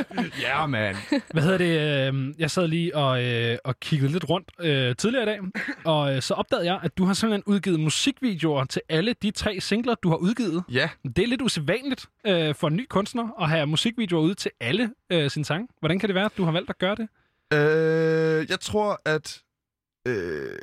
[0.48, 0.96] ja, man.
[1.32, 2.14] Hvad hedder det?
[2.14, 5.38] øh, Jeg sad lige og, øh, og kiggede lidt rundt øh, tidligere i dag,
[5.84, 9.60] og øh, så opdagede jeg, at du har simpelthen udgivet musikvideoer til alle de tre
[9.60, 10.64] singler, du har udgivet.
[10.72, 10.90] Ja.
[11.16, 14.90] Det er lidt usædvanligt øh, for en ny kunstner at have musikvideoer ude til alle
[15.10, 15.68] øh, sine sange.
[15.80, 17.08] Hvordan kan det være, at du har valgt at gøre det?
[17.52, 19.42] Øh, jeg tror, at
[20.08, 20.58] øh,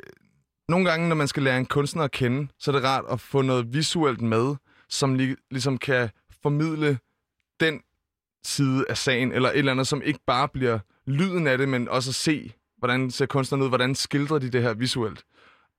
[0.68, 3.20] nogle gange, når man skal lære en kunstner at kende, så er det rart at
[3.20, 4.54] få noget visuelt med,
[4.88, 6.10] som li- ligesom kan
[6.42, 6.98] formidle
[7.60, 7.80] den
[8.44, 11.88] side af sagen, eller et eller andet, som ikke bare bliver lyden af det, men
[11.88, 15.24] også at se, hvordan ser kunstneren ud, hvordan skildrer de det her visuelt.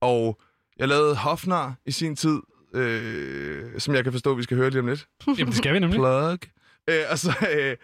[0.02, 0.40] Og
[0.78, 2.40] jeg lavede Hofnar i sin tid,
[2.74, 5.08] øh, som jeg kan forstå, vi skal høre lige om lidt.
[5.28, 5.98] Jamen, det skal vi nemlig.
[5.98, 6.40] Plug.
[6.90, 7.76] Øh, og så, øh,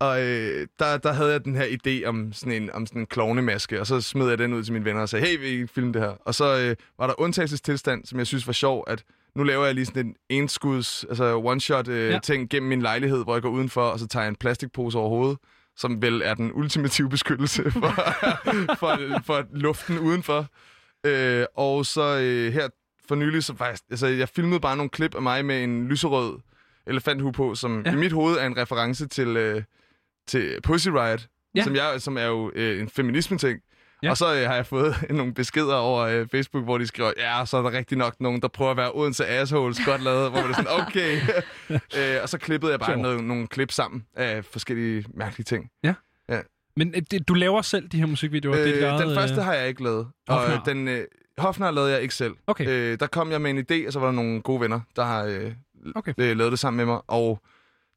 [0.00, 3.06] og øh, der, der havde jeg den her idé om sådan en, om sådan en
[3.06, 5.52] klovnemaske, og så smed jeg den ud til mine venner og sagde, hey, vil I
[5.52, 6.08] ikke filme det her?
[6.08, 9.04] Og så øh, var der undtagelsestilstand, som jeg synes var sjov, at
[9.36, 12.18] nu laver jeg lige sådan en enskuds, altså one-shot øh, Ja.
[12.18, 15.08] ting gennem min lejlighed, hvor jeg går udenfor, og så tager jeg en plastikpose over
[15.08, 15.38] hovedet,
[15.76, 17.94] som vel er den ultimative beskyttelse for,
[18.76, 20.46] for, for luften udenfor.
[21.06, 22.68] Øh, og så øh, her
[23.08, 26.38] for nylig, så faktisk, altså jeg filmede bare nogle klip af mig med en lyserød
[26.86, 27.92] elefanthue på, som ja.
[27.92, 29.62] i mit hoved er en reference til, øh,
[30.26, 31.64] til Pussy Riot, ja.
[31.64, 33.60] som, jeg, som er jo øh, en feminisme-ting.
[34.02, 34.10] Ja.
[34.10, 37.44] Og så øh, har jeg fået nogle beskeder over øh, Facebook, hvor de skriver, ja,
[37.46, 40.40] så er der rigtig nok nogen, der prøver at være Odense assholes, godt lavet, hvor
[40.40, 41.20] man er sådan, okay.
[42.16, 43.00] øh, og så klippede jeg bare Sjovt.
[43.02, 45.70] noget, nogle klip sammen af forskellige mærkelige ting.
[45.84, 45.94] Ja.
[46.28, 46.40] Ja.
[46.76, 48.56] Men øh, det, du laver selv de her musikvideoer?
[48.56, 50.08] det er Øh, den første øh, har jeg ikke lavet.
[50.28, 50.54] Og Hofnar.
[50.60, 51.04] øh, den, øh,
[51.38, 52.34] Hofnar lavede jeg ikke selv.
[52.46, 52.66] Okay.
[52.68, 55.04] Øh, der kom jeg med en idé, og så var der nogle gode venner, der
[55.04, 55.52] har øh,
[55.94, 56.14] Okay.
[56.18, 57.00] øh, lavet det sammen med mig.
[57.08, 57.40] Og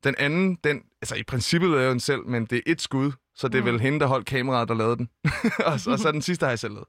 [0.04, 3.12] den anden, den, altså i princippet lavede jeg den selv, men det er et skud,
[3.36, 3.68] så det er Mm.
[3.68, 5.10] vel hende, der holdt kameraet, der lavede den.
[5.66, 6.88] og, så, og så den sidste har jeg selv lavet.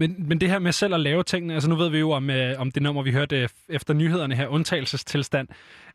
[0.00, 2.30] Men, men det her med selv at lave tingene, altså nu ved vi jo om,
[2.30, 5.48] øh, om det nummer, vi hørte øh, efter nyhederne her, undtagelsestilstand,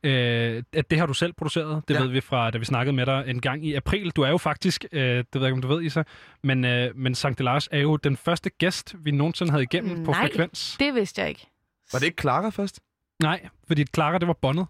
[0.04, 1.84] øh, at det har du selv produceret.
[1.88, 2.00] Det ja.
[2.02, 4.10] Ved vi fra, da vi snakkede med dig en gang i april.
[4.12, 6.04] Du er jo faktisk, øh, det ved jeg ikke, om du ved, Isa,
[6.44, 10.12] men, øh, men Sankt Lars er jo den første gæst, vi nogensinde havde igennem på
[10.12, 10.76] Nej, frekvens.
[10.80, 11.48] det vidste jeg ikke.
[11.94, 12.80] Var det ikke Clara først?
[13.22, 14.66] Nej, fordi Clara, det var båndet.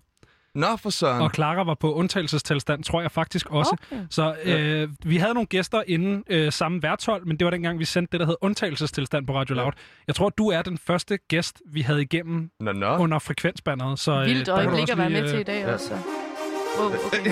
[0.55, 1.21] Nå, for søren.
[1.21, 3.75] Og Clara var på undtagelsestilstand, tror jeg faktisk også.
[3.91, 4.01] Okay.
[4.09, 7.85] Så øh, vi havde nogle gæster inden øh, samme værtshold, men det var dengang, vi
[7.85, 9.71] sendte det, der hed undtagelsestilstand på Radio Loud.
[10.07, 12.97] Jeg tror, du er den første gæst, vi havde igennem Nå, nå.
[12.97, 13.99] under frekvensbanneret.
[13.99, 15.73] Så, øh, Vildt øjeblik at være lige, med til i øh, dag ja.
[15.73, 15.93] også.
[16.79, 17.31] Wow, okay.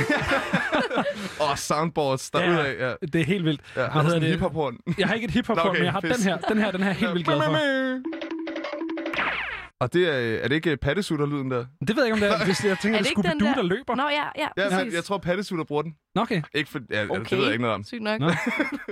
[1.51, 2.75] Og soundboards derudad.
[2.79, 2.93] Ja.
[3.13, 3.61] Det er helt vildt.
[3.75, 4.29] Ja, har Hvad du hedder det?
[4.29, 4.77] hiphop-horn?
[4.97, 6.15] Jeg har ikke et hiphop okay, men jeg har pis.
[6.17, 6.37] den her.
[6.37, 8.30] Den her, den her er helt vildt glad for.
[9.81, 11.65] Og det er, er det ikke pattesutter-lyden der?
[11.87, 12.45] Det ved jeg ikke, om det er.
[12.49, 13.61] Hvis jeg tænker, Er det det du, den der der?
[13.61, 13.95] løber.
[13.95, 14.85] Nå, ja, ja, Ja, præcis.
[14.85, 15.95] jeg, jeg tror, pattesutter bruger den.
[16.15, 16.41] Nå, okay.
[16.53, 17.09] Ikke for, ja, okay.
[17.19, 17.29] Okay.
[17.29, 17.83] Det ved jeg ikke noget om.
[17.83, 18.19] Sygt nok.
[18.19, 18.31] Nå.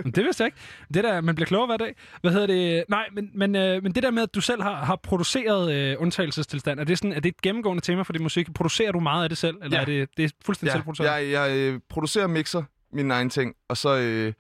[0.04, 0.58] Men det vidste jeg ikke.
[0.94, 1.96] Det der, man bliver klogere hver dag.
[2.22, 2.84] Hvad hedder det?
[2.90, 5.96] Nej, men, men, øh, men det der med, at du selv har, har produceret øh,
[6.00, 8.54] undtagelsestilstand, er det, sådan, er det et gennemgående tema for din musik?
[8.54, 9.82] Producerer du meget af det selv, eller Ja.
[9.82, 11.08] er det, det er fuldstændig Ja, selvproduceret?
[11.22, 12.64] jeg, jeg øh, producerer og mixer
[12.94, 14.34] mine egne ting, og så, øh,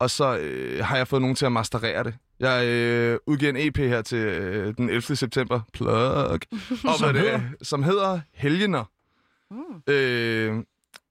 [0.00, 2.14] og så øh, har jeg fået nogen til at masterere det.
[2.40, 5.02] Jeg øh, udgiver en EP her til øh, den 11.
[5.16, 5.60] september.
[5.72, 5.88] Plug.
[5.92, 6.38] Og
[6.98, 7.32] Som det, hedder?
[7.34, 8.84] er, som hedder Helgener.
[9.50, 9.92] Mm.
[9.94, 10.62] Øh,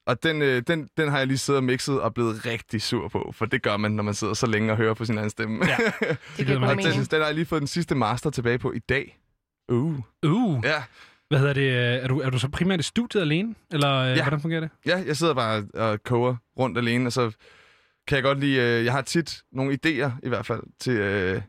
[0.08, 3.08] og den, øh, den, den har jeg lige siddet og mixet og blevet rigtig sur
[3.08, 5.30] på, for det gør man, når man sidder så længe og hører på sin egen
[5.30, 5.66] stemme.
[5.66, 5.78] Ja,
[6.38, 8.80] Det giver og den, den har jeg lige fået den sidste master tilbage på i
[8.80, 9.20] dag.
[9.70, 10.00] Uh.
[10.26, 10.60] Uh.
[10.64, 10.84] Ja.
[11.30, 11.72] Hvad hedder det?
[12.04, 13.56] Er du, er du så primært i studiet alene?
[13.72, 14.24] Eller øh, Ja.
[14.24, 14.70] hvordan fungerer det?
[14.86, 17.32] Ja, jeg sidder bare og koger rundt alene, og så
[18.07, 21.41] kan jeg godt lide, øh, jeg har tit nogle idéer i hvert fald til, øh,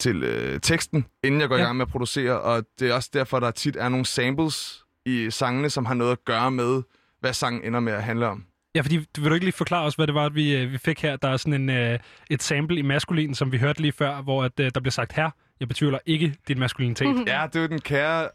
[0.00, 1.64] til øh, teksten, inden jeg går i Ja.
[1.64, 5.30] gang med at producere, og det er også derfor, der tit er nogle samples i
[5.30, 6.82] sangene, som har noget at gøre med,
[7.20, 8.44] hvad sangen ender med at handle om.
[8.74, 11.00] Ja, fordi vil du ikke lige forklare os, hvad det var, vi, øh, vi fik
[11.02, 11.16] her?
[11.16, 11.98] Der er sådan en, øh,
[12.30, 15.12] et sample i maskulin, som vi hørte lige før, hvor at, øh, der bliver sagt
[15.12, 15.30] her.
[15.60, 17.06] Jeg betvivler ikke din maskulinitet.
[17.26, 18.28] Ja, det er den kære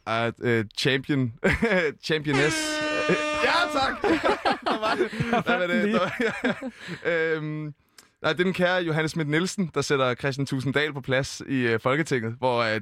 [0.43, 1.33] uh, champion,
[2.07, 2.55] championess.
[3.43, 4.01] Ja, tak!
[4.65, 5.11] Hvad var det?
[5.43, 5.93] Hvad var det?
[5.93, 7.73] Der- øhm,
[8.21, 11.73] nej, det er den kære Johannes Schmidt Nielsen, der sætter Christian Tusinddal på plads i
[11.73, 12.81] uh, Folketinget, hvor at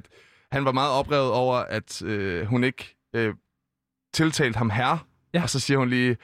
[0.52, 3.34] han var meget oprevet over, at uh, hun ikke uh,
[4.14, 4.98] tiltalte ham herre.
[5.34, 5.42] Ja.
[5.42, 6.16] Og så siger hun lige,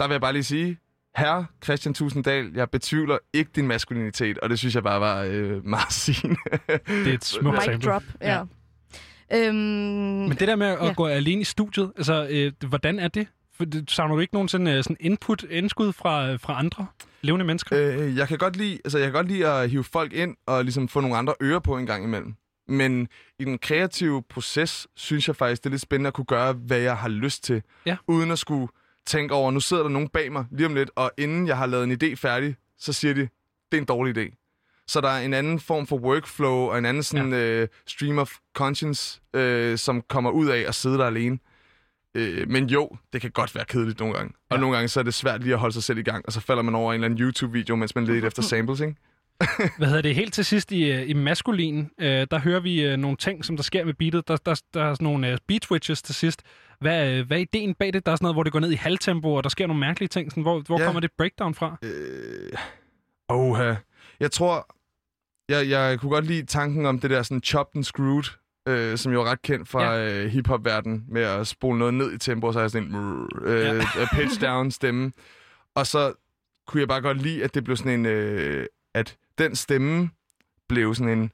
[0.00, 0.78] der vil jeg bare lige sige,
[1.16, 5.64] Herre Christian Tusinddal, jeg betvivler ikke din maskulinitet, og det synes jeg bare var øh,
[5.74, 6.36] meget sigende.
[6.86, 8.32] Det er et smukt Mic drop, ja.
[9.32, 9.46] ja.
[9.48, 10.92] Øhm, Men det der med at ja.
[10.92, 13.26] gå alene i studiet, altså, øh, hvordan er det?
[13.88, 16.86] Savner du ikke nogen sådan, øh, sådan input, indskud fra, fra andre
[17.22, 18.00] levende mennesker?
[18.00, 20.64] Øh, jeg kan godt lide, altså jeg kan godt lide at hive folk ind og
[20.64, 22.34] ligesom få nogle andre ører på en gang imellem.
[22.68, 23.08] Men
[23.38, 26.78] i den kreative proces, synes jeg faktisk, det er lidt spændende at kunne gøre, hvad
[26.78, 27.62] jeg har lyst til.
[27.86, 27.96] Ja.
[28.06, 28.68] Uden at skulle
[29.06, 31.66] tænke over, nu sidder der nogen bag mig lige om lidt, og inden jeg har
[31.66, 34.36] lavet en idé færdig, så siger de, det er en dårlig idé.
[34.86, 37.38] Så der er en anden form for workflow, og en anden sådan, ja.
[37.38, 41.38] øh, stream of conscience, øh, som kommer ud af at sidde der alene.
[42.14, 44.32] Øh, men jo, det kan godt være kedeligt nogle gange.
[44.50, 46.32] Og nogle gange så er det svært lige at holde sig selv i gang, og
[46.32, 48.94] så falder man over en eller anden YouTube-video, mens man leder efter samples, ikke?
[49.78, 50.14] Hvad hedder det?
[50.14, 53.56] Helt til sidst i, øh, i maskulin, øh, der hører vi øh, nogle ting, som
[53.56, 54.28] der sker med beatet.
[54.28, 56.42] Der, der, der er sådan nogle øh, beat switches til sidst.
[56.80, 58.06] Hvad, øh, hvad er ideen bag det?
[58.06, 60.08] Der er sådan noget, hvor det går ned i halvtempo, og der sker nogle mærkelige
[60.08, 60.30] ting.
[60.30, 60.84] Sådan, hvor hvor Ja.
[60.84, 61.76] kommer det breakdown fra?
[61.82, 62.52] Øh,
[63.28, 63.74] Oha.
[64.20, 64.74] Jeg tror,
[65.48, 68.24] jeg, jeg kunne godt lide tanken om det der sådan chopped and screwed,
[68.68, 70.22] øh, som jo er ret kendt fra ja.
[70.24, 73.58] øh, hiphop-verdenen, med at spole noget ned i tempo, og så jeg sådan en øh,
[73.60, 73.74] Ja.
[73.74, 74.06] ja.
[74.12, 75.12] pitch down stemme.
[75.74, 76.12] Og så
[76.66, 80.10] kunne jeg bare godt lide, at det blev sådan en, øh, at den stemme
[80.68, 81.30] blev sådan en,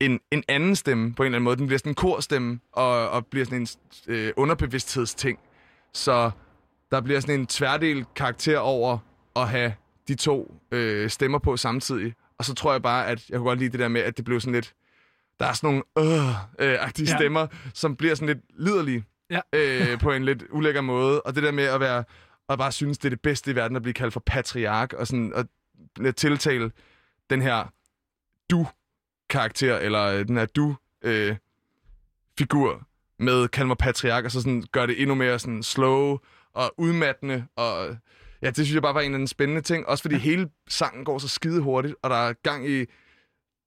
[0.00, 1.56] en, en anden stemme på en eller anden måde.
[1.56, 3.68] Den bliver sådan en korstemme, og, og bliver sådan en
[4.08, 5.38] øh, underbevidsthedsting.
[5.92, 6.30] Så
[6.90, 8.98] der bliver sådan en tværdel karakter over
[9.36, 9.74] at have
[10.08, 12.14] de to øh, stemmer på samtidig.
[12.38, 14.24] Og så tror jeg bare, at jeg kunne godt lide det der med, at det
[14.24, 14.74] blev sådan lidt...
[15.40, 15.82] Der er sådan nogle
[16.60, 17.12] øh-agtige Ja.
[17.12, 17.16] ja.
[17.18, 19.40] stemmer, som bliver sådan lidt liderlige Ja.
[19.52, 21.22] øh, på en lidt ulækker måde.
[21.22, 22.04] Og det der med at være
[22.48, 25.06] og bare synes, det er det bedste i verden at blive kaldt for patriark, og
[25.06, 25.46] sådan
[26.06, 26.70] at tiltale
[27.30, 27.64] den her
[28.50, 31.40] du-karakter, eller øh, den her du-figur
[33.18, 36.18] med kald mig patriark, og så sådan gør det endnu mere sådan slow
[36.54, 37.96] og udmattende, og
[38.42, 41.04] ja, det synes jeg bare var en af den spændende ting, også fordi hele sangen
[41.04, 42.84] går så skide hurtigt, og der er gang i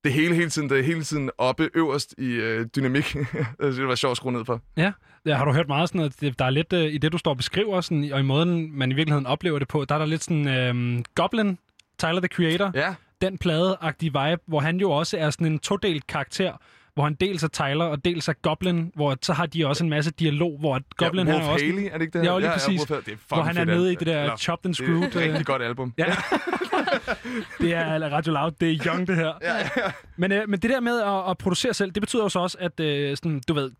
[0.03, 3.13] det hele hele tiden, det er hele tiden oppe øverst i øh, dynamik.
[3.61, 4.61] det var sjovt at skrue ned for.
[4.77, 4.91] Ja.
[5.25, 7.17] ja, har du hørt meget sådan, at det- der er lidt øh, i det, du
[7.17, 9.99] står og beskriver, sådan, og i måden, man i virkeligheden oplever det på, der er
[9.99, 11.57] der lidt sådan øh, Goblin,
[11.99, 12.95] Tyler, the Creator, ja.
[13.21, 16.53] den plade-agtige vibe, hvor han jo også er sådan en todelt karakter,
[16.99, 19.89] hvor han dels er Tyler og dels er Goblin, hvor så har de også en
[19.89, 21.65] masse dialog, hvor Goblin ja, han Wolf er også...
[21.65, 22.25] Haley, er det ikke det?
[22.25, 22.67] Ja, lige ja, præcis.
[22.67, 23.01] Ja, Wolf Haley.
[23.05, 25.07] det er hvor han er nede i det der Eller, chopped and det er screwed.
[25.07, 25.93] et rigtig godt album.
[25.97, 26.05] Ja.
[27.61, 29.33] det er Radio Loud, det er young det her.
[29.41, 29.91] Ja, ja.
[30.17, 32.57] Men, øh, men det der med at, at producere selv, det betyder jo så også,
[32.59, 33.71] at øh, sådan, du ved,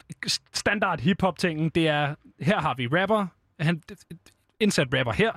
[0.54, 3.28] standard hip-hop-tingen, det er, her har vi rapper,
[3.60, 3.82] han,
[4.60, 5.32] indsæt rapper her,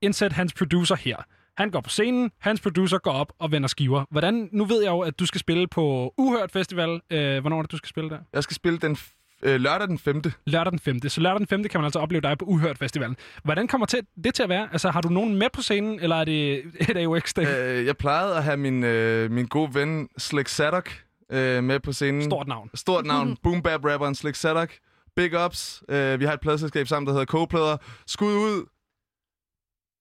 [0.00, 1.16] indsæt hans producer her.
[1.56, 4.04] Han går på scenen, hans producer går op og vender skiver.
[4.10, 7.00] Hvordan, nu ved jeg jo, at du skal spille på Uhørt Festival.
[7.10, 8.18] Øh, hvornår er det, du skal spille der?
[8.32, 8.96] Jeg skal spille den
[9.42, 10.22] øh, lørdag den 5.
[10.46, 11.08] Lørdag den 5.
[11.08, 11.62] Så lørdag den 5.
[11.62, 13.16] kan man altså opleve dig på Uhørt Festivalen.
[13.44, 14.68] Hvordan kommer til, det til at være?
[14.72, 17.48] Altså, har du nogen med på scenen, eller er det et AUX -dag?
[17.48, 20.90] Øh, jeg plejede at have min, øh, min gode ven Slick Sadok
[21.32, 22.22] øh, med på scenen.
[22.22, 22.70] Stort navn.
[22.74, 23.36] Stort navn.
[23.42, 24.72] Boom bap rapperen Slick Sadok.
[25.16, 25.82] Big ups.
[25.88, 27.76] Øh, vi har et pladselskab sammen, der hedder Kogeplader.
[28.06, 28.66] Skud ud.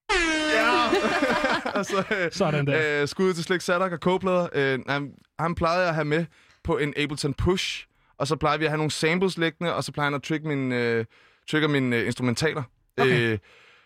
[0.56, 1.45] Ja!
[1.84, 3.02] så, øh, Sådan der.
[3.02, 4.48] Øh, skud ud til Slick Sadok og Kogeplader.
[4.54, 6.26] Øh, han, han plejede jeg at have med
[6.64, 7.86] på en Ableton Push.
[8.18, 10.48] Og så plejer vi at have nogle samples liggende, og så plejer han at trigge
[10.48, 11.06] min, øh,
[11.52, 12.64] trigger mine øh, instrumentaler.
[12.98, 13.32] Okay.
[13.32, 13.38] Øh,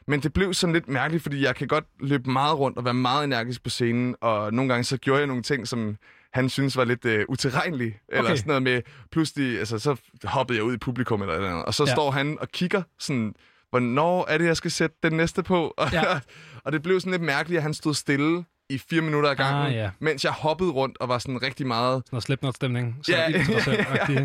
[0.07, 2.93] men det blev sådan lidt mærkeligt, fordi jeg kan godt løbe meget rundt og være
[2.93, 5.97] meget energisk på scenen, og nogle gange så gjorde jeg nogle ting, som
[6.33, 7.99] han synes var lidt øh, utilregnelige.
[8.09, 8.35] Eller Okay.
[8.35, 8.81] sådan noget med,
[9.11, 11.91] pludselig, altså så hoppede jeg ud i publikum eller eller andet, og så ja.
[11.93, 13.33] står han og kigger sådan,
[13.69, 15.73] hvornår er det, jeg skal sætte den næste på?
[15.77, 16.19] Og, Ja.
[16.63, 19.65] og det blev sådan lidt mærkeligt, at han stod stille i fire minutter ad gangen,
[19.65, 19.89] Ah, ja.
[19.99, 21.93] mens jeg hoppede rundt og var sådan rigtig meget...
[21.95, 22.95] Sådan noget Slipknot-stemning.
[23.09, 23.29] Ja,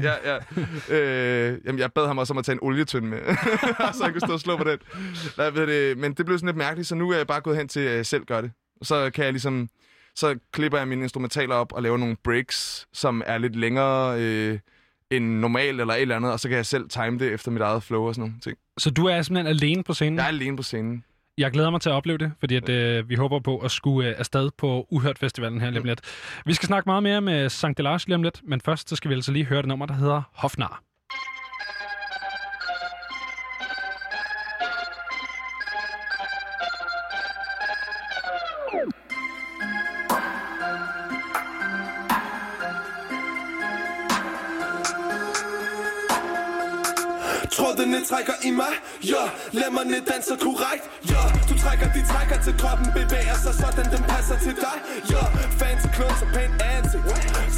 [0.02, 0.38] ja, ja,
[0.90, 0.94] ja.
[0.96, 3.18] Øh, jamen, jeg bad ham også om at tage en olietønde med,
[3.94, 4.78] så jeg kunne stå og slå på den.
[5.34, 5.98] Hvad ved det?
[5.98, 8.06] Men det blev sådan lidt mærkeligt, så nu er jeg bare gået hen til at
[8.06, 8.50] selv gøre det.
[8.82, 9.68] Så kan jeg ligesom...
[10.16, 14.58] Så klipper jeg mine instrumentaler op og laver nogle breaks, som er lidt længere øh,
[15.16, 17.62] end normalt eller et eller andet, og så kan jeg selv time det efter mit
[17.62, 18.56] eget flow og sådan nogle ting.
[18.78, 20.16] Så du er simpelthen alene på scenen?
[20.18, 21.04] Jeg er alene på scenen.
[21.38, 24.08] Jeg glæder mig til at opleve det, fordi at, øh, vi håber på at skulle
[24.08, 26.00] øh, afsted på Uhørt Festivalen her lige om lidt.
[26.46, 29.08] Vi skal snakke meget mere med Sankt Delage lige om lidt, men først så skal
[29.08, 30.82] vi altså lige høre det nummer, der hedder Hofnar.
[47.84, 48.74] Trådene trækker i mig,
[49.12, 49.24] ja
[49.60, 54.38] Lemmerne danser korrekt, ja Du trækker de trækker til kroppen Bevæger sig sådan, den passer
[54.46, 54.76] til dig,
[55.12, 55.22] ja
[55.60, 57.04] Fancy clothes og pænt ansigt.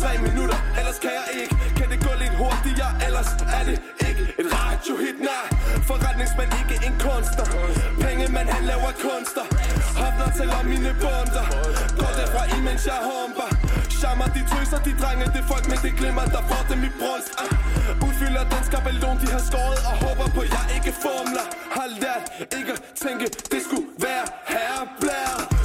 [0.01, 1.55] Tre minutter, ellers kan jeg ikke.
[1.78, 3.78] Kan det gå lidt hurtigere, ellers er det
[4.09, 5.47] ikke Et radiohit, nej.
[5.89, 7.47] Forretningsmand, ikke en kunstner.
[8.05, 9.44] Penge, man han laver kunster.
[10.01, 11.47] Hopner til om mine bunder
[11.98, 13.48] Går derfra imens jeg humper.
[14.01, 17.32] Charmer, de tøser, de drenge, det folk, men det glemmer, der får dem i bryst
[17.43, 18.06] ah.
[18.06, 21.44] Udfylder den skabelon, de har skåret Og håber på, jeg ikke formler
[21.77, 22.24] Har lært
[22.59, 25.55] ikke at tænke, det skulle være herreblær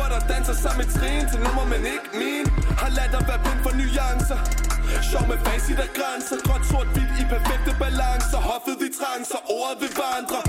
[0.00, 1.22] lamin, der danser sammen i trin.
[1.30, 2.44] Til nummer, men ikke min.
[2.80, 4.40] Har ladt at være blind for nuancer.
[5.10, 6.36] Sjov med facit der grænser.
[6.46, 8.40] Gråt, sort, hvidt i perfekte balancer.
[8.50, 10.40] Hoffet i trancer, ordet vil vandre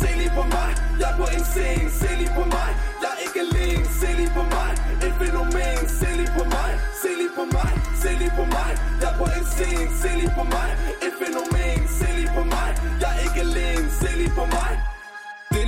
[0.00, 0.70] Se lige på mig,
[1.00, 1.88] jeg er på en scene.
[2.00, 2.70] Se lige på mig,
[3.02, 3.84] jeg er ikke alene.
[4.00, 4.70] Se lige på mig,
[5.06, 5.82] et fænomen.
[5.98, 6.70] Se lige på mig,
[7.02, 7.72] se lige på mig.
[8.02, 8.70] Se lige på mig,
[9.02, 9.88] jeg er på en scene.
[10.00, 10.70] Se lige på mig,
[11.06, 11.80] et fænomen.
[11.98, 12.70] Se lige på mig,
[13.02, 13.86] jeg er ikke alene.
[14.00, 14.95] Se lige på mig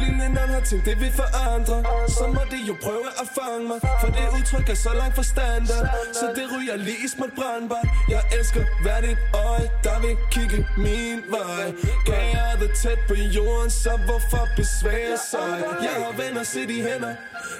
[0.09, 1.77] det er lignende andre ting, det vil forandre
[2.09, 5.23] Så må de jo prøve at fange mig For det udtryk er så langt fra
[5.23, 5.87] standard.
[6.13, 9.19] Så det ryger lige i småt brandbart Jeg elsker hvert et
[9.49, 11.67] øje, der vil kigge min vej.
[12.07, 15.65] Gæret tæt på jorden, så hvorfor besvære sig?
[15.87, 17.15] Jeg har venner, se de hænder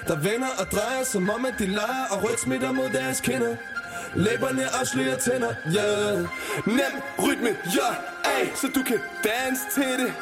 [0.07, 3.55] Der vender og drejer, som om at de leger Og rødt smitter mod deres kinder.
[4.15, 5.85] Læberne afslører tænder, ja.
[5.85, 6.17] Yeah.
[6.65, 6.93] Nem
[7.23, 8.39] rytme, ja, yeah.
[8.39, 10.13] Ay, så du kan danse til det.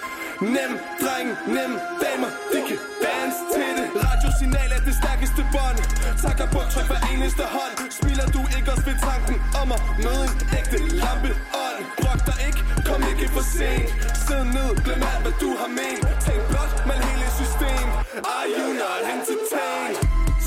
[0.41, 3.87] Nem dreng, nem damer, de kan danse til det.
[4.03, 5.79] Radiosignal er det stærkeste bånd.
[6.23, 7.73] Takker på tryk hver eneste hånd.
[7.97, 11.31] Smiler du ikke også ved tanken om at møde en ægte lampe
[11.65, 13.89] ånd Brok dig ikke, kom ikke for sent.
[14.25, 16.01] Sid ned, glem alt hvad du har ment.
[16.25, 17.85] Tænk blot, mal hele system.
[18.35, 19.97] Are you not entertained?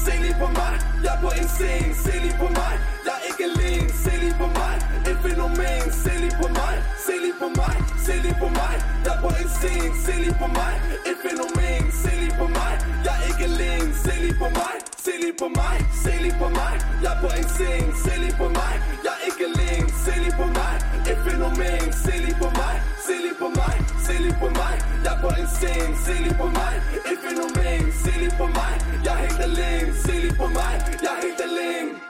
[0.04, 1.92] Se lige på mig, jeg er på en scene.
[2.04, 2.74] Se lige på mig,
[3.06, 3.88] jeg er ikke alene.
[4.04, 4.74] Se lige på mig,
[5.10, 5.84] et fænomen.
[6.02, 6.74] Se lige på mig,
[7.06, 7.79] se lige på mig.
[8.10, 8.74] Se lige på mig,
[9.04, 10.74] jeg er på en scene Se lige på mig,
[11.08, 12.74] et fænomen Se lige på mig,
[13.06, 14.74] jeg er ikke alene Se lige på mig,
[15.04, 16.74] se lige på mig Se lige på mig,
[17.04, 18.74] jeg er på en scene Se lige på mig,
[19.06, 20.74] jeg er ikke alene Se lige på mig,
[21.10, 22.76] et fænomen Se lige på mig,
[23.06, 23.74] se lige på mig
[24.06, 24.74] Se lige på mig,
[25.04, 26.74] jeg er på en scene Se lige på mig,
[27.10, 28.74] et fænomen Se lige på mig,
[29.04, 30.74] jeg er helt alene Se lige på mig,
[31.04, 32.09] jeg er helt alene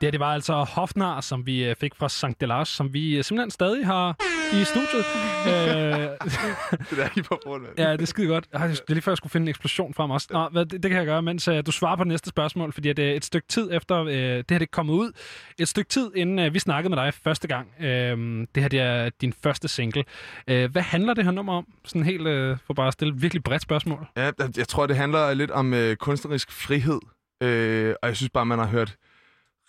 [0.00, 3.16] det her, det var altså Hofnar, som vi øh, fik fra Sankt Delage, som vi
[3.16, 4.16] øh, simpelthen stadig har
[4.52, 5.04] i studiet.
[5.48, 5.52] øh,
[6.90, 8.46] det der I på grund ja, det er skide godt.
[8.52, 10.28] Ej, Det er lige før, jeg skulle finde en eksplosion frem også.
[10.30, 12.88] Nå, hvad, det, det kan jeg gøre, mens uh, du svarer på næste spørgsmål, fordi
[12.88, 15.12] at, uh, et stykke tid efter uh, det her det er kommet ud,
[15.58, 18.80] et stykke tid inden uh, vi snakkede med dig første gang, uh, det her det
[18.80, 20.04] er din første single.
[20.50, 21.66] Uh, hvad handler det her nummer om?
[21.84, 24.06] Sådan helt uh, for bare at stille et virkelig bredt spørgsmål.
[24.16, 26.98] Ja, jeg- tror, det handler lidt om øh, kunstnerisk frihed.
[27.42, 28.96] Øh, og jeg synes bare, man har hørt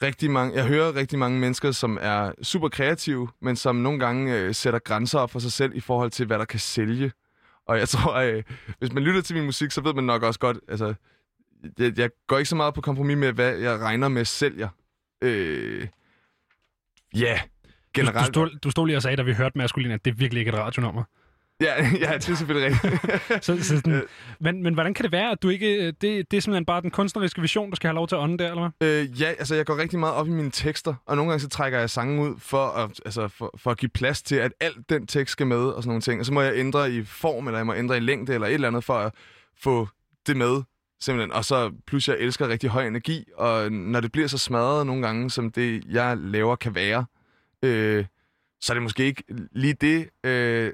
[0.02, 0.56] rigtig mange...
[0.56, 4.80] Jeg hører rigtig mange mennesker, som er super kreative, men som nogle gange øh, sætter
[4.80, 7.12] grænser op for sig selv i forhold til, hvad der kan sælge.
[7.68, 8.44] Og jeg tror, øh,
[8.80, 10.58] hvis man lytter til min musik, så ved man nok også godt...
[10.68, 10.94] Altså,
[11.80, 14.70] jeg, jeg går ikke så meget på kompromis med, hvad jeg regner med sælger.
[15.22, 15.88] Øh,
[17.16, 17.40] ja,
[17.98, 18.28] Du, du, generelt...
[18.28, 20.50] stod, du stod lige og sagde, da vi hørte maskulin, at det er virkelig ikke
[20.50, 21.04] et radionummer.
[21.62, 23.24] Ja, ja, det er selvfølgelig rigtigt.
[23.46, 24.04] så, så sådan,
[24.40, 25.92] men, men hvordan kan det være, at du ikke...
[25.92, 28.38] Det, det er simpelthen bare den kunstneriske vision, der skal have lov til at ånde
[28.38, 28.90] der, eller hvad?
[28.90, 31.50] Øh, ja, altså jeg går rigtig meget op i mine tekster, og nogle gange så
[31.50, 34.90] trækker jeg sangen ud for at, altså, for, for at give plads til, at alt
[34.90, 36.20] den tekst skal med og sådan nogle ting.
[36.20, 38.54] Og så må jeg ændre i form, eller jeg må ændre i længde, eller et
[38.54, 39.14] eller andet, for at
[39.60, 39.88] få
[40.28, 40.62] det med.
[41.02, 41.32] Simpelthen.
[41.34, 45.02] Og så plus jeg elsker rigtig høj energi, og når det bliver så smadret nogle
[45.02, 47.06] gange, som det jeg laver kan være,
[47.64, 48.06] øh,
[48.62, 50.72] så er det måske ikke lige det, øh,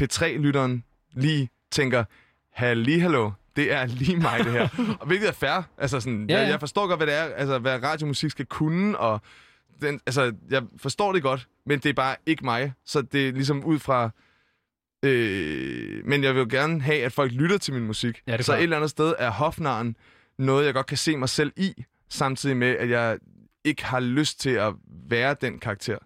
[0.00, 2.04] P3-lytteren lige tænker,
[2.50, 4.68] halli hallo, det er lige mig det her.
[5.00, 5.62] og hvilket er fair.
[5.78, 6.40] Altså sådan, Ja, ja.
[6.40, 9.20] Jeg, jeg forstår godt, hvad det er, altså hvad radiomusik skal kunne, og
[9.82, 12.72] den, altså, jeg forstår det godt, men det er bare ikke mig.
[12.84, 14.10] Så det er ligesom ud fra...
[15.04, 18.22] Øh, men jeg vil jo gerne have, at folk lytter til min musik.
[18.26, 19.96] Ja, det så et eller andet sted er hofnaren
[20.38, 23.18] noget, jeg godt kan se mig selv i, samtidig med, at jeg
[23.64, 24.74] ikke har lyst til at
[25.08, 25.98] være den karakter.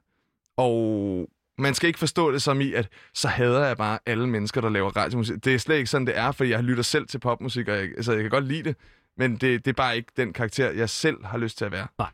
[0.57, 4.61] Og man skal ikke forstå det som i, at så hader jeg bare alle mennesker,
[4.61, 5.45] der laver radiomusik.
[5.45, 7.83] Det er slet ikke sådan, det er, fordi jeg lytter selv til popmusik, og jeg,
[7.83, 8.77] altså, jeg kan godt lide det,
[9.17, 11.87] men det, det er bare ikke den karakter, jeg selv har lyst til at være.
[11.99, 12.11] Nej.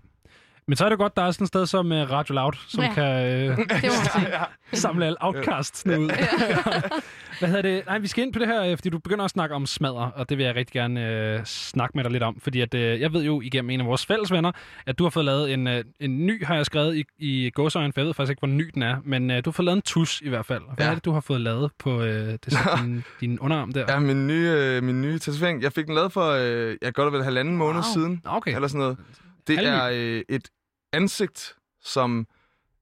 [0.68, 2.84] Men så er det godt, der er sådan et sted som uh, Radio Loud, som
[2.84, 2.92] Ja.
[2.94, 3.56] kan uh,
[4.70, 6.10] Det samle alle outcasts ud.
[7.38, 7.82] Hvad hedder det?
[7.86, 10.10] Nej, vi skal ind på det her, øh, fordi du begynder at snakke om smadre,
[10.14, 12.40] og det vil jeg rigtig gerne uh, snakke med dig lidt om.
[12.40, 14.52] Fordi at, uh, jeg ved jo igennem en af vores fælles venner,
[14.86, 17.92] at du har fået lavet en, uh, en ny, har jeg skrevet i, i gåsøjne,
[17.92, 19.76] for jeg ved faktisk ikke, hvor ny den er, men uh, du har fået lavet
[19.76, 20.62] en tus i hvert fald.
[20.76, 20.90] Hvad Ja.
[20.90, 23.84] er det, du har fået lavet på uh, det, så, din, din underarm der?
[23.88, 25.62] Ja, min nye, øh, min nye tatovering.
[25.62, 27.92] Jeg fik den lavet for, øh, jeg godt og vel halvanden måned Wow.
[27.94, 28.22] siden.
[28.24, 28.54] Okay.
[28.54, 28.96] Eller sådan noget.
[29.46, 29.70] Det Halvny.
[29.76, 30.48] er øh, et
[30.92, 32.26] ansigt, som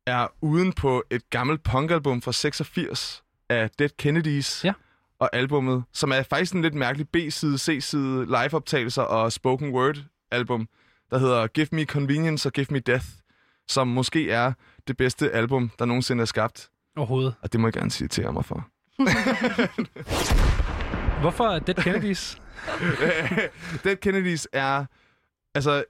[0.07, 4.65] er uden på et gammelt punkalbum fra 86 af Dead Kennedys.
[4.65, 4.73] Ja.
[5.19, 9.97] Og albummet, som er faktisk en lidt mærkelig B-side, C-side, liveoptagelser og spoken word
[10.31, 10.69] album,
[11.11, 13.07] der hedder Give Me Convenience og Give Me Death,
[13.69, 14.53] som måske er
[14.89, 16.71] det bedste album, der nogensinde er skabt.
[16.97, 17.35] Overhovedet.
[17.43, 18.69] Og det må jeg gerne citere mig for.
[21.21, 22.43] Hvorfor er Dead Kennedys?
[23.85, 24.85] Dead Kennedys er
[25.55, 25.85] altså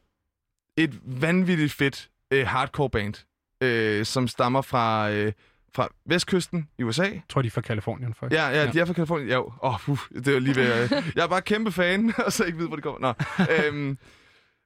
[0.85, 3.15] et vanvittigt fedt øh, hardcore band,
[3.62, 5.32] øh, som stammer fra, øh,
[5.74, 7.02] fra vestkysten i USA.
[7.02, 8.40] Jeg tror, de er fra Kalifornien, faktisk.
[8.40, 9.28] Ja, ja, de er fra Kalifornien.
[9.28, 12.32] Ja, åh, oh, uh, det var lige ved, øh, Jeg er bare kæmpe fan, og
[12.32, 13.15] så ikke ved, hvor det kommer.
[13.39, 13.44] Nå.
[13.55, 13.98] øhm,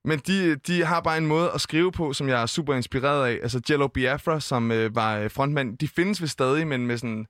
[0.05, 3.27] men de, de har bare en måde at skrive på, som jeg er super inspireret
[3.27, 3.39] af.
[3.43, 7.27] Altså Jello Biafra, som øh, var øh, frontmand, de findes ved stadig, men med sådan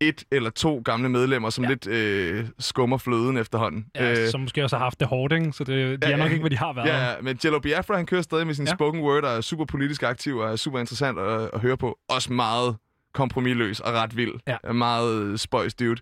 [0.00, 1.70] et eller to gamle medlemmer, som ja.
[1.70, 3.86] lidt øh, skummer fløden efterhånden.
[3.94, 5.52] Ja, Øh, som måske også har haft det hårdt, ikke?
[5.52, 6.86] Så det, de er nok ikke, hvad de har været.
[6.86, 8.70] Ja, ja, men Jello Biafra, han kører stadig med sin Ja.
[8.70, 8.76] ja.
[8.76, 11.98] spoken word, og er super politisk aktiv, og er super interessant at, at høre på.
[12.08, 12.76] Også meget
[13.14, 14.32] kompromilløs og ret vild.
[14.46, 14.72] Ja.
[14.72, 16.00] Meget spøjs dude.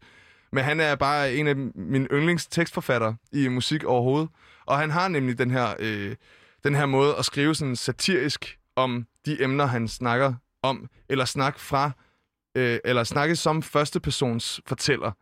[0.53, 4.29] Men han er bare en af mine yndlings tekstforfattere i musik overhovedet.
[4.67, 6.15] Og han har nemlig den her, øh,
[6.65, 11.61] den her måde at skrive sådan satirisk om de emner, han snakker om, eller snakke
[11.61, 11.91] fra,
[12.59, 15.13] øh, eller snakke som førstepersons fortæller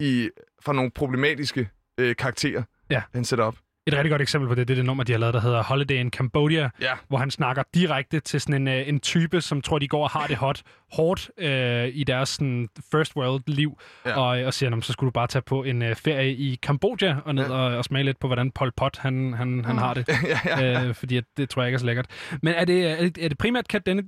[0.00, 0.28] i,
[0.62, 1.68] fra nogle problematiske
[2.00, 3.02] øh, karakterer, Ja.
[3.14, 3.56] han sætter op.
[3.86, 5.62] Et rigtig godt eksempel på det, det er det nummer, de har lavet, der hedder
[5.62, 6.92] Holiday in Cambodia, Ja.
[7.08, 10.10] hvor han snakker direkte til sådan en, øh, en type, som tror, de går og
[10.10, 10.62] har det hot,
[10.92, 14.20] hårdt øh, i deres sådan, first world liv, Ja.
[14.20, 16.58] og, og siger, "Nå, men så skulle du bare tage på en øh, ferie i
[16.62, 17.52] Kambodja og ned ja.
[17.52, 19.78] og, og smage lidt på, hvordan Pol Pot han, han, han Mm.
[19.78, 20.08] har det.
[20.28, 20.86] Ja, ja.
[20.88, 22.06] Øh, fordi at, det tror jeg ikke er så lækkert.
[22.42, 24.02] Men er det, er det, er det primært Cat Denne,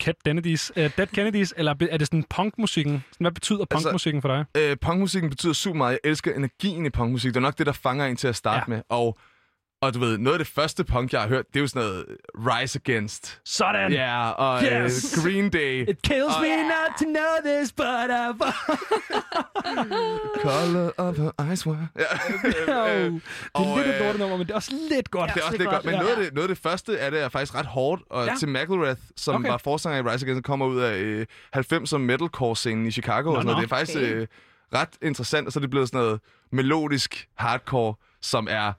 [0.00, 3.04] Cat Kennedys, uh, Dead Kennedys, eller er det sådan punkmusikken?
[3.20, 4.44] Hvad betyder punkmusikken for dig?
[4.56, 5.92] Øh, punkmusikken betyder super meget.
[5.92, 7.28] Jeg elsker energien i punkmusik.
[7.28, 8.74] Det er nok det, der fanger en til at starte ja.
[8.74, 8.82] med.
[8.88, 9.18] Og,
[9.80, 11.88] og du ved, noget af det første punk, jeg har hørt, det er jo sådan
[11.88, 13.40] noget Rise Against.
[13.44, 13.92] Sådan!
[13.92, 15.18] Ja, og Yes!
[15.18, 15.88] øh, Green Day.
[15.88, 18.52] It kills og, me not to know this, but I've...
[20.42, 21.88] Color of her eyes were...
[21.98, 22.02] Ja.
[22.68, 23.20] Jo,
[23.56, 25.30] det er lidt et lortenummer, men det er også lidt godt.
[25.34, 27.22] Det er også lidt godt, men noget af, det, noget af det første af det
[27.22, 28.30] er faktisk ret hårdt, og Ja.
[28.32, 28.38] ja.
[28.38, 29.48] til McElrath, som Okay.
[29.50, 31.26] var forsanger i Rise Against, kommer ud af øh,
[31.56, 33.56] 90'er metalcore-scenen i Chicago Nå, og sådan noget.
[33.56, 33.60] nå.
[33.60, 34.14] Det er faktisk Okay.
[34.14, 34.26] øh,
[34.74, 36.20] ret interessant, og så er det blevet sådan noget
[36.52, 38.72] melodisk hardcore, som er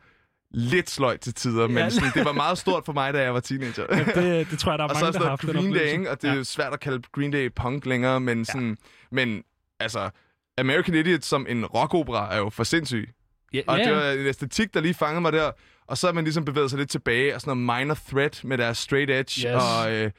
[0.52, 1.90] lidt sløjt til tider, men Ja.
[1.90, 3.86] sådan, det var meget stort for mig, da jeg var teenager.
[3.92, 5.56] Ja, det, det tror jeg, der er og så mange, er der har haft den
[5.56, 6.12] noget Green Day, ikke?
[6.12, 6.38] og det er Ja.
[6.38, 8.78] jo svært at kalde Green Day punk længere, men, sådan,
[9.12, 9.44] men
[9.80, 10.10] altså,
[10.58, 13.10] American Idiot som en rockopera er jo for sindssyg.
[13.54, 13.96] Ja, og ja, det ja.
[13.96, 15.52] var en æstetik, der lige fangede mig der.
[15.88, 18.58] Og så har man ligesom bevæget sig lidt tilbage, og sådan noget minor threat med
[18.58, 19.64] deres straight edge, Yes.
[19.64, 20.12] og øh,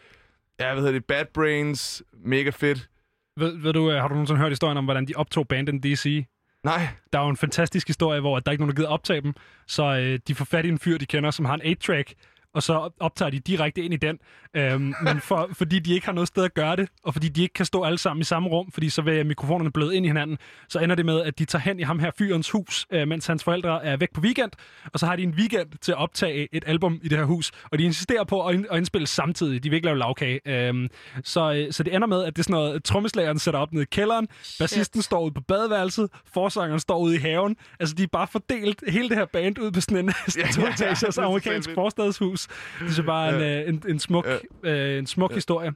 [0.61, 2.89] ja, hvad hedder det, Bad Brains, mega fedt.
[3.37, 6.25] Ved, ved du, øh, har du nogensinde hørt historien om, hvordan de optog bandet DC?
[6.65, 6.89] Nej.
[7.13, 9.35] Der er jo en fantastisk historie, hvor der er ikke nogen, der gider optage dem.
[9.67, 12.15] Så øh, de får fat i en fyr, de kender, som har en 8-track,
[12.59, 14.19] og så optager de direkte ind i den.
[14.55, 17.43] Øhm, men for, fordi de ikke har noget sted at gøre det, og fordi de
[17.43, 20.09] ikke kan stå alle sammen i samme rum, fordi så vil mikrofonerne bløde ind i
[20.09, 23.09] hinanden, så ender det med, at de tager hen i ham her fyrens hus, øh,
[23.09, 24.51] mens hans forældre er væk på weekend,
[24.93, 27.51] og så har de en weekend til at optage et album i det her hus,
[27.65, 29.65] og de insisterer på at, ind, at indspille samtidig.
[29.65, 30.41] De vil ikke lave lavkage.
[30.49, 30.89] Øhm,
[31.25, 33.83] så, øh, så det ender med, at det er sådan noget, trommeslageren sætter op nede
[33.83, 34.29] i kælderen,
[34.59, 37.57] bassisten står ude på badeværelset, forsangeren står ude i haven.
[37.81, 40.41] Altså, de er bare fordelt hele det her band ud på sådan en Ja,
[40.81, 42.48] ja, ja, er amerikansk fedt.
[42.81, 44.27] Det er så bare en, øh, en, en smuk,
[44.63, 45.73] øh, en smuk historie.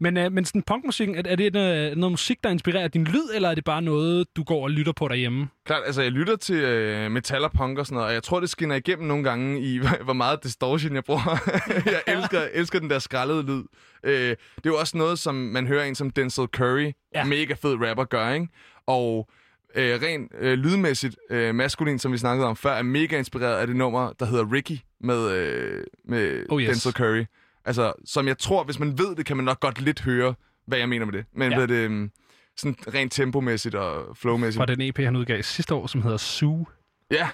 [0.00, 3.28] Men, øh, men sådan punkmusikken, er, er det noget, noget musik, der inspirerer din lyd,
[3.34, 5.48] eller er det bare noget, du går og lytter på derhjemme?
[5.66, 8.40] Klart, altså jeg lytter til øh, metal og punk og sådan noget, og jeg tror,
[8.40, 11.38] det skinner igennem nogle gange i, hvor meget distortion jeg bruger.
[12.06, 13.62] jeg elsker, elsker den der skraldede lyd.
[14.04, 14.36] Øh, det
[14.66, 17.24] er jo også noget, som man hører en som Denzel Curry, ja.
[17.24, 18.48] mega fed rapper, gør, ikke?
[18.86, 19.28] Og
[19.74, 23.66] øh, rent øh, lydmæssigt, øh, maskulin, som vi snakkede om før, er mega inspireret af
[23.66, 26.68] det nummer, der hedder Ricky med, øh, med Oh, yes.
[26.68, 27.24] Denzel Curry.
[27.64, 30.34] Altså, som jeg tror, hvis man ved det, kan man nok godt lidt høre,
[30.66, 31.24] hvad jeg mener med det.
[31.32, 31.58] Men Ja.
[31.58, 32.10] ved det, øhm,
[32.56, 34.60] sådan rent tempomæssigt og flowmæssigt.
[34.60, 36.66] Fra den EP, han udgav sidste år, som hedder Sue.
[37.10, 37.28] Ja.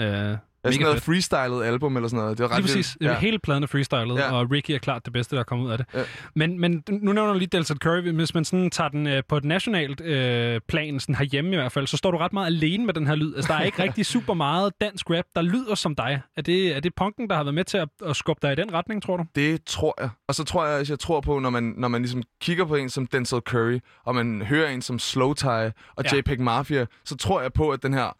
[0.00, 0.36] Øh,
[0.72, 2.38] sådan Mega noget freestylet album eller sådan noget.
[2.38, 2.96] Det var ret Lige præcis.
[3.00, 3.12] vildt.
[3.14, 3.18] Ja.
[3.18, 4.24] Hele pladen er freestylet, Ja.
[4.26, 4.32] ja.
[4.32, 5.86] og Ricky er klart det bedste, der er kommet ud af det.
[5.94, 6.02] Ja.
[6.34, 8.00] Men, men nu nævner du lige Delta Curry.
[8.00, 11.72] Hvis man sådan tager den øh, på et nationalt øh, plan, sådan herhjemme i hvert
[11.72, 13.34] fald, så står du ret meget alene med den her lyd.
[13.36, 16.20] Altså, der er ikke rigtig super meget dansk rap, der lyder som dig.
[16.36, 18.56] Er det, er det punken, der har været med til at, at skubbe dig i
[18.56, 19.24] den retning, tror du?
[19.34, 20.10] Det tror jeg.
[20.28, 22.74] Og så tror jeg, at jeg tror på, når man, når man ligesom kigger på
[22.74, 26.16] en som Denzel Curry, og man hører en som Slow Tie og Ja.
[26.18, 28.16] JPEG Mafia, så tror jeg på, at den her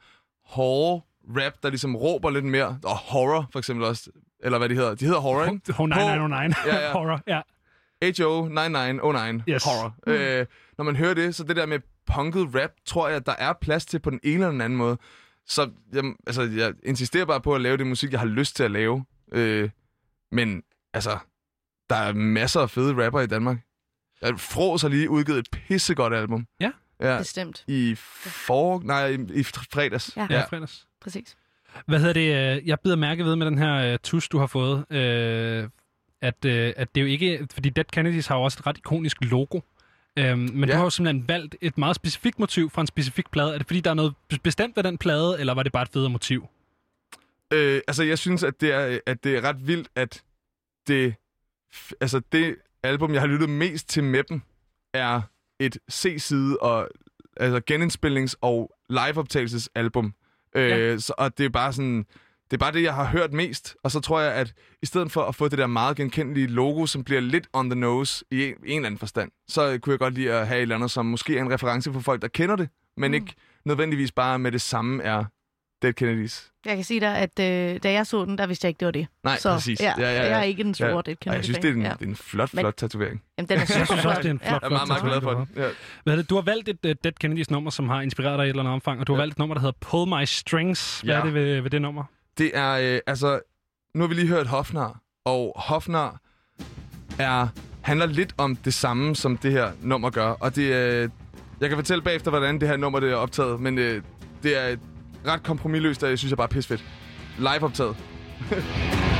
[0.47, 4.75] hårde rap, der ligesom råber lidt mere, og horror for eksempel også, eller hvad de
[4.75, 4.95] hedder.
[4.95, 5.73] De hedder horror, ikke?
[5.73, 6.55] Ho- 9909.
[6.67, 6.93] Ja, ja.
[6.93, 7.41] Horror, ja.
[8.03, 9.65] HO 9909 Yes.
[9.65, 9.95] horror.
[10.07, 10.13] Mm.
[10.13, 10.47] Øh,
[10.79, 13.53] når man hører det, så det der med punket rap, tror jeg, at der er
[13.61, 14.99] plads til på den ene eller den anden måde.
[15.47, 18.63] Så jeg, altså, jeg insisterer bare på at lave det musik, jeg har lyst til
[18.63, 19.05] at lave.
[19.33, 19.71] Øh,
[20.33, 20.63] men
[20.95, 21.19] altså,
[21.91, 23.57] der er masser af fede rapper i Danmark.
[24.23, 26.47] Jeg Fros har lige udgivet et pissegodt album.
[26.61, 26.71] Ja,
[27.01, 27.65] ja bestemt.
[27.69, 28.81] I for...
[28.85, 30.17] Nej, i, i fredags.
[30.17, 30.27] Ja.
[30.31, 30.86] Ja, fredags.
[31.01, 31.37] Præcis.
[31.87, 32.57] Hvad hedder det?
[32.57, 35.69] øh, Jeg bider mærke ved med den her uh, tus, du har fået, øh,
[36.21, 37.47] at, at det er jo ikke...
[37.53, 39.61] Fordi Dead Kennedys har jo også et ret ikonisk logo.
[40.19, 40.73] Øhm, men ja.
[40.73, 43.55] Du har jo simpelthen valgt et meget specifikt motiv fra en specifik plade.
[43.55, 45.89] Er det fordi, der er noget bestemt ved den plade, eller var det bare et
[45.89, 46.47] federe motiv?
[47.53, 50.23] Øh, altså, jeg synes, at det, er, at det er ret vildt, at
[50.87, 51.15] det,
[52.01, 54.43] altså, det album, jeg har lyttet mest til med dem,
[54.95, 55.21] er
[55.61, 56.89] et C-side og
[57.37, 60.15] altså genindspillings- og liveoptagelsesalbum.
[60.55, 60.99] Øh, Ja.
[60.99, 62.07] så, og det er bare sådan...
[62.51, 63.77] Det er bare det, jeg har hørt mest.
[63.83, 64.53] Og så tror jeg, at
[64.83, 67.81] i stedet for at få det der meget genkendelige logo, som bliver lidt on the
[67.81, 70.63] nose i en, en eller anden forstand, så kunne jeg godt lide at have et
[70.63, 73.15] eller andet, som måske er en reference for folk, der kender det, men mm.
[73.15, 75.25] ikke nødvendigvis bare med det samme er
[75.83, 76.51] Dead Kennedys.
[76.67, 78.87] Jeg kan sige dig, at øh, da jeg så den, der vidste jeg ikke, det
[78.87, 79.07] var det.
[79.25, 79.81] Nej, så, præcis.
[79.81, 80.91] Ja, ja, ja, Jeg er ikke en stor ja.
[80.93, 81.93] Dead Og Kennedy jeg synes, det er en, ja.
[82.01, 83.23] en flot, Men- flot tatovering.
[83.39, 84.49] Jamen, den er super Jeg synes også, det er en flot.
[84.51, 85.49] flot, Jeg er meget, meget glad for den.
[85.57, 85.69] Ja.
[86.05, 86.31] Hvad er det?
[86.31, 88.63] Du har valgt et uh, Dead Kennedys nummer, som har inspireret dig i et eller
[88.63, 91.01] andet omfang, og du har valgt et nummer, der hedder Pull My Strings.
[91.01, 91.21] Hvad Ja.
[91.21, 92.05] er det ved, ved det nummer?
[92.39, 93.41] Det er, øh, altså,
[93.95, 96.21] nu har vi lige hørt Hofnar, og Hofnar
[97.19, 97.49] er,
[97.83, 100.29] handler lidt om det samme, som det her nummer gør.
[100.31, 101.09] Og det øh,
[101.61, 104.03] jeg kan fortælle bagefter, hvordan det her nummer det er optaget, men øh,
[104.43, 104.77] det er
[105.27, 106.85] ret kompromilløst, og jeg synes, jeg bare er pissefedt.
[107.39, 107.97] Live optaget.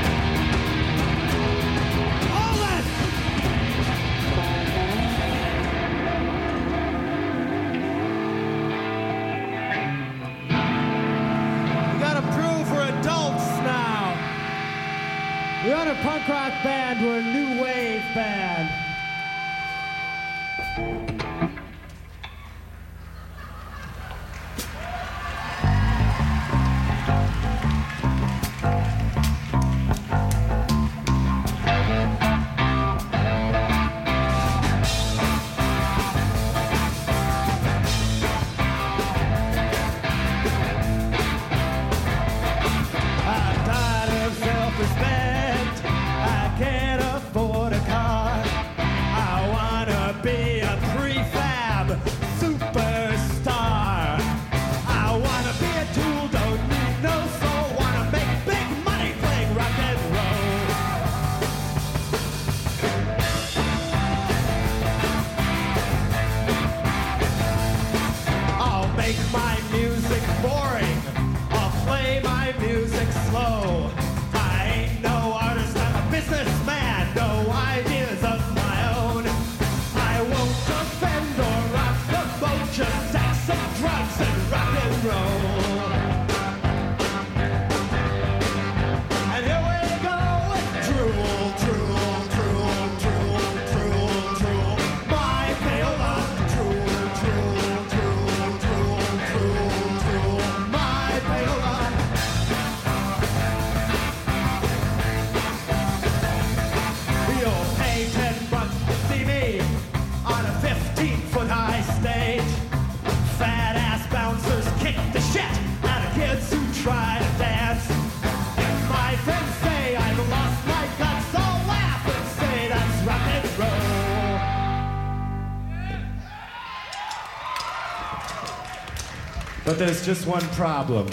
[129.77, 131.07] But there's just one problem.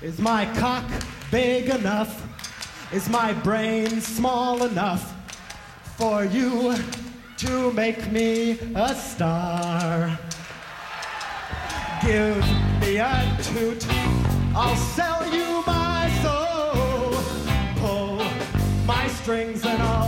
[0.00, 0.84] Is my cock
[1.28, 2.22] big enough?
[2.92, 5.12] Is my brain small enough
[5.96, 6.76] for you
[7.38, 10.16] to make me a star?
[12.00, 12.38] Give
[12.80, 13.84] me a toot,
[14.54, 17.10] I'll sell you my soul.
[17.80, 18.24] Pull
[18.86, 20.07] my strings and I'll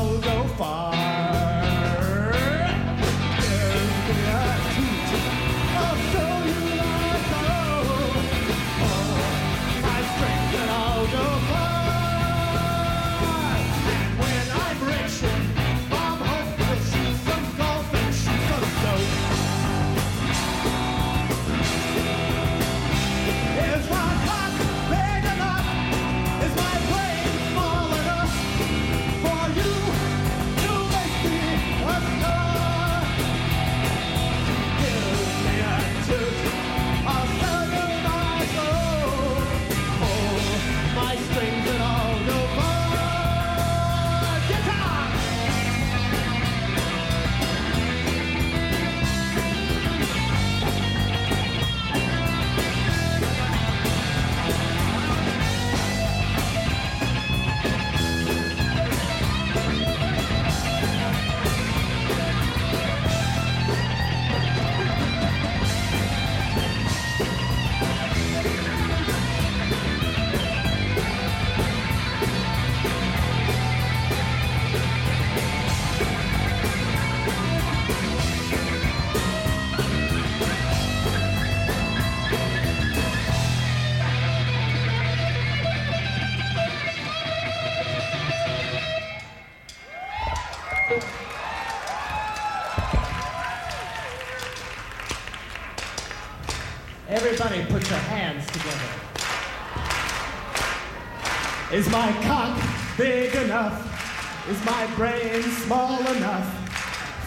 [104.60, 106.44] Is my brain small enough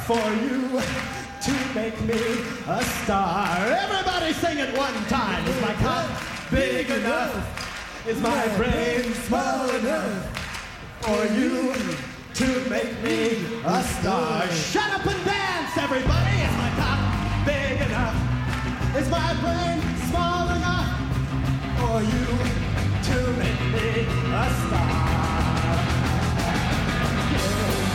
[0.05, 0.69] for you
[1.41, 2.21] to make me
[2.67, 3.57] a star?
[3.57, 5.43] Everybody sing it one time.
[5.47, 6.11] Is my cup
[6.51, 8.05] big enough?
[8.07, 11.73] Is my brain small enough for you
[12.35, 14.47] to make me a star?
[14.49, 16.37] Shut up and dance, everybody.
[16.37, 18.95] Is my cup big enough?
[18.95, 20.87] Is my brain small enough
[21.79, 22.25] for you
[23.09, 25.32] to make me a star?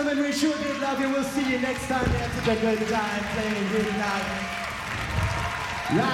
[0.00, 0.24] gentlemen.
[0.24, 1.08] We sure did love you.
[1.14, 2.08] We'll see you next time.
[2.20, 4.26] Had such a good time playing here tonight.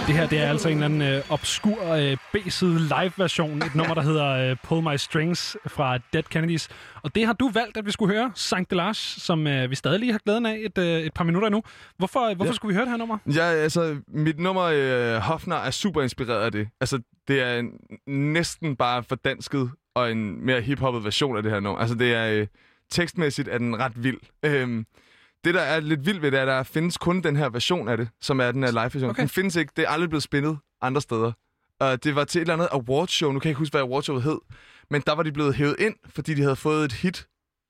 [0.06, 3.62] Det her det er altså en eller anden øh, obskur øh, B-side live-version.
[3.62, 6.68] Et nummer, der hedder øh, Pull My Strings fra Dead Kennedys.
[7.02, 8.32] Og det har du valgt, at vi skulle høre.
[8.34, 11.46] Sankt Delage, som øh, vi stadig lige har glæden af et, øh, et par minutter
[11.48, 11.62] endnu.
[11.98, 12.54] Hvorfor, hvorfor Ja.
[12.56, 13.18] skulle vi høre det her nummer?
[13.34, 16.68] Ja, altså, mit nummer øh, Hofner er super inspireret af det.
[16.80, 17.70] Altså, det er en,
[18.32, 21.80] næsten bare fordansket og en mere hiphoppet version af det her nummer.
[21.80, 22.46] Altså, det er øh,
[22.90, 24.18] tekstmæssigt er den ret vild.
[24.42, 24.86] Øhm,
[25.44, 27.88] det, der er lidt vildt ved det, er, at der findes kun den her version
[27.88, 29.10] af det, som er den her live-version.
[29.10, 29.20] Okay.
[29.20, 29.72] Den findes ikke.
[29.76, 31.32] Det er aldrig blevet spillet andre steder.
[31.80, 33.32] Og det var til et eller andet awardshow.
[33.32, 34.38] Nu kan jeg ikke huske, hvad awardshowet hed.
[34.90, 37.26] Men der var de blevet hævet ind, fordi de havde fået et hit.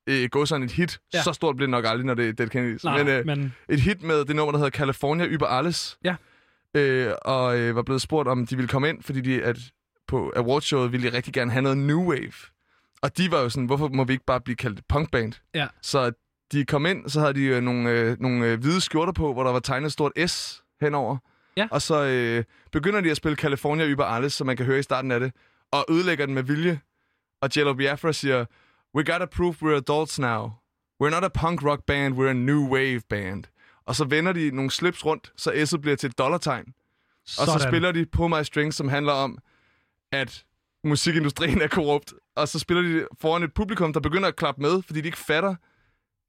[0.09, 0.99] Øh, gå sådan et hit.
[1.15, 1.23] Ja.
[1.23, 2.85] Så stort bliver det nok aldrig, når det er Dead Kennedys.
[2.85, 5.99] Nej, men, øh, men- et hit med det nummer, der hedder California über alles.
[6.05, 6.17] Ja.
[6.75, 9.59] Øh, og øh, var blevet spurgt, om de ville komme ind, fordi de, at
[10.09, 12.33] på awardshowet ville de rigtig gerne have noget new wave.
[13.03, 15.33] Og de var jo sådan, hvorfor må vi ikke bare blive kaldt et punkband?
[15.55, 15.67] Ja.
[15.83, 16.13] Så
[16.53, 19.45] de kom ind, så havde de øh, nogle, øh, nogle øh, hvide skjorter på, hvor
[19.45, 21.17] der var tegnet et stort S henover.
[21.57, 21.69] Ja.
[21.71, 24.83] Og så øh, begynder de at spille California über alles, som man kan høre i
[24.83, 25.33] starten af det,
[25.73, 26.81] og ødelægger den med vilje.
[27.41, 28.45] Og Jello Biafra siger,
[28.95, 30.51] We gotta prove we're adults now.
[31.03, 33.45] We're not a punk rock band, we're a new wave band.
[33.87, 36.65] Og så vender de nogle slips rundt, så S'et bliver til et dollartegn.
[37.25, 37.61] Og så Sådan.
[37.61, 39.39] spiller de Pull My Strings, som handler om,
[40.13, 40.45] at
[40.87, 42.15] musikindustrien er korrupt.
[42.37, 45.19] Og så spiller de foran et publikum, der begynder at klappe med, fordi de ikke
[45.19, 45.55] fatter,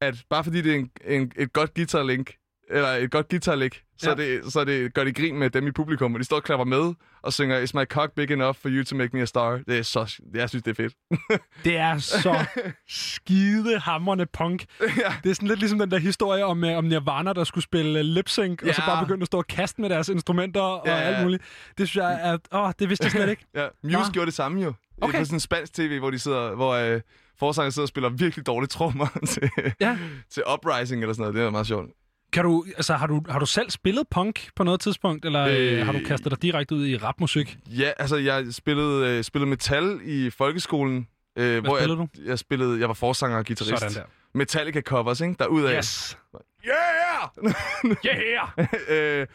[0.01, 2.33] at bare fordi det er en, en, et godt guitarlink,
[2.69, 4.15] eller et godt guitarlick, så, Ja.
[4.15, 6.65] det, så det gør de grin med dem i publikum, og de står og klapper
[6.65, 9.59] med og synger Is my cock big enough for you to make me a star?
[9.67, 10.93] Det er så, jeg synes, det er fedt.
[11.65, 12.45] Det er så
[12.87, 14.65] skide hammerne punk.
[14.81, 14.87] ja.
[15.23, 18.03] Det er sådan lidt ligesom den der historie om, uh, om Nirvana, der skulle spille
[18.03, 18.85] lip sync, og så Ja.
[18.89, 21.01] bare begyndte at stå og kaste med deres instrumenter og Ja, ja.
[21.01, 21.43] alt muligt.
[21.77, 22.37] Det synes jeg er...
[22.59, 23.45] Åh, det vidste jeg slet ikke.
[23.55, 24.03] ja, Muse Nå.
[24.13, 24.73] gjorde det samme jo.
[25.01, 25.19] Okay.
[25.19, 27.01] På sådan en spansk tv, hvor de sidder, hvor øh,
[27.39, 29.49] forsanger sidder og spiller virkelig dårlige trommer til,
[29.79, 29.97] ja.
[30.29, 31.35] til Uprising eller sådan noget.
[31.35, 31.89] Det er meget sjovt.
[32.33, 35.79] Kan du, altså, har, du, har du selv spillet punk på noget tidspunkt, eller øh,
[35.79, 35.85] Øh.
[35.85, 37.57] har du kastet dig direkte ud i rapmusik?
[37.67, 41.07] Ja, altså jeg spillede, øh, spillede metal i folkeskolen.
[41.37, 43.79] Øh, hvor spillede jeg, jeg spillede, jeg var forsanger og guitarist.
[43.79, 44.03] Sådan der.
[44.33, 45.35] Metallica covers, ikke?
[45.39, 45.77] Derudaf.
[45.77, 46.17] Yes.
[46.65, 47.55] Yeah!
[48.05, 48.67] Yeah!
[49.21, 49.27] øh,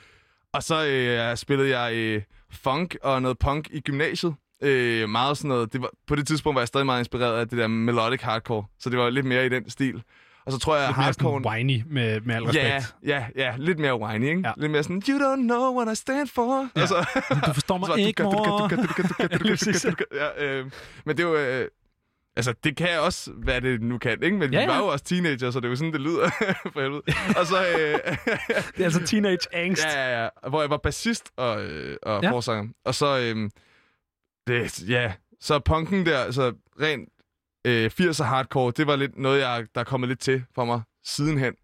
[0.52, 4.35] og så øh, spillede jeg øh, funk og noget punk i gymnasiet.
[4.62, 5.73] Øh, meget sådan noget.
[5.73, 8.64] Det var, på det tidspunkt var jeg stadig meget inspireret af det der melodic hardcore.
[8.78, 10.02] Så det var lidt mere i den stil.
[10.47, 11.40] Og så tror jeg, Lidt mere hardcore...
[11.43, 12.66] sådan whiny, med, med al respekt.
[12.66, 14.43] Ja, ja, ja, lidt mere whiny, ikke?
[14.44, 14.52] Ja.
[14.56, 16.69] Lidt mere sådan, you don't know what I stand for.
[16.77, 16.81] Ja.
[16.81, 16.97] Altså,
[17.47, 18.70] Du forstår mig så- ikke, mor.
[20.14, 20.70] Ja, øh,
[21.06, 21.36] men det er jo...
[21.36, 21.69] Øh,
[22.36, 24.36] altså, det kan også, hvad det nu kan, ikke?
[24.36, 26.31] Men Ja, ja, vi var jo også teenager, så det er jo sådan, det lyder
[26.73, 27.02] for helvede.
[27.40, 27.56] Og så...
[27.78, 27.98] Øh,
[28.77, 29.85] Det er altså teenage angst.
[29.85, 30.28] Ja, ja, ja.
[30.48, 32.31] Hvor jeg var bassist og, øh, og Ja.
[32.31, 32.73] forsanger.
[32.85, 33.51] Og så, øh,
[34.47, 37.09] det, ja, så punken der, altså rent
[37.64, 40.82] øh, 80'er hardcore, det var lidt noget, jeg, der er kommet lidt til for mig
[41.05, 41.55] sidenhen.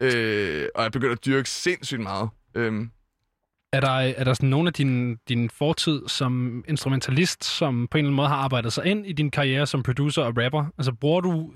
[0.00, 2.28] Øh, og jeg begyndte at dyrke sindssygt meget.
[2.54, 2.90] Øhm,
[3.72, 8.04] Er der, er der sådan nogle af din, din fortid som instrumentalist, som på en
[8.04, 10.64] eller anden måde har arbejdet sig ind i din karriere som producer og rapper?
[10.78, 11.52] Altså, bruger du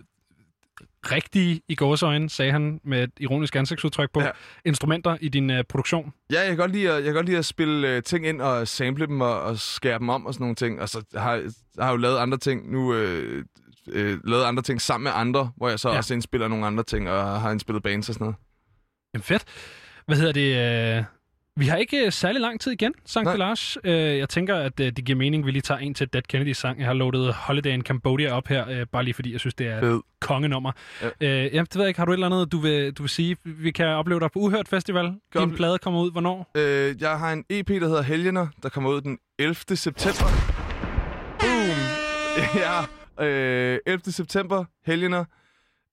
[1.13, 4.31] rigtige i gåseøjne, sagde han med et ironisk ansigtsudtryk på, ja.
[4.65, 6.13] instrumenter i din uh, produktion?
[6.33, 8.41] Ja, jeg kan godt lide at, jeg kan godt lide at spille øh, ting ind
[8.41, 10.81] og sample dem og, og skære dem om og sådan nogle ting.
[10.81, 11.51] Og så har jeg
[11.85, 13.45] har jo lavet andre ting nu, øh,
[13.93, 15.97] øh, lavet andre ting sammen med andre, hvor jeg så Ja.
[15.97, 18.37] også indspiller nogle andre ting og har indspillet bands og sådan noget.
[19.15, 19.45] Jamen fedt.
[20.07, 20.99] Hvad hedder det?
[20.99, 21.05] Øh,
[21.57, 23.79] Vi har ikke øh, særlig lang tid igen, Sankt Lars.
[23.85, 26.57] Øh, jeg tænker, at øh, det giver mening, vi lige tager en til Dead Kennedys
[26.57, 26.79] sang.
[26.79, 29.67] Jeg har loadet Holiday in Cambodia op her, øh, bare lige fordi jeg synes, det
[29.67, 29.95] er Fed.
[29.97, 30.73] et kongenummer.
[31.03, 31.07] Ja.
[31.21, 31.99] Øh, ja, det ved jeg ikke.
[32.01, 33.37] Har du et eller andet, du vil, du vil sige?
[33.45, 35.13] Vi kan opleve dig på Uhørt Festival.
[35.39, 36.51] Din vi- plade kommer ud hvornår?
[36.57, 39.55] Øh, jeg har en EP, der hedder Helgener, der kommer ud den 11.
[39.77, 40.25] september.
[41.39, 41.79] Boom!
[42.65, 42.81] ja,
[43.21, 44.13] øh, 11.
[44.13, 45.25] september, Helgener.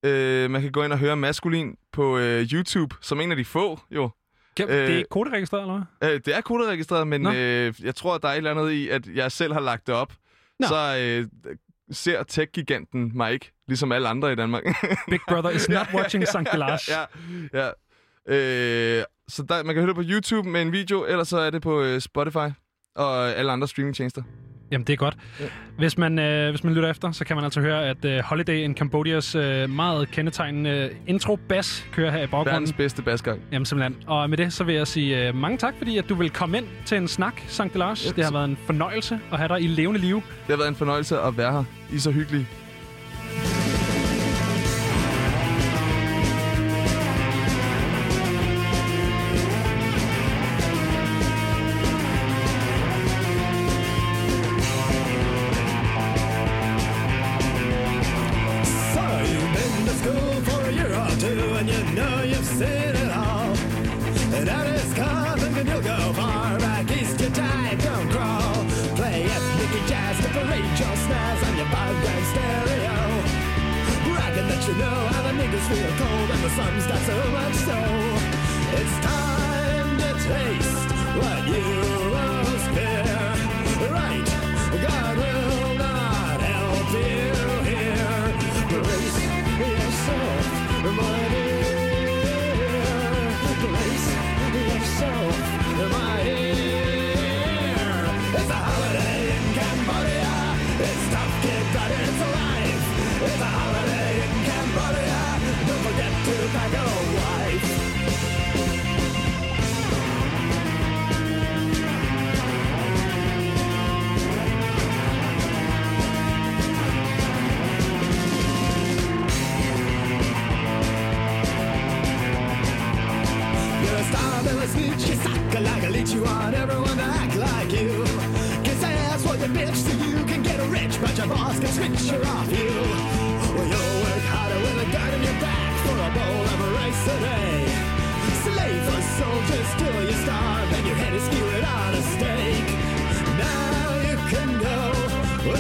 [0.05, 3.45] Øh, man kan gå ind og høre Maskulin på øh, YouTube, som en af de
[3.45, 4.09] få, jo.
[4.57, 6.09] Kan, det er ikke koderegistreret, eller hvad?
[6.09, 7.31] Øh, det er koderegistreret, men Nå.
[7.33, 9.87] øh, jeg tror, at der er et eller andet i, at jeg selv har lagt
[9.87, 10.13] det op.
[10.59, 10.67] Nå.
[10.67, 11.53] Så øh,
[11.91, 14.63] ser tech-giganten mig ikke, ligesom alle andre i Danmark.
[15.09, 16.89] Big Brother is not watching Sankt Lars.
[16.89, 17.05] ja,
[17.53, 17.67] ja.
[18.27, 21.49] Øh, så der, man kan høre det på YouTube med en video, eller så er
[21.49, 22.49] det på øh, Spotify
[22.95, 24.23] og alle andre streamingtjenester.
[24.71, 25.17] Jamen, det er godt.
[25.39, 25.45] Ja.
[25.77, 28.63] Hvis man, øh, hvis man lytter efter, så kan man altså høre, at øh, Holiday
[28.63, 32.51] in Cambodias øh, meget kendetegnende øh, intro-bass kører her i baggrunden.
[32.53, 33.41] Verdens bedste basgang.
[33.51, 33.95] Jamen simpelthen.
[34.07, 36.57] Og med det, så vil jeg sige øh, mange tak, fordi at du vil komme
[36.57, 38.03] ind til en snak, Sankt Lars.
[38.03, 38.15] Yep.
[38.15, 40.15] Det har været en fornøjelse at have dig i levende liv.
[40.15, 41.63] Det har været en fornøjelse at være her.
[41.91, 42.47] I er så hyggelige.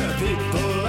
[0.07, 0.80] vitória.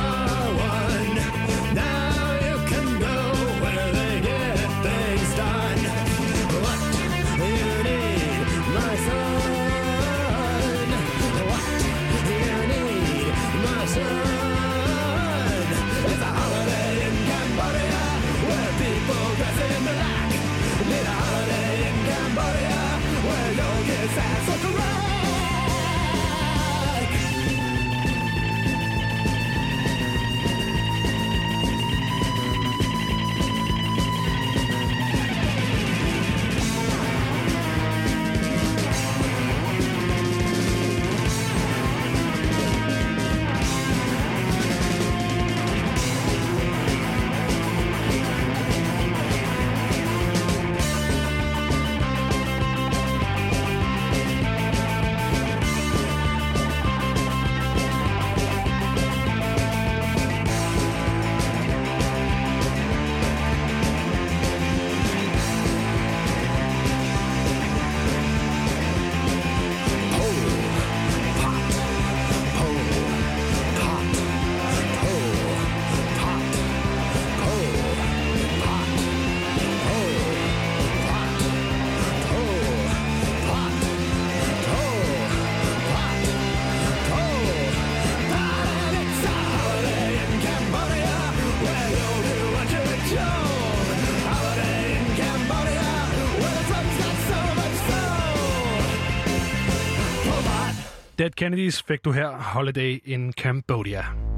[101.43, 104.32] Kennedys fik du her Holiday in Cambodia.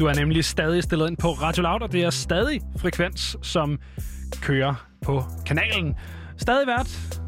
[0.00, 3.78] Du er nemlig stadig stillet ind på Radio Loud, og det er stadig frekvens, som
[4.42, 5.94] kører på kanalen.
[6.36, 7.20] Stadig vært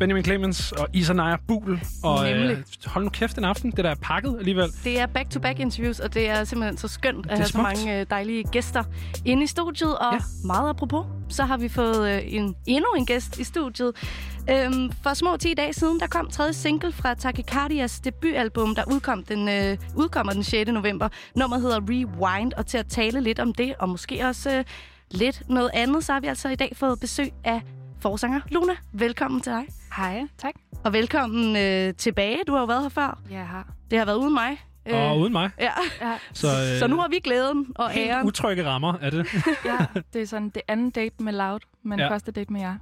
[0.00, 1.80] Benjamin Clemens og Isa Naja Buhl.
[2.04, 2.50] Og Nemlig.
[2.50, 4.68] øh, hold nu kæft en aften, det der er pakket alligevel.
[4.84, 7.62] Det er back-to-back interviews, og det er simpelthen så skønt at have så smukt.
[7.62, 8.82] mange øh, dejlige gæster
[9.24, 9.98] inde i studiet.
[9.98, 10.18] Og ja.
[10.44, 13.92] meget apropos, så har vi fået øh, en, endnu en gæst i studiet.
[14.50, 19.24] Øhm, for små 10 dage siden, der kom tredje single fra Takikardias debutalbum, der udkom
[19.24, 20.70] den, øh, udkommer den 6.
[20.72, 21.08] november.
[21.36, 24.64] Nummeret hedder Rewind, og til at tale lidt om det, og måske også øh,
[25.10, 27.62] lidt noget andet, så har vi altså i dag fået besøg af
[28.00, 28.72] forsanger Luna.
[28.92, 29.64] Velkommen til dig.
[29.96, 30.54] Hej, tak.
[30.84, 32.38] Og velkommen øh, tilbage.
[32.46, 33.18] Du har jo været her før.
[33.30, 33.66] Ja, jeg har.
[33.90, 34.58] Det har været uden mig.
[34.92, 35.50] Og uden mig.
[35.60, 35.70] Ja.
[36.00, 36.14] ja.
[36.32, 38.26] Så, Så, øh, så nu har vi glæden og Helt æren.
[38.26, 39.26] utrygge rammer er det.
[39.64, 42.10] ja, det er sådan det anden date med Loud, men ja.
[42.10, 42.74] første date med jer.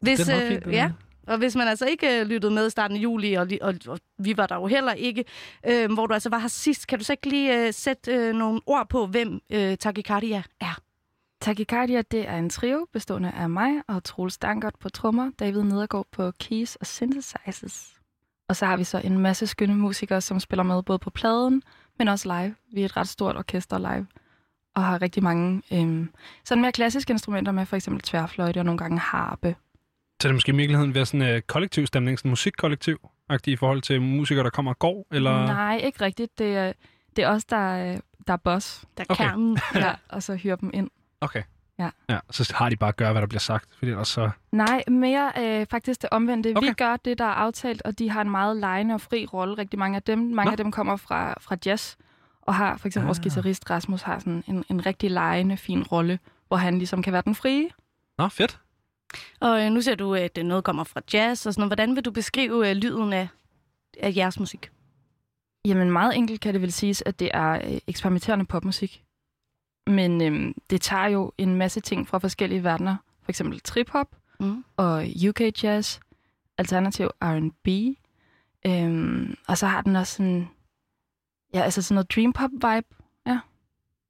[0.00, 0.92] Hvis, Det meget øh, ja,
[1.26, 3.98] og hvis man altså ikke øh, lyttede med i starten af juli, og, og, og
[4.18, 5.24] vi var der jo heller ikke,
[5.66, 8.34] øh, hvor du altså var her sidst, kan du så ikke lige øh, sætte øh,
[8.34, 10.80] nogle ord på, hvem øh, Takikardia er?
[11.40, 16.06] Takikardia, det er en trio bestående af mig og Troels Dankert på trommer, David Nedergaard
[16.12, 18.00] på keys og synthesizers.
[18.48, 21.62] Og så har vi så en masse skønne musikere, som spiller med både på pladen,
[21.98, 22.54] men også live.
[22.72, 24.06] Vi er et ret stort orkester live,
[24.80, 26.10] og har rigtig mange øhm,
[26.44, 29.56] sådan mere klassiske instrumenter med, for eksempel tværfløjte og nogle gange harpe.
[30.22, 32.98] Så det måske i virkeligheden være sådan en uh, kollektiv stemning, sådan musikkollektiv
[33.46, 35.06] i forhold til musikere, der kommer og går?
[35.12, 35.46] Eller?
[35.46, 36.38] Nej, ikke rigtigt.
[36.38, 36.72] Det er,
[37.16, 38.84] det er os, der, er- der er boss.
[38.96, 39.24] Der er Okay.
[39.24, 39.58] kernen.
[39.74, 40.90] ja, og så hyrer dem ind.
[41.20, 41.42] Okay.
[41.78, 41.90] Ja.
[42.08, 42.18] ja.
[42.30, 44.30] Så har de bare at gøre, hvad der bliver sagt, fordi ellers så...
[44.52, 46.52] Nej, mere øh, faktisk det omvendte.
[46.56, 46.68] Okay.
[46.68, 49.54] Vi gør det, der er aftalt, og de har en meget lejende og fri rolle.
[49.58, 50.18] Rigtig mange af dem.
[50.18, 50.50] Mange Nå.
[50.50, 51.94] af dem kommer fra, fra jazz,
[52.42, 53.08] og har for eksempel ah.
[53.08, 56.18] vores guitarist Rasmus har sådan en, en rigtig lejende, fin rolle,
[56.48, 57.68] hvor han ligesom kan være den frie.
[58.18, 58.60] Nå, fedt.
[59.40, 61.68] Og øh, nu ser du, at øh, noget kommer fra jazz og sådan noget.
[61.68, 63.28] Hvordan vil du beskrive øh, lyden af,
[64.00, 64.70] af jeres musik?
[65.64, 69.04] Jamen meget enkelt kan det vel siges, at det er øh, eksperimenterende popmusik.
[69.86, 72.96] Men øhm, det tager jo en masse ting fra forskellige verdener.
[73.22, 74.64] For eksempel trip-hop mm.
[74.76, 75.98] og UK jazz,
[76.58, 77.68] alternativ R&B.
[78.66, 80.50] Øhm, og så har den også sådan,
[81.54, 82.86] ja, altså sådan noget dream pop vibe.
[83.26, 83.38] Ja.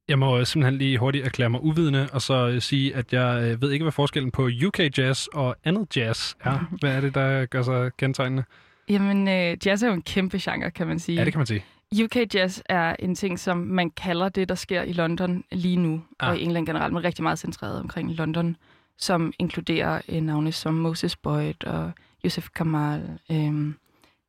[0.07, 3.43] Jeg må øh, simpelthen lige hurtigt erklære mig uvidende, og så øh, sige, at jeg
[3.51, 6.59] øh, ved ikke, hvad forskellen på UK jazz og andet jazz er.
[6.79, 8.43] Hvad er det, der gør sig kendetegnende?
[8.89, 11.15] Jamen, øh, jazz er jo en kæmpe genre, kan man sige.
[11.17, 11.65] Ja, det kan man sige.
[12.03, 16.03] UK jazz er en ting, som man kalder det, der sker i London lige nu,
[16.19, 16.29] Ah.
[16.29, 18.57] og i England generelt, men rigtig meget centreret omkring London.
[18.97, 21.91] som inkluderer øh, navne som Moses Boyd og
[22.25, 23.73] Yusuf Kamal, øh,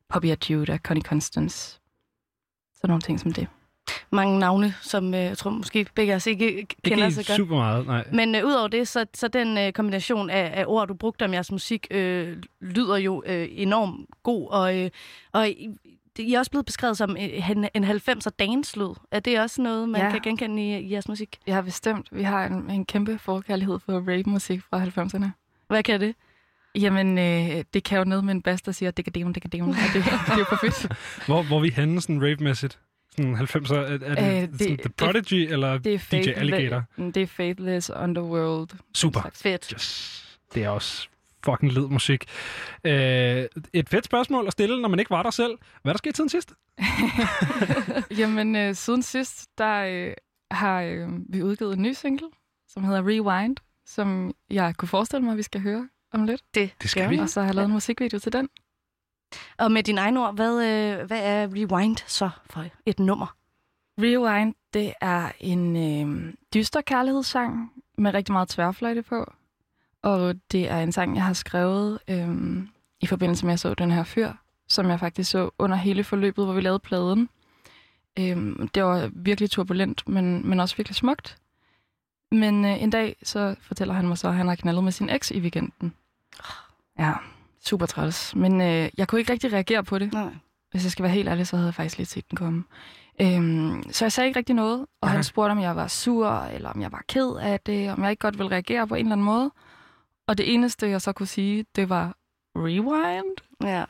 [0.08, 1.80] Poppy Ajuda, Connie Constance.
[2.82, 3.46] Sådan nogle ting som det.
[4.10, 7.36] Mange navne, som øh, jeg tror måske begge os ikke kender Ikke så godt.
[7.36, 8.04] super meget, nej.
[8.12, 11.34] Men øh, udover det, så, så den øh, kombination af, af ord, du brugte om
[11.34, 14.48] jeres musik, øh, lyder jo øh, enormt god.
[14.50, 14.90] Og, øh,
[15.32, 15.68] og I,
[16.16, 18.94] det- I er også blevet beskrevet som øh, en, en 90'er dance-lyd.
[19.10, 20.10] Er det også noget, man Ja.
[20.10, 21.38] kan genkende i, i jeres musik?
[21.46, 22.08] Ja, bestemt.
[22.12, 25.26] Vi har en, en kæmpe forkærlighed for rape-musik fra 90'erne.
[25.68, 26.14] Hvad kan det?
[26.74, 30.04] Jamen, øh, det kan jo noget med en bass, der siger, digga-ding, digga-ding, og det,
[30.04, 30.92] det er jo for fedt.
[31.26, 32.78] Hvor, hvor vi henne sådan rave-mæssigt?
[33.16, 35.98] Sådan 90'er, er, er det, Øh, det- det sådan The det- Prodigy eller Det er
[36.22, 36.84] DJ Alligator?
[36.96, 38.68] Det er Faithless Underworld.
[38.94, 39.30] Super.
[39.34, 39.70] Fedt.
[39.74, 40.38] Yes.
[40.54, 41.08] Det er også
[41.44, 42.24] fucking led musik.
[42.84, 45.52] Øh, et fedt spørgsmål at stille, når man ikke var der selv.
[45.82, 46.52] Hvad er der sket siden sidst?
[48.18, 50.12] Jamen, øh, siden sidst, der øh,
[50.50, 52.28] har øh, vi udgivet en ny single,
[52.68, 56.42] som hedder Rewind, som jeg kunne forestille mig, at vi skal høre om lidt.
[56.54, 57.18] Det, det skal vi.
[57.18, 58.48] Og så har jeg lavet en musikvideo til den.
[59.58, 63.36] Og med dine egne ord, hvad, øh, hvad er Rewind så for et nummer?
[63.98, 69.32] Rewind, det er en øh, dyster kærlighedssang med rigtig meget tværfløjte på.
[70.02, 72.28] Og det er en sang, jeg har skrevet øh,
[73.00, 74.32] i forbindelse med, at jeg så den her fyr,
[74.68, 77.28] som jeg faktisk så under hele forløbet, hvor vi lavede pladen.
[78.18, 81.38] Øh, det var virkelig turbulent, men, men også virkelig smukt.
[82.32, 85.10] Men øh, en dag, så fortæller han mig så, at han har knaldet med sin
[85.10, 85.94] eks i weekenden.
[86.98, 87.12] Ja,
[87.66, 88.36] super træls.
[88.36, 90.12] Men øh, jeg kunne ikke rigtig reagere på det.
[90.12, 90.34] Nej.
[90.70, 92.64] Hvis jeg skal være helt ærlig, så havde jeg faktisk lidt set den komme.
[93.20, 96.70] Øhm, så jeg sagde ikke rigtig noget, og han spurgte, om jeg var sur, eller
[96.70, 99.12] om jeg var ked af det, om jeg ikke godt ville reagere på en eller
[99.12, 99.50] anden måde.
[100.26, 102.14] Og det eneste, jeg så kunne sige, det var
[102.56, 103.36] rewind.
[103.62, 103.84] Ja,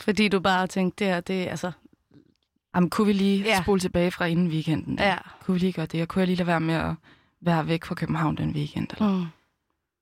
[0.00, 1.72] fordi du bare tænkte, det her, det er altså...
[2.74, 3.62] Jamen, kunne vi lige ja.
[3.62, 4.98] spole tilbage fra inden weekenden?
[4.98, 5.16] Ja.
[5.44, 6.02] Kunne vi lige gøre det?
[6.02, 6.94] Og kunne jeg lige lade være med at
[7.40, 8.88] være væk fra København den weekend?
[8.92, 9.26] Eller Mm.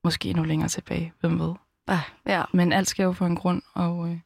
[0.04, 1.52] måske endnu længere tilbage, hvem ved?
[1.86, 2.42] Ah, ja.
[2.52, 4.16] Men alt skal jo få en grund, og øh,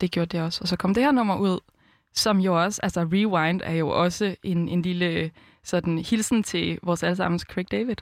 [0.00, 0.60] det gjorde det også.
[0.62, 1.58] Og så kom det her nummer ud,
[2.14, 5.30] som jo også, altså Rewind er jo også en, en lille
[5.64, 7.96] sådan hilsen til vores allesammens Craig David.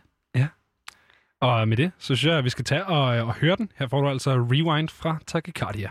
[1.41, 3.73] Og med det, så synes jeg, at vi skal tage og, og høre den.
[3.77, 5.91] Her får du altså Rewind fra Tachycardia.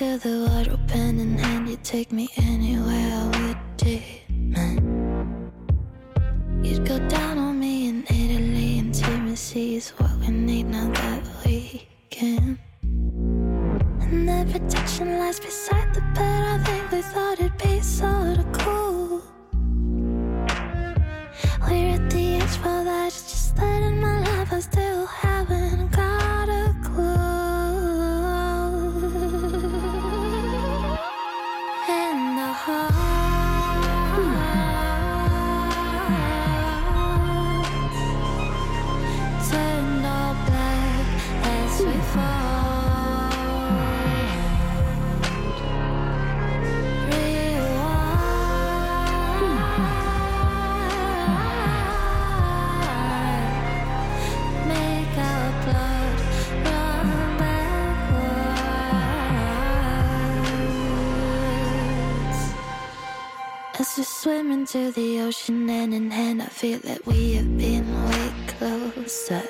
[0.00, 2.28] We run into the world, open in hand, you take me
[64.38, 69.42] swim into the ocean hand in hand, I feel that we have been way closer.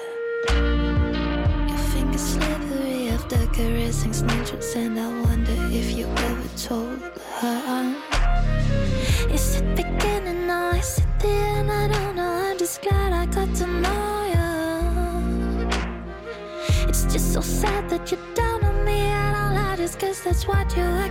[1.69, 7.01] Your fingers slippery after caressing snatches, and I wonder if you ever told
[7.41, 7.97] her.
[9.31, 10.71] Is it beginning now?
[10.71, 11.71] Is it the end?
[11.71, 12.33] I don't know.
[12.47, 15.69] I'm just glad I got to know you.
[16.89, 20.75] It's just so sad that you're down on me, and I just guess that's what
[20.75, 21.08] you actually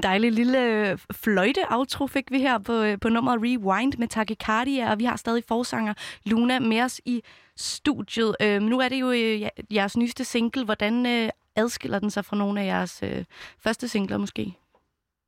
[0.00, 4.98] En dejlig lille fløjte-outro fik vi her på, øh, på nummeret Rewind med Takikardia, og
[4.98, 5.94] vi har stadig forsanger
[6.24, 7.22] Luna med os i
[7.56, 8.36] studiet.
[8.42, 10.64] Øh, nu er det jo øh, jeres nyeste single.
[10.64, 13.24] Hvordan øh, adskiller den sig fra nogle af jeres øh,
[13.58, 14.54] første singler måske?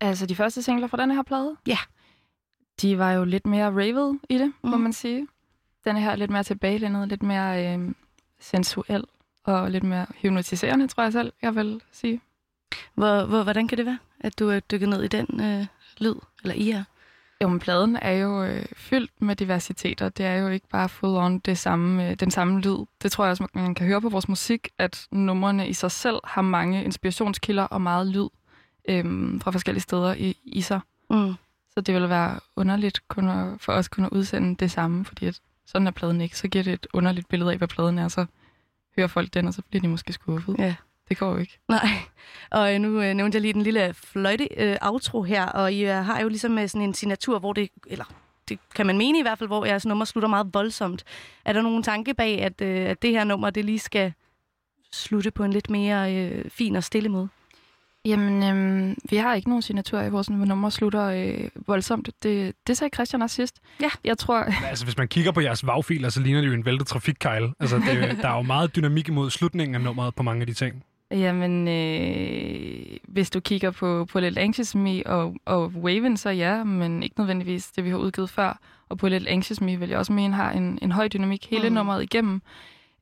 [0.00, 1.56] Altså de første singler fra denne her plade?
[1.66, 1.78] Ja.
[2.82, 4.70] De var jo lidt mere ravet i det, mm.
[4.70, 5.26] må man sige.
[5.84, 7.94] Den her er lidt mere tilbagelænet, lidt mere øh,
[8.40, 9.04] sensuel
[9.44, 12.20] og lidt mere hypnotiserende, tror jeg selv, jeg vil sige.
[12.94, 15.66] Hvor, hvor, hvordan kan det være, at du er dykket ned i den øh,
[15.98, 16.84] lyd, eller i jer?
[17.42, 20.08] Jo, men pladen er jo øh, fyldt med diversiteter.
[20.08, 22.86] Det er jo ikke bare full on det samme, øh, den samme lyd.
[23.02, 26.16] Det tror jeg også, man kan høre på vores musik, at numrene i sig selv
[26.24, 28.28] har mange inspirationskilder og meget lyd
[28.88, 29.04] øh,
[29.40, 30.80] fra forskellige steder i, i sig.
[31.10, 31.34] Mm.
[31.74, 35.26] Så det vil være underligt kun at, for os at kunne udsende det samme, fordi
[35.26, 36.38] at sådan er pladen ikke.
[36.38, 38.26] Så giver det et underligt billede af, hvad pladen er, så
[38.96, 40.58] hører folk den, og så bliver de måske skuffet.
[40.58, 40.74] Ja.
[41.12, 41.58] Det går jo ikke.
[41.68, 41.88] Nej,
[42.50, 46.20] og øh, nu øh, nævnte jeg lige den lille fløjte-outro her, og I øh, har
[46.20, 48.04] jo ligesom øh, sådan en signatur, hvor det, eller
[48.48, 51.04] det kan man mene i hvert fald, hvor jeres nummer slutter meget voldsomt.
[51.44, 54.12] Er der nogen tanke bag, at, øh, at det her nummer, det lige skal
[54.92, 57.28] slutte på en lidt mere øh, fin og stille måde?
[58.04, 62.10] Jamen, øhm, vi har ikke nogen signatur i vores nummer slutter øh, voldsomt.
[62.22, 63.60] Det, det sagde Christian også sidst.
[63.80, 63.90] Ja.
[64.04, 64.38] Jeg tror...
[64.68, 67.52] Altså, hvis man kigger på jeres vagfiler, så ligner det jo en væltet trafikkejl.
[67.60, 70.46] Altså, det, er der er jo meget dynamik imod slutningen af nummeret på mange af
[70.46, 70.84] de ting.
[71.12, 76.64] Jamen, øh, hvis du kigger på, på Little Anxious Me og, og Waven, så ja,
[76.64, 78.58] men ikke nødvendigvis det, vi har udgivet før.
[78.88, 81.62] Og på Little Anxious Me vil jeg også mene har en, en høj dynamik hele
[81.62, 81.68] Mm.
[81.68, 81.74] mm.
[81.74, 82.42] nummeret igennem.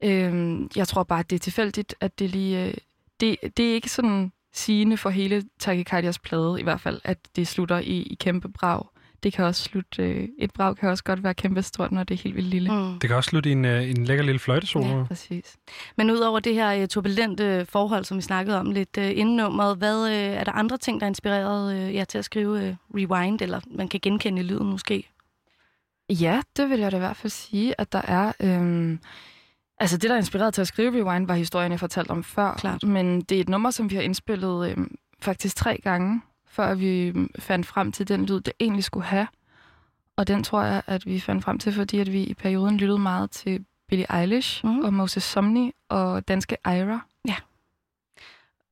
[0.04, 2.66] Øh, jeg tror bare, at det er tilfældigt, at det lige...
[2.66, 2.74] Øh,
[3.20, 7.48] det, det er ikke sådan sigende for hele Takikardias plade i hvert fald, at det
[7.48, 8.82] slutter i, i kæmpe brag.
[9.22, 10.02] Det kan også slutte...
[10.02, 12.72] Øh, et brag kan også godt være kæmpe stort, når det er helt vildt lille.
[12.72, 12.98] Mm.
[12.98, 14.98] Det kan også slutte i en, øh, en lækker lille fløjtesolo.
[14.98, 15.56] Ja, præcis.
[15.97, 19.76] Men udover det her øh, turbulente forhold, som vi snakkede om lidt øh, inden nummeret,
[19.76, 22.74] hvad øh, er der andre ting, der har inspireret øh, jer til at skrive øh,
[22.94, 25.09] Rewind, eller man kan genkende lyden måske?
[26.10, 28.32] Ja, det vil jeg da i hvert fald sige, at der er...
[28.40, 28.98] Øhm,
[29.78, 32.55] altså det, der er inspireret til at skrive Rewind, var historien, jeg fortalte om før.
[32.55, 32.82] Klart.
[32.82, 36.20] Men det er et nummer, som vi har indspillet øhm, faktisk tre gange,
[36.51, 39.27] før vi øhm, fandt frem til den lyd, det egentlig skulle have.
[40.16, 42.98] Og den tror jeg, at vi fandt frem til, fordi at vi i perioden lyttede
[42.98, 44.78] meget til Billie Eilish mm.
[44.81, 47.01] og Moses Somni og danske Ira.
[47.28, 47.36] Ja.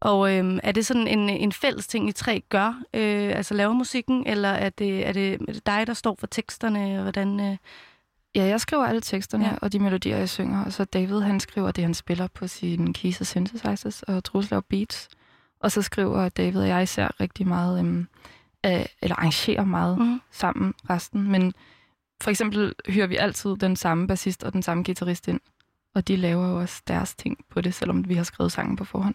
[0.01, 2.83] Og øhm, er det sådan en, en fælles ting, I tre gør?
[2.95, 6.27] Øh, altså laver musikken, eller er det, er, det, er det dig, der står for
[6.27, 6.97] teksterne?
[6.97, 7.57] og Hvordan, øh...
[8.35, 9.53] Ja, jeg skriver alle teksterne Ja.
[9.63, 10.65] og de melodier, jeg synger.
[10.65, 14.51] Og så David, han skriver det, han spiller på sine keys og synthesizers, og Troels
[14.51, 15.09] laver beats.
[15.61, 18.07] Og så skriver David og jeg især rigtig meget, øhm,
[18.67, 20.21] øh, eller arrangerer meget Mhm.
[20.31, 21.31] sammen resten.
[21.31, 21.53] Men
[22.23, 25.41] for eksempel hører vi altid den samme bassist og den samme guitarist ind.
[25.95, 28.85] Og de laver jo også deres ting på det, selvom vi har skrevet sangen på
[28.85, 29.15] forhånd.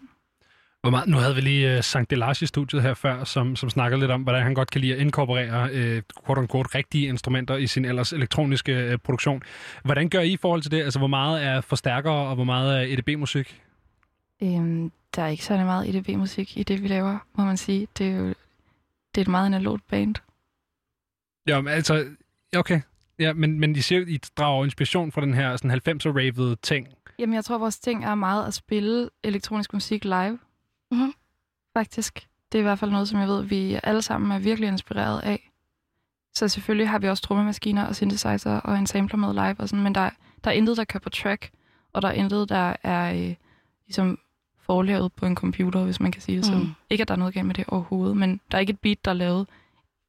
[0.80, 3.70] Hvor meget, nu havde vi lige uh, Sankt Delage i studiet her før, som, som
[3.70, 7.56] snakker lidt om, hvordan han godt kan lide at inkorporere uh, quote unquote, rigtige instrumenter
[7.56, 9.42] i sin ellers elektroniske uh, produktion.
[9.84, 10.82] Hvordan gør I i forhold til det?
[10.82, 13.60] Altså, hvor meget er forstærkere, og hvor meget er EDB-musik?
[14.44, 17.88] Øhm, der er ikke særlig meget EDB-musik i det, vi laver, må man sige.
[17.98, 18.34] Det er jo
[19.14, 20.14] det er et meget analogt band.
[21.46, 22.06] Ja, men altså,
[22.56, 22.80] okay.
[23.18, 26.88] Ja, men, men I siger, jo, I drager inspiration fra den her sådan 90'er-ravede ting.
[27.18, 30.38] Jamen, jeg tror, vores ting er meget at spille elektronisk musik live.
[30.90, 31.14] Mhm.
[31.76, 32.28] Faktisk.
[32.52, 35.20] Det er i hvert fald noget, som jeg ved, vi alle sammen er virkelig inspireret
[35.20, 35.50] af.
[36.34, 39.82] Så selvfølgelig har vi også trommemaskiner og synthesizer og en sampler med live og sådan,
[39.82, 40.10] men der,
[40.44, 41.50] der er intet, der kører på track,
[41.92, 43.34] og der er intet, der er øh,
[43.86, 44.18] ligesom
[44.66, 46.60] forlavet på en computer, hvis man kan sige det sådan.
[46.60, 46.74] Mm.
[46.90, 49.04] Ikke, at der er noget galt med det overhovedet, men der er ikke et beat,
[49.04, 49.46] der er lavet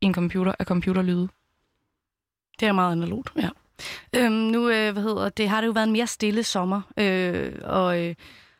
[0.02, 1.27] i en computer af computerlyde.
[2.60, 3.49] Det er meget analogt, ja.
[4.15, 7.52] Øhm, nu, øh, hvad hedder det, har det jo været en mere stille sommer, øh,
[7.64, 8.15] og, øh,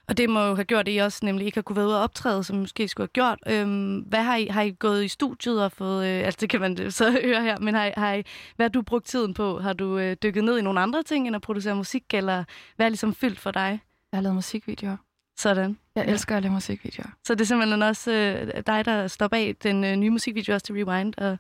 [0.08, 1.98] og det må jo have gjort, at I også nemlig ikke har kunne være ude
[1.98, 3.40] og optræde, som I måske skulle have gjort.
[3.48, 6.62] Øhm, hvad har I, har I gået i studiet og fået, øh, altså det kan
[6.62, 8.24] man så høre her, men har har I,
[8.56, 9.60] hvad har du brugt tiden på?
[9.60, 12.44] Har du øh, dykket ned i nogle andre ting, end at producere musik, eller
[12.76, 13.80] hvad er ligesom fyldt for dig?
[14.12, 14.98] Jeg har lavet musikvideoer.
[15.38, 15.78] Sådan.
[15.95, 17.10] Jeg elsker at lave musikvideoer.
[17.24, 20.66] Så det er simpelthen også øh, dig, der står bag den øh, nye musikvideo også
[20.66, 21.14] til Rewind.
[21.18, 21.38] Og...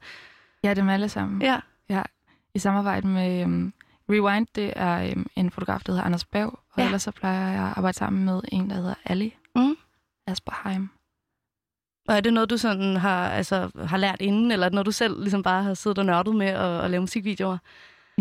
[0.63, 1.41] Ja, dem alle sammen.
[1.41, 1.59] Ja.
[1.89, 2.01] ja.
[2.53, 3.73] I samarbejde med um,
[4.09, 6.85] Rewind, det er um, en fotograf, der hedder Anders Bav, og Ja.
[6.85, 9.75] ellers så plejer jeg at arbejde sammen med en, der hedder Ali Mm.
[10.27, 10.89] Asperheim.
[12.07, 14.85] Og er det noget, du sådan har, altså, har lært inden, eller er det noget,
[14.85, 17.57] du selv ligesom bare har siddet og nørdet med at, at lave musikvideoer?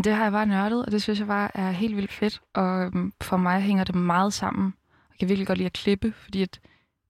[0.05, 2.41] Det har jeg bare nørdet, og det synes jeg bare er helt vildt fedt.
[2.55, 4.75] Og um, for mig hænger det meget sammen.
[5.15, 6.61] Jeg kan virkelig godt lide at klippe, fordi at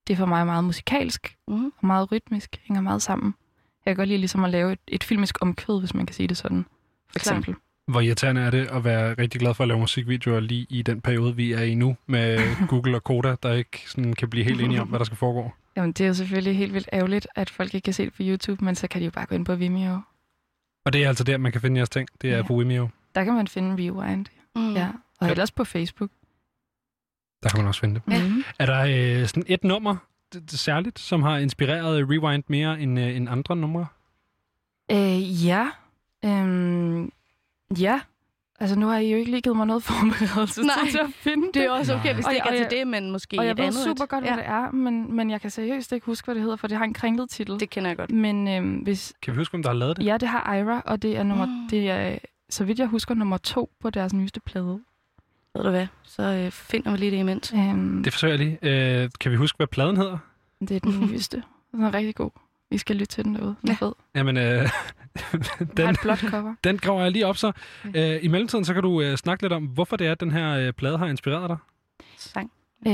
[0.07, 1.73] det er for mig meget musikalsk mm.
[1.79, 3.35] og meget rytmisk, hænger meget sammen.
[3.87, 6.27] Jeg kan godt lide ligesom at lave et, et filmisk omkvæd, hvis man kan sige
[6.29, 6.65] det sådan,
[7.11, 7.55] for eksempel.
[7.87, 11.01] Hvor irriterende er det at være rigtig glad for at lave musikvideoer lige i den
[11.01, 12.39] periode, vi er i nu, med
[12.71, 15.51] Google og Koda, der ikke sådan kan blive helt enige om, hvad der skal foregå?
[15.77, 18.23] Jamen, det er jo selvfølgelig helt vildt ærgerligt, at folk ikke kan se det på
[18.23, 20.01] YouTube, men så kan de jo bare gå ind på Vimeo.
[20.85, 22.09] Og det er altså der, man kan finde jeres ting.
[22.23, 22.43] Det er ja.
[22.43, 22.89] på Vimeo.
[23.15, 24.27] Der kan man finde Rewind.
[24.57, 24.75] Mm.
[24.75, 24.89] Ja,
[25.21, 25.31] og Ja.
[25.31, 26.11] ellers på Facebook.
[27.45, 28.13] Der kan man også finde det.
[28.13, 28.23] Ja.
[28.59, 28.81] Er der
[29.21, 29.97] øh, sådan et nummer
[30.35, 33.87] d- d- særligt, som har inspireret Rewind mere end, øh, end andre numre?
[34.91, 35.69] Øh, ja.
[36.25, 37.13] Øhm,
[37.81, 38.01] ja.
[38.61, 41.47] Altså, nu har I jo ikke lige givet mig noget forberedelse Nej, til at finde
[41.55, 43.39] det er også okay, hvis Og det jeg- ikke er til jeg- det, men måske
[43.39, 44.09] Og jeg et ved andet super et.
[44.11, 46.67] godt, hvad det er, men, men jeg kan seriøst ikke huske, hvad det hedder, for
[46.67, 47.61] det har en kringlet titel.
[47.61, 48.11] Det kender jeg godt.
[48.11, 49.13] Men øhm, hvis...
[49.23, 50.07] Kan vi huske, hvem der har lavet det?
[50.07, 51.69] Ja, det har Ira, og det er, nummer, Mm.
[51.71, 52.19] det er,
[52.51, 54.81] så vidt jeg husker, nummer to på deres nyeste plade.
[55.55, 57.53] Ved du hvad, så øh, finder vi lige det imens.
[57.57, 58.59] Øhm, Det forsøger jeg lige.
[59.03, 60.19] Øh, kan vi huske, hvad pladen hedder?
[60.61, 61.43] det er den nyeste.
[61.73, 62.31] Den er rigtig god.
[62.71, 63.57] Vi skal lytte til den derude.
[63.63, 63.93] Den er fed.
[64.15, 64.69] Jamen, øh,
[65.77, 66.55] Den et blåt cover.
[66.65, 67.53] den graver jeg lige op så.
[67.95, 70.31] Øh, I mellemtiden, så kan du øh, snakke lidt om, hvorfor det er, at den
[70.31, 71.57] her øh, plade har inspireret dig.
[72.19, 72.51] Sang.
[72.87, 72.93] Øh,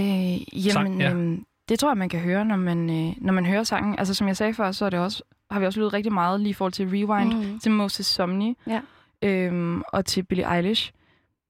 [0.66, 1.10] jamen, Sang, ja.
[1.10, 3.98] øhm, det tror jeg, man kan høre, når man, øh, når man hører sangen.
[3.98, 6.40] Altså, som jeg sagde før, så er det også, har vi også lyttet rigtig meget
[6.40, 7.52] lige i forhold til Rewind, Mhm.
[7.52, 7.58] mm.
[7.58, 8.80] til Moses Somni Ja.
[9.22, 10.92] øhm, og til Billie Eilish.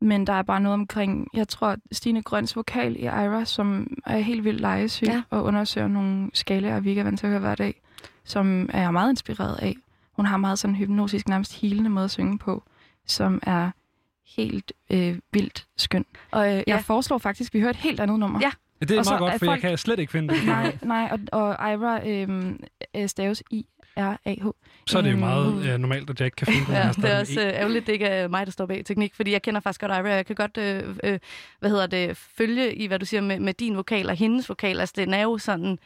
[0.01, 4.19] Men der er bare noget omkring, jeg tror, Stine Grøns vokal i Ira, som er
[4.19, 5.23] helt vildt legesyg Ja.
[5.31, 7.81] og undersøger nogle skalaer, vi ikke er vant til at høre hver dag,
[8.25, 9.77] som er jeg meget inspireret af.
[10.13, 12.63] Hun har meget sådan en hypnotisk, nærmest helende måde at synge på,
[13.07, 13.71] som er
[14.37, 16.05] helt øh, vildt skøn.
[16.31, 16.77] Og, øh, Jeg ja.
[16.79, 18.41] foreslår faktisk, at vi hører et helt andet nummer.
[18.43, 18.51] Ja.
[18.81, 20.47] Det er Og så meget godt, er for jeg folk- kan slet ikke finde det.
[20.47, 22.61] Nej, nej, og, og Ira øhm,
[22.97, 23.43] øh, staves
[23.97, 24.47] I-R-A-H.
[24.87, 26.75] Så er det jo Øhm, meget øh, normalt, at jeg ikke kan finde den.
[26.75, 29.33] Ja, det er også øh, ærgerligt, det ikke er mig, der står bag teknik, fordi
[29.33, 30.09] jeg kender faktisk godt Ira.
[30.09, 31.19] Jeg kan godt, øh, øh,
[31.61, 34.81] hvad hedder det, følge i, hvad du siger med, med din vokal og hendes vokal.
[34.81, 35.79] Altså, den er jo sådan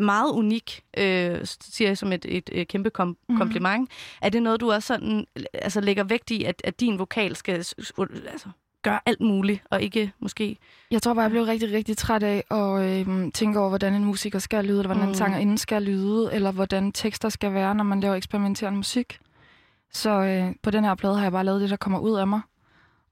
[0.00, 3.38] meget unik, øh, siger jeg som et, et, et kæmpe kom- Mhm.
[3.38, 3.90] kompliment.
[4.22, 7.54] Er det noget, du også sådan, altså, lægger vægt i, at, at din vokal skal
[7.54, 8.48] altså,
[8.82, 10.58] gøre alt muligt, og ikke måske...
[10.90, 14.04] Jeg tror bare, jeg blev rigtig, rigtig træt af at øhm, tænke over, hvordan en
[14.04, 15.08] musiker skal lyde, eller hvordan Mm.
[15.08, 19.18] en sangerinde skal lyde, eller hvordan tekster skal være, når man laver eksperimenterende musik.
[19.92, 22.26] Så øh, på den her plade har jeg bare lavet det, der kommer ud af
[22.26, 22.40] mig.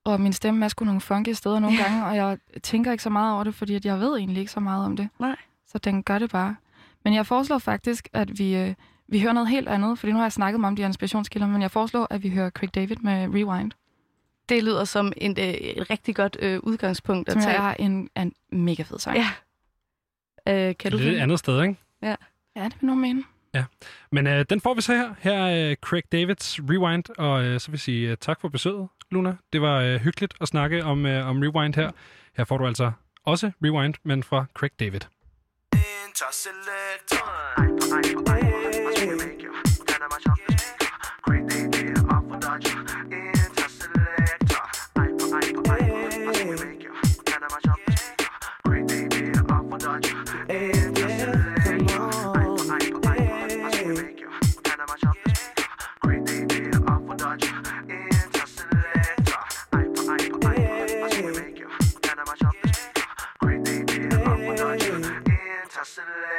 [0.05, 1.83] Og min stemme er sgu nogle funky steder nogle Ja.
[1.85, 4.53] gange, og jeg tænker ikke så meget over det, fordi at jeg ved egentlig ikke
[4.53, 5.09] så meget om det.
[5.19, 5.37] Nej.
[5.67, 6.57] Så den gør det bare.
[7.05, 8.75] Men jeg foreslår faktisk, at vi, øh,
[9.09, 11.47] vi hører noget helt andet, fordi nu har jeg snakket meget om de her inspirationskilder,
[11.47, 13.73] men jeg foreslår, at vi hører Craig David med Rewind.
[14.51, 17.53] Det lyder som en, øh, et rigtig godt øh, udgangspunkt at Som tage.
[17.53, 19.17] jeg har en, en mega fed sang.
[19.17, 19.29] Ja.
[20.69, 21.77] Øh, kan du Det er et andet sted, ikke?
[22.03, 22.15] Ja.
[22.57, 23.25] Ja, det vil nogen mene.
[23.55, 23.65] Ja.
[24.13, 25.15] Men øh, den får vi så her.
[25.19, 28.49] Her er øh, Craig Davids Rewind, og øh, så vil jeg sige øh, tak for
[28.49, 29.37] besøget, Luna.
[29.53, 31.91] Det var øh, hyggeligt at snakke om, øh, om Rewind her.
[32.37, 32.93] Her får du altså
[33.25, 35.01] også Rewind, men fra Craig David.
[66.01, 66.30] to the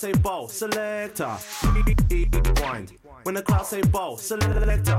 [0.00, 1.36] say ball, selector.
[1.74, 2.92] Rewind.
[3.24, 4.96] When the crowd say ball, selector.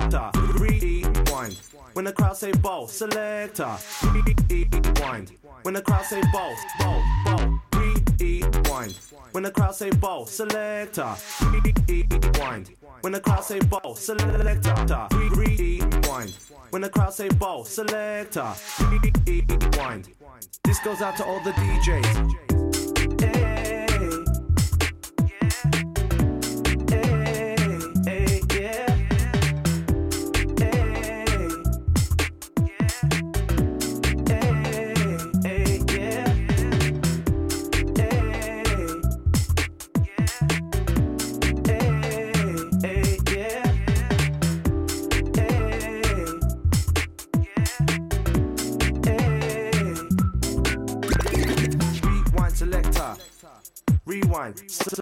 [0.60, 1.60] Rewind.
[1.94, 3.78] When the crowd say ball, selector.
[4.04, 5.32] Rewind.
[5.64, 7.62] When the crowd say ball, ball, ball.
[7.74, 9.00] Rewind.
[9.32, 11.16] When the crowd say ball, selector.
[11.42, 12.70] Rewind.
[13.02, 15.08] When the crowd say ball, selector.
[15.14, 16.38] Rewind.
[16.70, 18.54] When the crowd say ball, selector.
[18.80, 20.10] Rewind.
[20.64, 22.51] This goes out to all the DJs.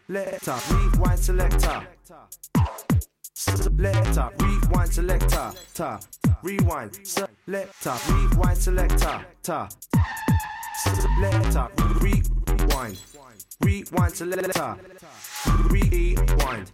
[0.10, 0.57] Selector.
[0.73, 1.88] Rewind selector.
[3.36, 4.30] Selector.
[4.40, 5.52] Rewind selector.
[5.73, 5.99] Ta.
[6.41, 7.95] Rewind selector.
[8.10, 9.26] Rewind selector.
[9.44, 9.69] Ta.
[10.84, 11.68] Selector.
[12.02, 12.30] Rewind
[12.69, 12.98] Rewind.
[13.61, 14.76] Rewind selector.
[15.69, 16.72] Rewind.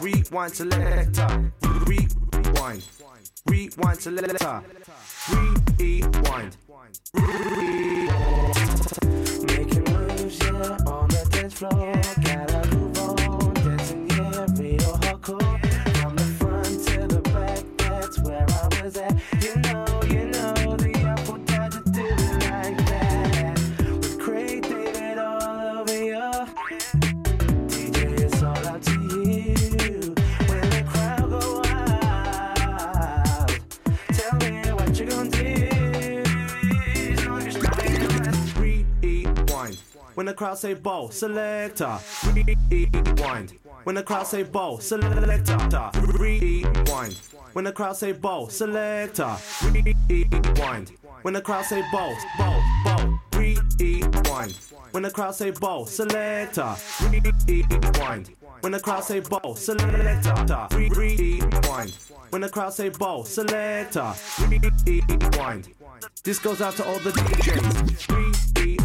[0.00, 1.52] Rewind selector.
[1.86, 2.82] Rewind.
[3.46, 4.62] Rewind selector.
[5.28, 6.56] Rewind.
[9.46, 11.92] Making moves, yeah, on the dance floor.
[40.16, 41.98] When the crowd say ball, selector.
[42.24, 43.52] Rewind.
[43.84, 45.90] When the crowd say ball, selector.
[46.18, 47.20] Rewind.
[47.52, 49.36] When the crowd say ball, selector.
[49.62, 50.92] Rewind.
[51.20, 53.20] When the crowd say ball, ball, ball.
[53.34, 54.58] Rewind.
[54.92, 56.74] When the crowd say ball, selector.
[57.02, 58.30] Rewind.
[58.60, 60.66] When the crowd say ball, selector.
[60.72, 61.92] Rewind.
[62.30, 64.14] When the crowd say ball, selector.
[64.48, 65.68] Rewind.
[66.24, 68.08] This goes out to all the DJs.
[68.08, 68.75] Rewind.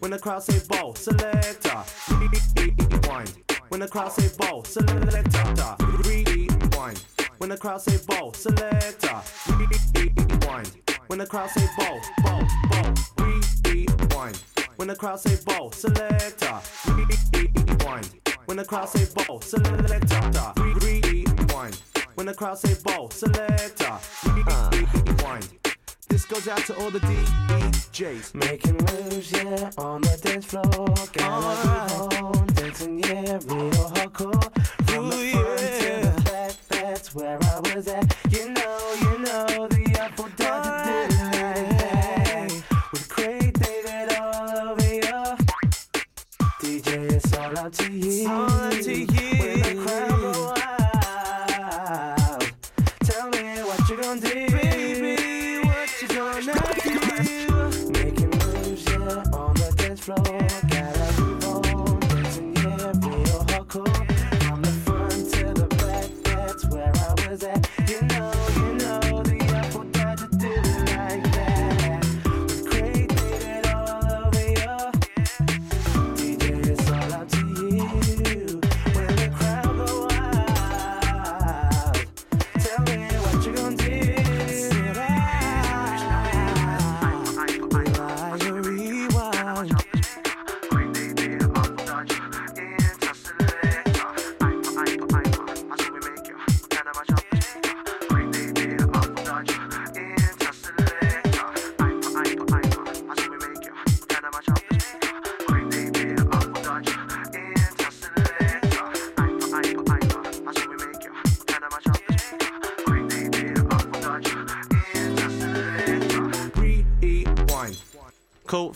[0.00, 1.82] When the crowd say ball, selector.
[2.08, 3.32] Rewind.
[3.68, 5.76] When the crowd say ball, selector.
[6.04, 7.04] Rewind.
[7.38, 9.20] When the crowd say ball, selector.
[9.48, 10.70] Rewind.
[11.08, 12.94] When the crowd say ball, ball, ball.
[13.66, 14.36] Rewind.
[14.76, 16.60] When the crowd say ball, selector.
[16.86, 18.10] Rewind.
[18.46, 20.52] When the crowd say ball, selector.
[20.56, 21.82] Rewind.
[22.14, 23.98] When the crowd say ball, selector.
[24.24, 25.67] Rewind.
[26.18, 28.34] This goes out to all the DJs.
[28.34, 30.64] Making moves, yeah, on the dance floor.
[31.12, 34.42] Gotta move on, dancing, yeah, real hardcore.
[34.88, 37.47] From the front to the back, that's where I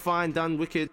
[0.02, 0.88] fine, done, wicked.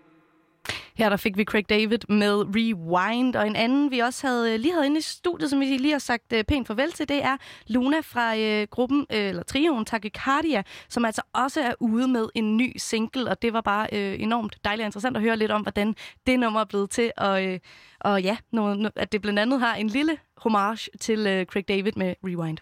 [0.99, 4.59] Her der fik vi Craig David med Rewind, og en anden, vi også havde øh,
[4.59, 7.23] lige havde inde i studiet, som vi lige har sagt øh, pænt farvel til, det
[7.23, 7.37] er
[7.67, 12.57] Luna fra øh, gruppen, øh, eller trioen Tachycardia, som altså også er ude med en
[12.57, 15.61] ny single, og det var bare øh, enormt dejligt og interessant at høre lidt om,
[15.61, 15.95] hvordan
[16.27, 17.59] det nummer er blevet til, og, øh,
[17.99, 21.91] og ja, noget, at det blandt andet har en lille homage til øh, Craig David
[21.95, 22.57] med Rewind.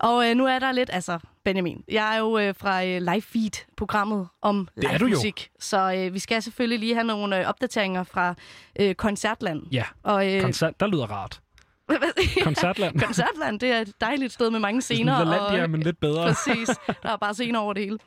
[0.00, 3.22] Og øh, nu er der lidt, altså Benjamin, jeg er jo øh, fra øh, Live
[3.22, 5.16] Feed-programmet om Det er live jo.
[5.16, 8.34] musik, så øh, vi skal selvfølgelig lige have nogle øh, opdateringer fra
[8.80, 9.62] øh, Koncertland.
[9.72, 11.40] Ja, Og, øh, koncert, der lyder rart.
[12.42, 13.00] Koncertland.
[13.06, 15.12] Koncertland, det er et dejligt sted med mange scener.
[15.12, 16.26] Det er sådan LaLandia, men lidt bedre.
[16.34, 16.68] Præcis.
[17.02, 17.98] Der er bare scener over det hele.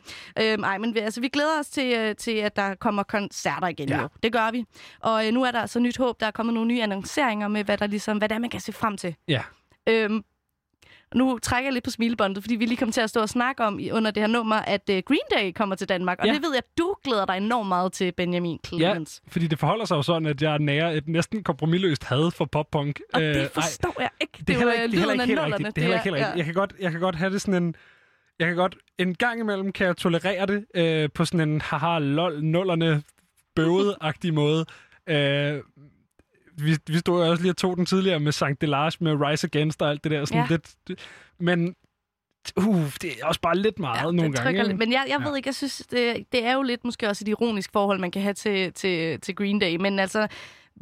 [0.42, 3.68] Øhm, ej, men vi, altså, vi glæder os til, øh, til, at der kommer koncerter
[3.68, 3.90] igen.
[3.90, 4.02] Ja.
[4.02, 4.08] Jo.
[4.24, 4.66] Det gør vi.
[5.00, 6.20] Og øh, nu er der så nyt håb.
[6.20, 8.60] Der er kommet nogle nye annonceringer med, hvad, der ligesom, hvad det er, man kan
[8.60, 9.16] se frem til.
[9.28, 9.42] Ja.
[9.90, 10.24] Øhm,
[11.16, 13.64] nu trækker jeg lidt på smilebåndet, fordi vi lige kom til at stå og snakke
[13.64, 16.18] om under det her nummer, at uh, Green Day kommer til Danmark.
[16.20, 16.34] Og Ja.
[16.34, 19.22] det ved jeg, at du glæder dig enormt meget til, Benjamin Ja, Clemens.
[19.28, 23.00] fordi det forholder sig jo sådan, at jeg nærer et næsten kompromilløst had for poppunk.
[23.14, 24.38] Og Øh, det ej, forstår jeg ikke.
[24.48, 25.76] det er heller ikke, det er heller ikke helt rigtigt.
[25.76, 26.38] Det er heller ikke helt rigtigt.
[26.38, 27.76] Jeg kan, godt, jeg kan godt have det sådan en...
[28.40, 28.76] Jeg kan godt...
[28.98, 33.04] En gang imellem kan jeg tolerere det øh, på sådan en haha lol nullerne
[33.60, 34.66] bøvet-agtig måde.
[35.10, 35.60] Øh,
[36.58, 39.82] vi, vi stod også lige og tog den tidligere med Sankt Delage med Rise Against
[39.82, 40.26] og alt det der.
[40.26, 40.48] Sådan Ja.
[40.50, 41.00] lidt,
[41.40, 41.76] men
[42.58, 44.64] uh, det er også bare lidt meget ja, nogle gange.
[44.64, 44.78] lidt.
[44.78, 47.28] Men jeg, jeg ved ikke, jeg synes, det, det er jo lidt måske også et
[47.28, 49.76] ironisk forhold, man kan have til, til, til Green Day.
[49.76, 50.28] Men altså,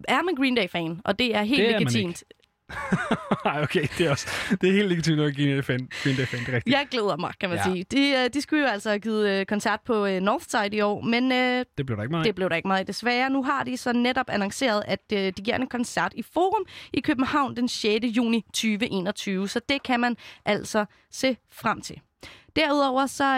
[0.08, 2.24] er man Green Day-fan, og det er helt Det er legitimt,
[3.46, 4.28] Nej, okay, det er også
[4.62, 6.68] det er helt legitimt at give en fan, det er rigtigt.
[6.68, 7.64] Jeg glæder mig, kan man Ja.
[7.64, 7.84] sige.
[7.92, 11.02] De, øh, de skulle jo altså have givet øh, koncert på øh, Northside i år,
[11.02, 13.30] men øh, Det blev der ikke meget det blev der ikke meget desværre.
[13.30, 17.00] Nu har de så netop annonceret, at øh, de giver en koncert i Forum i
[17.02, 18.06] København den 6.
[18.06, 20.16] juni 2021, så det kan man
[20.46, 22.02] altså se frem til.
[22.56, 23.38] Derudover så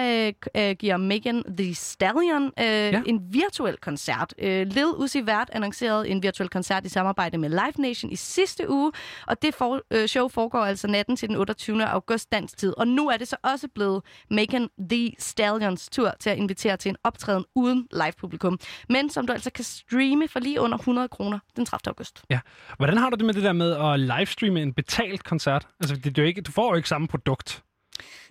[0.56, 3.02] øh, øh, giver Megan The Stallion øh, ja.
[3.06, 4.34] en virtuel koncert.
[4.38, 8.70] Øh, Lil Uzi Vert annoncerede en virtuel koncert i samarbejde med Live Nation i sidste
[8.70, 8.92] uge,
[9.28, 11.86] og det for, øh, show foregår altså natten til den 28.
[11.86, 12.74] august dansk tid.
[12.78, 16.90] Og nu er det så også blevet Megan The Stallions tur til at invitere til
[16.90, 18.60] en optræden uden live-publikum,
[18.90, 21.90] men som du altså kan streame for lige under 100 kroner den 30.
[21.90, 22.22] august.
[22.30, 22.40] Ja.
[22.78, 25.68] Hvordan har du det med det der med at livestreame en betalt koncert?
[25.80, 27.64] Altså, det, det er jo ikke, du får jo ikke samme produkt.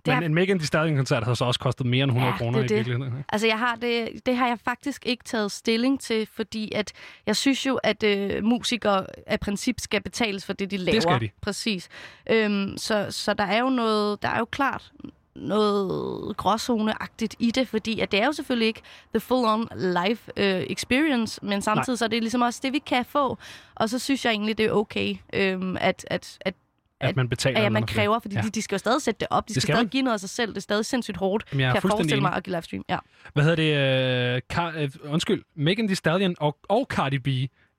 [0.07, 2.63] Men er- en Megan Thee Stallion-koncert har så også kostet mere end 100 kroner i
[2.63, 3.13] det er virkeligheden.
[3.19, 3.25] ikke?
[3.29, 6.93] Altså, jeg har det, det har jeg faktisk ikke taget stilling til, fordi at
[7.27, 11.01] jeg synes jo, at øh, musikere af princip skal betales for det, de laver.
[11.01, 11.29] skal de.
[11.41, 11.89] Præcis.
[12.31, 14.93] Øhm, så, så der er jo noget, der er jo klart
[15.37, 18.81] noget gråzoneagtigt i det, fordi at det er jo selvfølgelig ikke
[19.15, 21.97] the full-on live øh, experience, men samtidig Nej.
[21.97, 23.39] så er det ligesom også det, vi kan få.
[23.75, 26.55] Og så synes jeg egentlig, det er okay, øhm, at, at, at
[27.03, 28.41] At man betaler at, ja, eller man kræver, fordi Ja.
[28.41, 28.45] ja.
[28.47, 29.49] de, de skal jo stadig sætte det op.
[29.49, 29.91] De Det skal, skal stadig man.
[29.91, 30.51] give noget af sig selv.
[30.51, 32.85] Det er stadig sindssygt hårdt, Jamen, jeg kan jeg forestille mig at give livestream.
[32.89, 32.99] Ja.
[33.33, 34.35] Hvad hedder det?
[34.37, 35.43] Øh, Car- øh, undskyld.
[35.57, 37.29] Megan Thee Stallion og, og Cardi B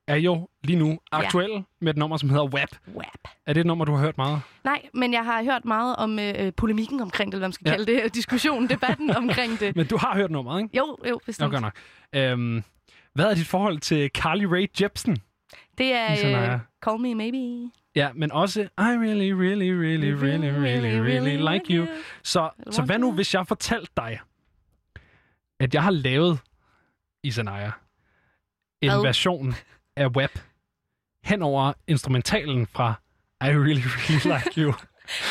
[0.06, 2.68] er jo lige nu aktuelle med et nummer, som hedder WAP.
[2.96, 3.28] WAP.
[3.46, 4.40] Er det et nummer, du har hørt meget?
[4.64, 7.66] Nej, men jeg har hørt meget om øh, polemikken omkring det, eller hvad man skal
[7.66, 7.70] Ja.
[7.72, 7.76] ja.
[7.76, 9.76] kalde det, diskussionen, debatten omkring det.
[9.76, 10.76] Men du har hørt nummeret, ikke?
[10.76, 11.50] Jo, jo, bestemt.
[11.52, 11.72] Godt nok.
[12.14, 12.62] Øhm,
[13.14, 15.16] hvad er dit forhold til Carly Rae Jepsen?
[15.78, 16.52] Det er Isanaya.
[16.54, 17.70] øh, Call Me Maybe.
[17.96, 21.86] Ja, men også I really, really, really, really, really, really like you.
[22.22, 24.20] Så, så hvad nu, hvis jeg fortalte dig,
[25.60, 26.38] at jeg har lavet
[27.22, 27.70] Isanaya
[28.82, 29.02] en Hvad?
[29.02, 29.54] version
[29.96, 30.38] af WAP
[31.24, 32.94] hen over instrumentalen fra
[33.40, 34.72] I really, really like you.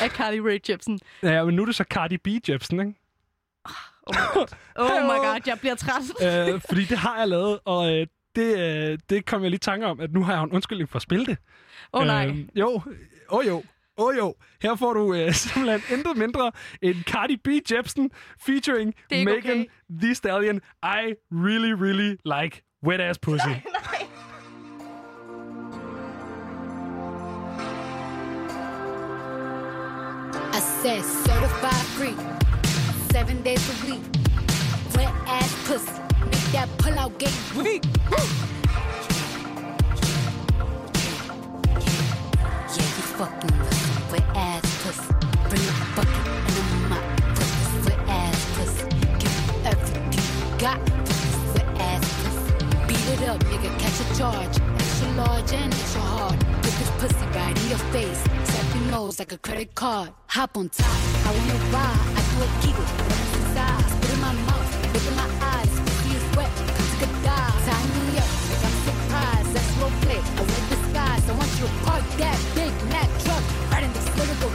[0.02, 1.00] Af Carly Rae Jepsen.
[1.24, 2.94] ja, men nu er det så Cardi B Jepsen, ikke?
[4.76, 6.50] Oh my god, jeg bliver træt.
[6.54, 9.60] øh, fordi det har jeg lavet, og øh, det, øh, det kom jeg lige i
[9.60, 11.38] tanke om, at nu har jeg en undskyldning for at spille det.
[11.94, 12.28] Åh, nej.
[12.28, 12.82] Øh, jo, åh
[13.30, 13.64] oh, jo,
[13.98, 14.36] åh oh, jo.
[14.62, 16.52] Her får du øh, simpelthen intet mindre
[16.82, 18.12] end Cardi B Jepsen
[18.46, 19.66] featuring Megan okay.
[20.02, 20.62] Thee Stallion.
[20.84, 23.56] I really, really like wet ass pussy.
[30.56, 32.16] I said certified free,
[33.12, 34.02] seven days a week.
[34.96, 36.02] Wet ass pussy,
[36.54, 37.84] that pull out game weak.
[38.12, 38.18] Woo.
[42.70, 45.14] Yeah, you fucking with some wet ass pussy.
[45.50, 47.06] Bring a bucket and a mop
[47.38, 48.86] for wet ass pussy.
[49.20, 50.22] Give me everything you
[50.60, 52.54] got for this wet ass pussy.
[52.88, 54.56] Beat it up, nigga, catch a charge.
[54.78, 56.40] Extra large and extra hard.
[56.62, 58.22] Put this pussy right in your face.
[58.46, 60.12] Tap your nose like a credit card.
[60.28, 60.86] Hop on top,
[61.26, 62.00] I wanna ride.
[62.14, 63.92] I do a giggle, exercise.
[63.92, 64.63] Spit in my mouth,
[71.84, 73.44] park that big Mac truck.
[73.72, 74.53] Right in this little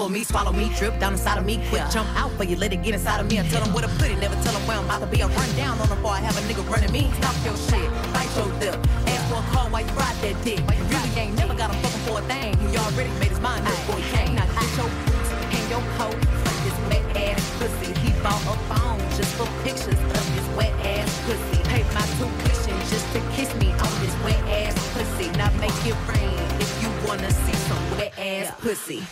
[0.00, 1.60] Gobble me, swallow me, drip down inside of me.
[1.68, 3.38] Quick jump out for you, let it get inside of me.
[3.38, 5.22] I tell them where to put it, never tell them where I'm about to be.
[5.22, 7.12] I run down on them before I have a nigga running me.
[7.20, 8.80] Stop your shit, bite your lip.
[9.04, 10.56] Ask for a call while you ride that dick.
[10.56, 12.56] You really ain't never got him fucking for a thing.
[12.72, 14.40] He already made his mind up before he came.
[14.40, 16.16] Now get your boots and your coat.
[16.16, 17.92] Fuck this wet ass pussy.
[18.00, 21.60] He bought a phone just for pictures of this wet ass pussy.
[21.68, 25.28] Paid my tuition just to kiss me on this wet ass pussy.
[25.36, 29.04] Now make it rain if you wanna see some wet ass pussy.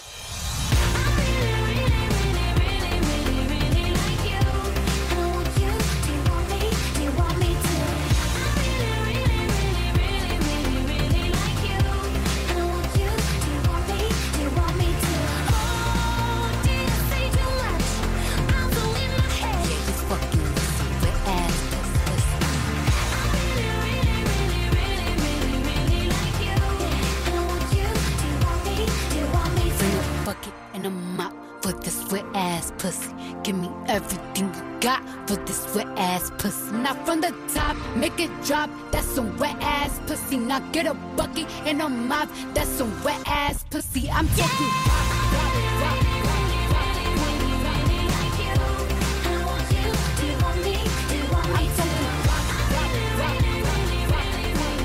[33.99, 36.71] Everything you got for this wet ass pussy.
[36.85, 38.71] Now from the top, make it drop.
[38.93, 40.37] That's some wet ass pussy.
[40.37, 42.29] Now get a bucket and a mop.
[42.55, 44.09] That's some wet ass pussy.
[44.09, 44.73] I'm talking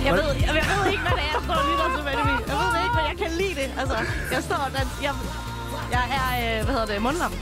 [0.08, 2.40] Jeg ved, jeg, jeg ved ikke, hvad det er, jeg står lytter til Benjamin.
[2.48, 3.70] Jeg ved ikke, men jeg kan lide det.
[3.82, 3.98] Altså,
[4.32, 4.92] jeg står dans.
[5.02, 5.14] Jeg,
[5.96, 7.34] jeg er, øh, hvad hedder det, mundlam.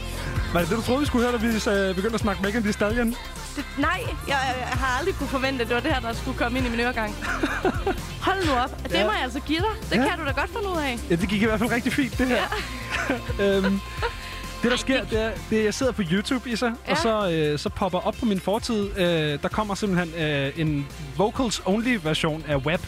[0.53, 1.47] Var det det, du troede, vi skulle høre, da vi
[1.87, 3.07] øh, begyndte at snakke Megan Thee Stallion?
[3.55, 6.37] Det, nej, jeg, jeg, har aldrig kunne forvente, at det var det her, der skulle
[6.37, 7.15] komme ind i min øregang.
[8.27, 8.83] Hold nu op.
[8.83, 9.05] Det Ja.
[9.05, 9.89] må jeg altså give dig.
[9.89, 10.09] Det Ja.
[10.09, 10.99] kan du da godt finde ud af.
[11.09, 12.43] Ja, det gik i hvert fald rigtig fint, det her.
[13.43, 13.79] øhm,
[14.63, 16.71] det, der sker, det er, det jeg sidder på YouTube, Isa, ja.
[16.87, 16.91] Ja.
[16.91, 20.87] og så, øh, så popper op på min fortid, øh, der kommer simpelthen øh, en
[21.17, 22.81] vocals-only-version af Web.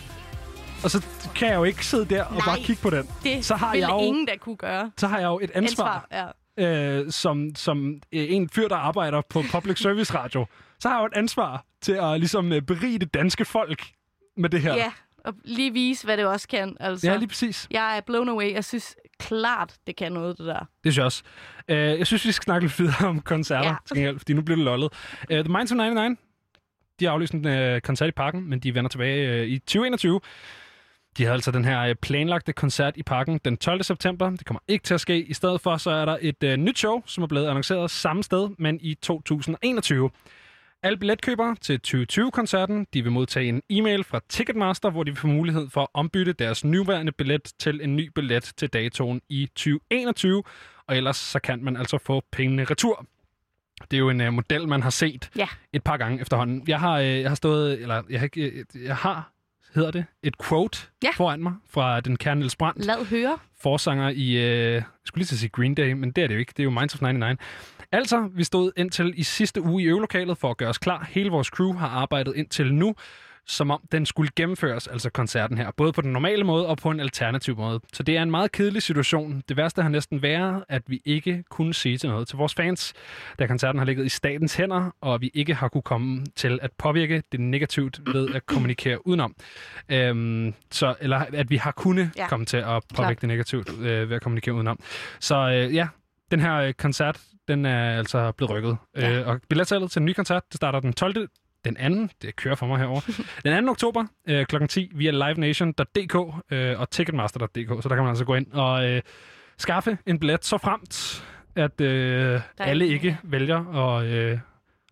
[0.83, 1.01] Og så
[1.35, 3.07] kan jeg jo ikke sidde der og Nej, bare kigge på den.
[3.23, 4.91] Det så har jeg jo, ingen, der kunne gøre.
[4.97, 6.25] så har jeg jo et ansvar, Ansvar, ja.
[6.59, 10.45] Øh, som, som øh, en fyr, der arbejder på public service radio.
[10.79, 13.85] Så har jeg jo et ansvar til at ligesom øh, berige det danske folk
[14.37, 14.75] med det her.
[14.75, 14.91] Ja,
[15.25, 16.77] og lige vise, hvad det også kan.
[16.79, 17.07] Altså.
[17.07, 17.67] Ja, lige præcis.
[17.71, 18.53] Jeg er blown away.
[18.53, 20.59] Jeg synes klart, det kan noget, det der.
[20.59, 21.23] Det synes jeg også.
[21.69, 23.75] Uh, jeg synes, vi skal snakke lidt videre om koncerter, Ja.
[23.89, 23.95] ja.
[23.95, 24.89] gengæld, fordi nu bliver det lollet.
[25.31, 26.19] Uh, The Minds of 99,
[26.99, 30.19] de har aflyst en uh, koncert i parken, men de vender tilbage uh, i 2021.
[31.17, 33.83] De havde altså den her uh, planlagte koncert i parken den 12.
[33.83, 34.29] september.
[34.29, 35.23] Det kommer ikke til at ske.
[35.25, 38.23] I stedet for så er der et uh, nyt show, som er blevet annonceret samme
[38.23, 40.09] sted, men i 2021.
[40.83, 45.27] Alle billetkøbere til 2020-koncerten de vil modtage en e-mail fra Ticketmaster, hvor de vil få
[45.27, 50.43] mulighed for at ombytte deres nuværende billet til en ny billet til datoen i 2021.
[50.87, 53.05] Og ellers så kan man altså få pengene retur.
[53.91, 55.47] Det er jo en uh, model, man har set Ja.
[55.73, 56.63] et par gange efterhånden.
[56.67, 59.32] Jeg har, uh, jeg har stået, eller jeg har, øh, jeg har
[59.75, 61.09] hedder det, et quote Ja.
[61.15, 63.37] foran mig fra den kære Niels Brandt Lad høre.
[63.61, 66.33] forsanger i, øh, jeg skulle lige til at sige Green Day, men det er det
[66.35, 66.53] jo ikke.
[66.57, 67.39] Det er jo Minds of 99.
[67.91, 71.07] Altså, vi stod indtil i sidste uge i øvelokalet for at gøre os klar.
[71.11, 72.95] Hele vores crew har arbejdet indtil nu,
[73.47, 75.71] som om den skulle gennemføres, altså koncerten her.
[75.77, 77.79] Både på den normale måde og på en alternativ måde.
[77.93, 79.43] Så det er en meget kedelig situation.
[79.49, 82.93] Det værste har næsten været, at vi ikke kunne sige til noget til vores fans,
[83.39, 86.71] da koncerten har ligget i statens hænder, og vi ikke har kunne komme til at
[86.77, 89.35] påvirke det negativt ved at kommunikere udenom.
[89.89, 92.27] Øhm, så, eller at vi har kunnet Ja.
[92.27, 93.21] komme til at påvirke Klart.
[93.21, 94.79] det negativt øh, ved at kommunikere udenom.
[95.19, 95.87] Så øh, ja,
[96.31, 98.77] den her øh, koncert, den er altså blevet rykket.
[98.97, 99.11] Ja.
[99.19, 101.27] Øh, og billetsalget til en ny koncert, det starter den 12.
[101.65, 103.01] Den anden, det kører for mig herover.
[103.43, 103.71] den 2.
[103.71, 104.65] oktober øh, kl.
[104.67, 109.01] 10 via livenation.dk øh, og ticketmaster.dk, så der kan man altså gå ind og øh,
[109.57, 111.25] skaffe en billet så fremt,
[111.55, 114.39] at øh, alle ikke vælger at, øh,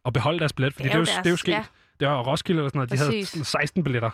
[0.06, 1.52] at beholde deres billet, fordi det er, jo, det er jo sket.
[1.52, 1.64] ja.
[2.00, 3.30] Det var Roskilde eller sådan noget, de havde Præcis.
[3.30, 4.10] sådan 16 billetter.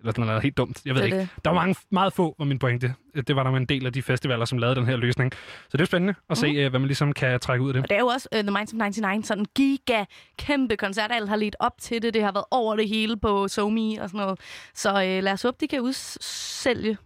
[0.00, 0.80] Eller sådan noget helt dumt.
[0.84, 1.18] Jeg ved Det ikke.
[1.18, 1.28] det.
[1.44, 2.94] Der var mange, meget få, var min pointe.
[3.26, 5.32] Det var der en del af de festivaler, som lavede den her løsning.
[5.68, 7.82] Så det er spændende at se, øh, hvad man ligesom kan trække ud af det.
[7.82, 10.04] Og det er jo også uh, The Minds of 99, sådan en giga
[10.38, 11.12] kæmpe koncert.
[11.12, 12.14] Alle har lidt op til det.
[12.14, 14.40] Det har været over det hele på SoMe og sådan noget.
[14.74, 16.98] Så uh, lad os håbe, de kan udsælge.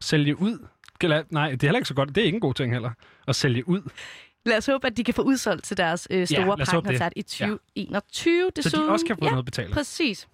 [0.00, 0.66] Sælge ud?
[1.30, 2.08] Nej, det er heller ikke så godt.
[2.08, 2.90] Det er ikke en god ting heller.
[3.28, 3.80] At sælge ud.
[4.46, 6.68] Lad os håbe, at de kan få udsolgt til deres øh, store det.
[6.68, 8.50] parkkoncert i 2021.
[8.60, 9.72] Så de også kan få noget betalt.
[9.72, 10.28] Præcis.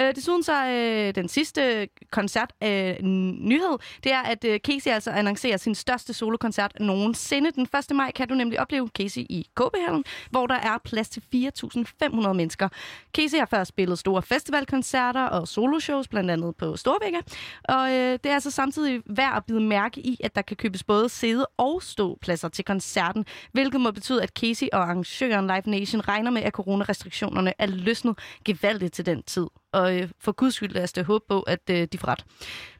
[0.00, 5.10] Øh, desuden så øh, den sidste koncert øh, nyhed, det er, at øh, Casey altså
[5.10, 7.50] annoncerer sin største solokoncert nogensinde.
[7.50, 7.96] Den 1.
[7.96, 12.68] maj kan du nemlig opleve Casey i KB-hallen, hvor der er plads til 4.500 mennesker.
[13.16, 17.22] Casey har før spillet store festivalkoncerter og soloshows, blandt andet på Storvægge.
[17.64, 20.84] Og øh, det er altså samtidig værd at bide mærke i, at der kan købes
[20.84, 26.00] både sæde- og ståpladser til koncerten, hvilket må betyde, at Casey og arrangøren Live Nation
[26.00, 29.46] regner med, at coronarestriktionerne er løsnet gevaldigt til den tid.
[29.72, 32.24] Og øh, for guds skyld lad os da håbe på, at øh, de får ret.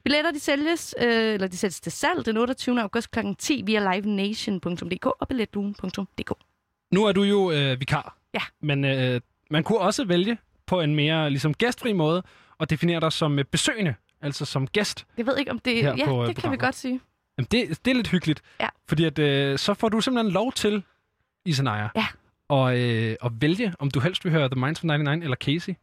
[0.05, 2.81] Billetter de sælges, øh, eller de sættes til salg den 28.
[2.81, 3.19] august kl.
[3.39, 6.33] 10 via livenation.dk og billetduen.dk.
[6.93, 8.17] Nu er du jo øh, vikar.
[8.35, 8.41] Ja.
[8.61, 9.21] Men øh,
[9.51, 12.23] man kunne også vælge på en mere ligesom gæstfri måde
[12.59, 15.07] og definere dig som øh, besøgende, altså som gæst.
[15.17, 15.83] Jeg ved ikke, om det...
[15.83, 17.01] Ja, på, øh, det kan vi godt sige.
[17.39, 18.43] Jamen, det, det er lidt hyggeligt.
[18.61, 18.69] Ja.
[18.89, 20.83] Fordi at, øh, så får du simpelthen lov til,
[21.47, 22.07] Isanaya, ja.
[22.49, 25.75] og, øh, at vælge, om du helst vil høre The Minds of 99 eller Casey.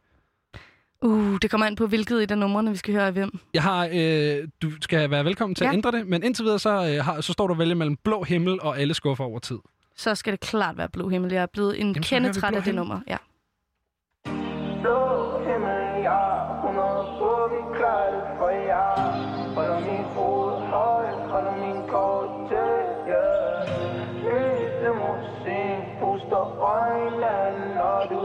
[1.02, 3.38] Uh, det kommer an på, hvilket et af numrene, vi skal høre af hvem.
[3.54, 5.70] Jeg har, øh, du skal være velkommen til ja.
[5.70, 7.96] At ændre det, men indtil videre, så, øh, har, så står du og vælger mellem
[7.96, 9.58] blå himmel og alle skuffer over tid.
[9.96, 11.32] Så skal det klart være Blå Himmel.
[11.32, 12.76] Jeg er blevet en Jamen, kendetræt af det Himmel.
[12.80, 13.00] nummer.
[13.08, 13.16] Ja.
[14.82, 15.00] Blå
[15.46, 16.20] himmel, ja,
[16.66, 18.94] 100 på, vi klarer det for jer.
[19.56, 23.24] Holder min hoved højt, holder min kort tæt, ja.
[24.26, 27.36] Lys limousin, puster øjnene,
[27.78, 28.22] når du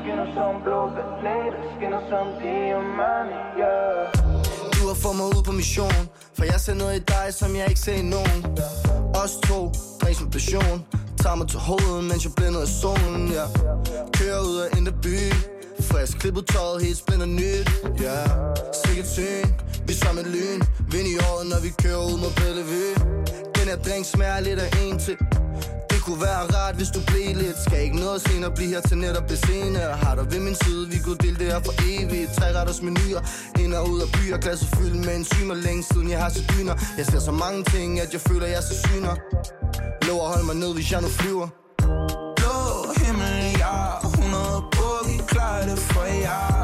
[0.00, 0.80] skinner som blå
[1.20, 1.49] planet,
[1.80, 4.12] skinner som diamant, yeah.
[4.76, 6.00] Du har fået mig ud på mission
[6.36, 8.38] For jeg ser noget i dig, som jeg ikke ser i nogen
[9.22, 9.60] Os to,
[10.00, 10.76] dræs med passion
[11.22, 13.48] Tager mig til hovedet, mens jeg blænder af solen, ja yeah.
[14.18, 15.16] Kører ud af indre by
[15.88, 17.68] Frisk klippet tøjet, helt spænder nyt,
[18.04, 18.30] ja yeah.
[18.84, 19.46] Sikkert syn,
[19.88, 20.60] vi som et lyn
[20.92, 22.92] Vind i året, når vi kører ud mod Bellevue
[23.56, 25.16] Den her drink smager lidt af en til
[26.10, 27.58] kunne være rart, hvis du blev lidt.
[27.66, 30.88] Skal ikke noget senere blive her til netop det senere Har dig ved min side,
[30.88, 32.30] vi kunne dele det her for evigt.
[32.38, 33.22] Tre retters menuer,
[33.62, 34.38] ind og ud af byer.
[34.44, 36.74] Glasset fyldt med enzymer, længe siden jeg har set dyner.
[36.98, 39.14] Jeg ser så mange ting, at jeg føler, jeg ser syner.
[40.08, 41.48] Lov at holde mig ned, hvis jeg nu flyver.
[42.38, 42.56] Blå
[43.00, 46.59] himmel, ja 100 buggy, klar det for jer.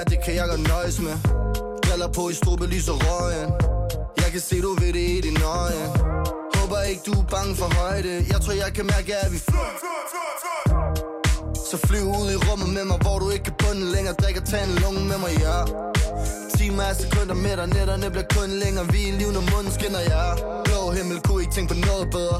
[0.00, 1.16] Ja, det kan jeg godt nøjes med.
[1.84, 3.50] Briller på i strube, lys og røgen.
[4.22, 5.86] Jeg kan se, du ved det i dine øjne
[6.56, 8.14] Håber ikke, du er bange for højde.
[8.32, 9.72] Jeg tror, jeg kan mærke, at vi flyver
[11.70, 14.14] Så flyv ud i rummet med mig, hvor du ikke kan bunde længere.
[14.22, 15.58] Drik og tag en lunge med mig, ja.
[16.56, 18.84] Timer er sekunder med dig, nætterne bliver kun længere.
[18.94, 20.24] Vi er liv, når munden skinner, ja.
[20.66, 22.38] Blå himmel, kunne ikke tænke på noget bedre.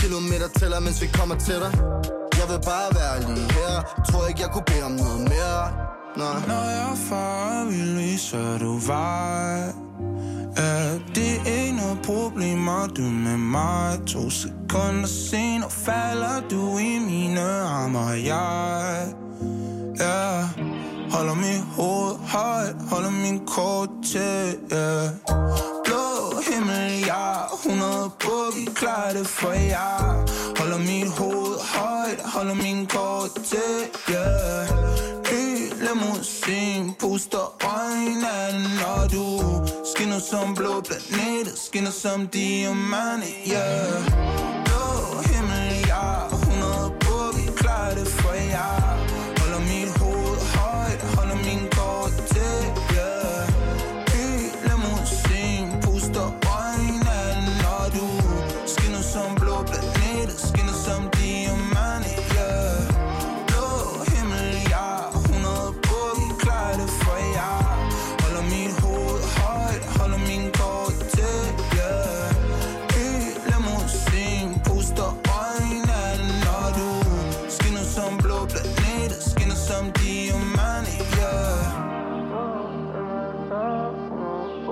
[0.00, 1.72] Kilometer tæller, mens vi kommer til dig
[2.40, 3.72] Jeg vil bare være lige her.
[4.08, 5.86] Tror ikke, jeg kunne bede om noget mere.
[6.16, 6.46] Nej.
[6.48, 9.72] Når jeg er far, vil vise, du vej.
[10.56, 13.98] Ja, det er ikke noget problem, du med mig?
[14.06, 19.06] To sekunder senere falder du i mine arme Og jeg,
[20.00, 20.42] ja
[21.10, 25.08] Holder mit hoved højt, holder min kort til, ja
[25.84, 26.06] Blå
[26.50, 27.26] himmel, ja
[27.66, 30.24] 100 buggy, klar det for jer.
[30.58, 33.74] Holder mit hoved højt, holder min kort til,
[34.08, 34.26] ja
[35.86, 39.24] limousin, puster øjnene Når du
[39.84, 44.04] skinner som blå planet Skinner som diamante, yeah.
[44.64, 44.84] Blå
[45.28, 48.95] himmel, ja 100 buggy, klar det for jer.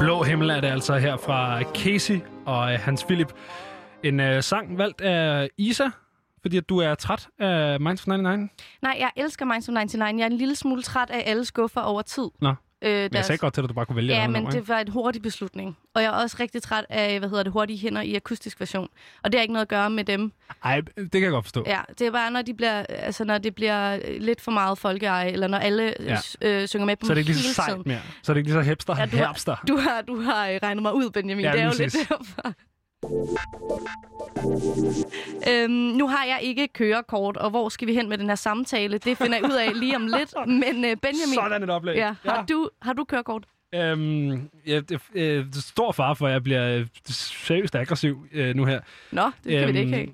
[0.05, 3.33] Blå himmel er det altså her fra Casey og øh, Hans Philip.
[4.02, 5.89] En øh, sang valgt af Isa,
[6.42, 8.50] fordi at du er træt af Minds of 99.
[8.83, 10.18] Nej, jeg elsker Minds of 99.
[10.18, 12.31] Jeg er en lille smule træt af alle skuffer over tid.
[12.41, 14.34] Nå, Øh, men jeg sagde godt til dig, at du bare kunne vælge Ja, men
[14.34, 15.76] nummer, det var en hurtig beslutning.
[15.94, 18.88] Og jeg er også rigtig træt af, hvad hedder det, hurtige hænder i akustisk version.
[19.22, 20.32] Og det har ikke noget at gøre med dem.
[20.64, 21.64] Ej, det kan jeg godt forstå.
[21.66, 25.30] Ja, det er bare, når, de bliver, altså, når det bliver lidt for meget folkeeje,
[25.30, 26.18] eller når alle Ja.
[26.42, 28.00] øh, synger med på Så er det ikke lige så sejt mere.
[28.22, 28.96] Så er det ikke lige så hipster.
[28.98, 29.32] Ja, du, har,
[29.68, 31.44] du, har, du har regnet mig ud, Benjamin.
[31.44, 32.52] Ja, det er jo lidt derfor.
[35.50, 38.99] Øhm, nu har jeg ikke kørekort, og hvor skal vi hen med den her samtale?
[38.99, 40.34] Det finder jeg ud af lige om lidt.
[40.62, 41.97] Men øh, Benjamin, Sådan et oplæg.
[41.97, 42.42] Ja, har, Ja.
[42.55, 43.44] Du, har du kørekort?
[43.74, 48.26] Øhm, ja, det, øh, det er stor far for, at jeg bliver øh, seriøst aggressiv
[48.33, 48.81] øh, nu her.
[49.12, 50.08] Nå, det kan vi da ikke have.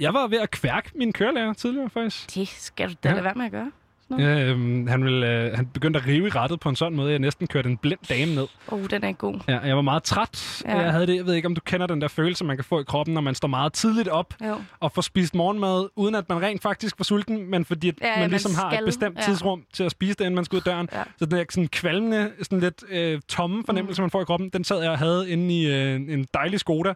[0.00, 2.34] Jeg var ved at kværke min kørelærer tidligere, faktisk.
[2.34, 3.14] Det skal du da Ja.
[3.14, 3.72] lade være med at gøre.
[4.08, 4.46] Sådan noget.
[4.46, 7.12] Øhm, han, ville, øh, han begyndte at rive i rettet på en sådan måde, at
[7.12, 8.46] jeg næsten kørte en blind dame ned.
[8.68, 9.34] Oh, den er ikke god.
[9.48, 10.62] Ja, jeg var meget træt.
[10.66, 10.78] Ja.
[10.78, 11.16] Jeg havde det.
[11.16, 13.20] Jeg ved ikke, om du kender den der følelse, man kan få i kroppen, når
[13.20, 14.56] man står meget tidligt op Jo.
[14.80, 18.20] og får spist morgenmad, uden at man rent faktisk var sulten, men fordi Ja, man
[18.20, 18.82] man ligesom har skal.
[18.82, 19.22] et bestemt Ja.
[19.22, 20.88] tidsrum til at spise det, inden man skal ud døren.
[20.92, 21.02] Ja.
[21.18, 24.04] Så den der sådan kvalmende, sådan lidt øh, tomme fornemmelse, mm.
[24.04, 26.94] man får i kroppen, den sad jeg og havde inde i øh, en dejlig Skoda.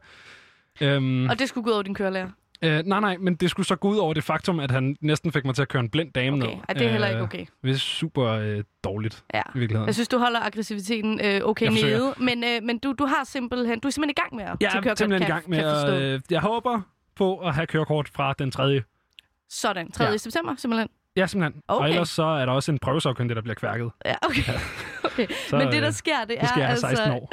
[0.81, 2.28] Øhm, Og det skulle gå ud over din kørelærer.
[2.65, 5.32] Øh, nej, nej, men det skulle så gå ud over det faktum, at han næsten
[5.32, 6.47] fik mig til at køre en blind dame Okay.
[6.55, 6.62] ned.
[6.68, 7.47] Ej, det er heller ikke okay.
[7.62, 9.42] Det er super øh, dårligt, Ja.
[9.55, 9.86] i virkeligheden.
[9.86, 11.99] Jeg synes, du holder aggressiviteten øh, okay Jeg forsøger.
[11.99, 14.50] nede, men, øh, men du, du har simpelthen, du er simpelthen i gang med at
[14.50, 16.02] er kørekort, simpelthen i kan- gang med at...
[16.15, 16.81] Øh, jeg håber
[17.16, 18.82] på at have kørekort fra den 3.
[19.50, 20.05] Sådan, 3.
[20.05, 20.16] Ja.
[20.16, 20.89] september simpelthen.
[21.16, 21.62] Ja, simpelthen.
[21.68, 21.82] Okay.
[21.84, 23.91] Og ellers så er der også en prøvesagkyndig, der bliver kværket.
[24.05, 24.42] Ja, okay.
[25.05, 25.26] okay.
[25.49, 27.12] Så, Men det, der øh, sker, det er det jeg have 16 altså...
[27.12, 27.32] år.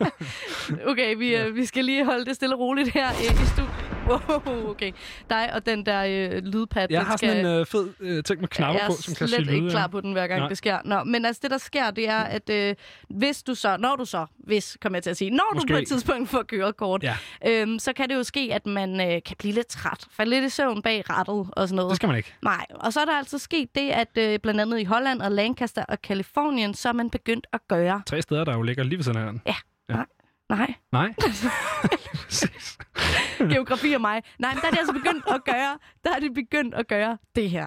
[0.90, 1.48] okay, vi, ja.
[1.48, 3.93] vi skal lige holde det stille og roligt her øh, i studiet.
[4.08, 4.92] Wow, okay.
[5.30, 6.86] Dig og den der øh, lydpad.
[6.90, 9.28] Jeg har sådan en øh, fed øh, ting med knapper jeg på, er som kan
[9.28, 9.54] slet sige lyde.
[9.54, 9.70] ikke ja.
[9.70, 10.48] klar på den, hver gang Nej.
[10.48, 10.78] det sker.
[10.84, 12.74] Nå, men altså det, der sker, det er, at øh,
[13.10, 15.68] hvis du så, når du så, hvis, kommer jeg til at sige, når Måske.
[15.68, 17.16] du på et tidspunkt får kørekort, Ja.
[17.46, 20.44] øhm, så kan det jo ske, at man øh, kan blive lidt træt, falde lidt
[20.44, 21.90] i søvn bag rattet og sådan noget.
[21.90, 22.34] Det skal man ikke.
[22.42, 25.32] Nej, og så er der altså sket det, at øh, blandt andet i Holland og
[25.32, 28.02] Lancaster og Kalifornien, så er man begyndt at gøre.
[28.06, 29.42] Tre steder, der jo ligger lige ved af hinanden.
[29.46, 29.54] Ja,
[29.88, 29.94] Ja.
[29.94, 30.06] nej.
[30.56, 31.14] Nej, Nej.
[33.52, 34.22] geografi og mig.
[34.38, 37.18] Nej, men der er de altså begyndt at gøre, der er de begyndt at gøre
[37.36, 37.66] det her.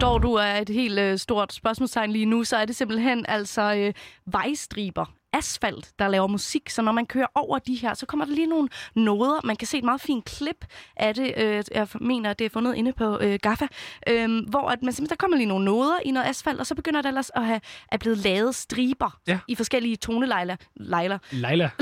[0.00, 3.74] Står du af et helt øh, stort spørgsmålstegn lige nu, så er det simpelthen altså
[3.74, 3.92] øh,
[4.26, 6.70] vejstriber, asfalt, der laver musik.
[6.70, 9.40] Så når man kører over de her, så kommer der lige nogle noder.
[9.44, 10.64] Man kan se et meget fint klip
[10.96, 11.34] af det.
[11.36, 13.66] Øh, jeg mener, det er fundet inde på øh, Gaffa.
[14.08, 16.74] Øh, hvor at man simpelthen, der kommer lige nogle noder i noget asfalt, og så
[16.74, 19.38] begynder der ellers at have at blive lavet striber Ja.
[19.48, 20.56] i forskellige tonelejler.
[20.76, 21.18] Lejler.
[21.30, 21.70] Leila.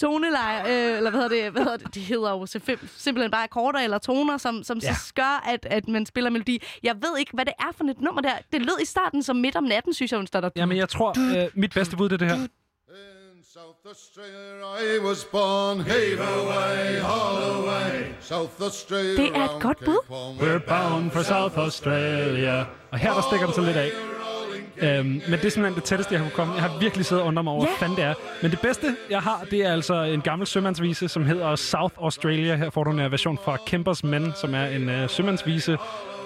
[0.00, 0.60] toneleje,
[0.90, 3.78] øh, eller hvad hedder det, hvad hedder det, det hedder jo simp- simpelthen bare akkorder
[3.78, 4.94] eller toner, som, som ja.
[4.94, 6.62] Så gør, at, at man spiller melodi.
[6.82, 8.32] Jeg ved ikke, hvad det er for et nummer der.
[8.52, 10.50] Det lød i starten som midt om natten, synes jeg, hun starter.
[10.56, 12.46] Jamen, jeg tror, øh, mit bedste bud det er det her.
[13.86, 19.16] I was born, heave away, haul away, South Australia.
[19.16, 19.98] Det er et godt bud.
[20.40, 22.64] We're bound for South Australia.
[22.92, 23.90] Og her der stikker den så lidt af.
[24.82, 26.54] Øhm, men det er simpelthen det tætteste, jeg har kunne komme.
[26.54, 27.68] Jeg har virkelig siddet og undret mig over, Ja.
[27.68, 28.14] hvad fanden det er.
[28.42, 32.56] Men det bedste, jeg har, det er altså en gammel sømandsvise, som hedder South Australia.
[32.56, 35.78] Her får du en version fra Kempers Men, som er en øh, sømandsvise.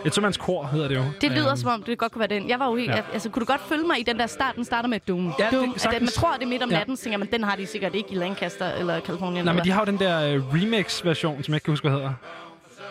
[0.06, 1.02] Et sømandskor hedder det jo.
[1.20, 2.48] Det lyder Øhm, som om, det godt kunne være den.
[2.48, 2.90] Jeg var jo helt...
[2.90, 3.02] Ja.
[3.12, 4.56] Altså, kunne du godt følge mig i den der start?
[4.56, 5.72] Den starter med dum, Ja, det- dum.
[5.74, 6.00] At, sagtens.
[6.00, 6.76] man tror, det er midt om Ja.
[6.78, 9.44] natten, så tænker man, den har de sikkert ikke i Lancaster eller Kalifornien.
[9.44, 11.98] Nej, men de har jo den der øh, remix-version, som jeg ikke kan huske, hvad
[11.98, 12.12] hedder.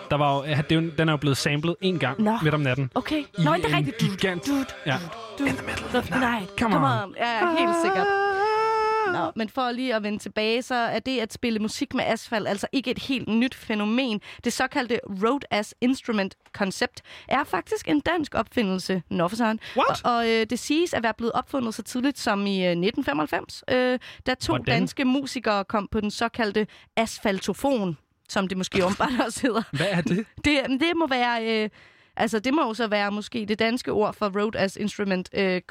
[0.09, 2.37] Der var jo, det er jo, den er jo blevet samlet en gang Nå.
[2.43, 2.91] midt om natten.
[2.95, 3.23] Okay.
[3.37, 3.97] Nå, det er rigtigt.
[3.97, 4.49] gigant.
[4.85, 4.95] Ja.
[5.39, 6.49] Du, In the middle of the night.
[6.59, 7.15] Come on.
[7.17, 8.07] Ja, ja, helt sikkert.
[9.13, 12.47] Nå, men for lige at vende tilbage, så er det at spille musik med asfalt
[12.47, 14.21] altså ikke et helt nyt fænomen.
[14.43, 19.03] Det såkaldte Road as Instrument koncept er faktisk en dansk opfindelse.
[19.09, 19.59] Nå for søren.
[19.77, 20.05] What?
[20.05, 23.63] Og, og øh, det siges at være blevet opfundet så tidligt som i øh, 1995,
[23.71, 24.65] øh, da to Hvordan?
[24.79, 27.97] danske musikere kom på den såkaldte asfaltofon,
[28.29, 29.61] som det måske åbenbart også hedder.
[29.71, 30.25] Hvad er det?
[30.45, 31.63] Det, det må være...
[31.63, 31.69] Øh,
[32.19, 35.61] altså, det må jo så være måske det danske ord for road as instrument øh,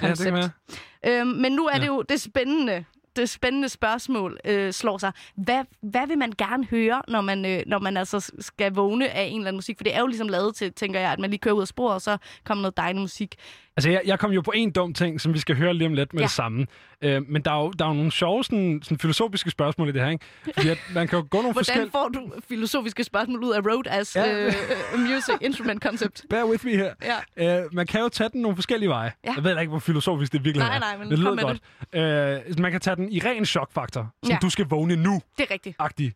[1.04, 1.80] Ja, øhm, men nu er Ja.
[1.80, 2.84] det jo det spændende.
[3.16, 5.12] Det spændende spørgsmål øh, slår sig.
[5.36, 9.22] Hvad, hvad vil man gerne høre, når man, øh, når man altså skal vågne af
[9.24, 9.76] en eller anden musik?
[9.78, 11.68] For det er jo ligesom lavet til, tænker jeg, at man lige kører ud af
[11.68, 13.34] sporet, og så kommer noget dejlig musik.
[13.78, 15.94] Altså, jeg, jeg kom jo på en dum ting, som vi skal høre lige om
[15.94, 16.24] lidt med Ja.
[16.24, 16.66] det samme.
[17.02, 19.92] Øh, men der er, jo, der er jo nogle sjove sådan, sådan filosofiske spørgsmål i
[19.92, 20.24] det her, ikke?
[20.54, 21.90] Fordi at man kan jo gå nogle Hvordan forskellige...
[21.90, 24.32] får du filosofiske spørgsmål ud af road as Ja.
[24.46, 24.46] øh,
[24.94, 26.24] øh, music instrument concept?
[26.30, 26.94] Bear with me her.
[27.36, 27.58] Ja.
[27.62, 29.12] Øh, man kan jo tage den nogle forskellige veje.
[29.24, 29.32] Ja.
[29.36, 30.80] Jeg ved da ikke, hvor filosofisk det virkelig Nej, er.
[30.80, 32.48] nej, men det lyder godt.
[32.52, 34.14] Øh, man kan tage den i ren chokfaktor.
[34.22, 34.38] Som Ja.
[34.42, 35.20] du skal vågne nu.
[35.38, 35.76] Det er rigtigt.
[35.78, 36.12] Agtig.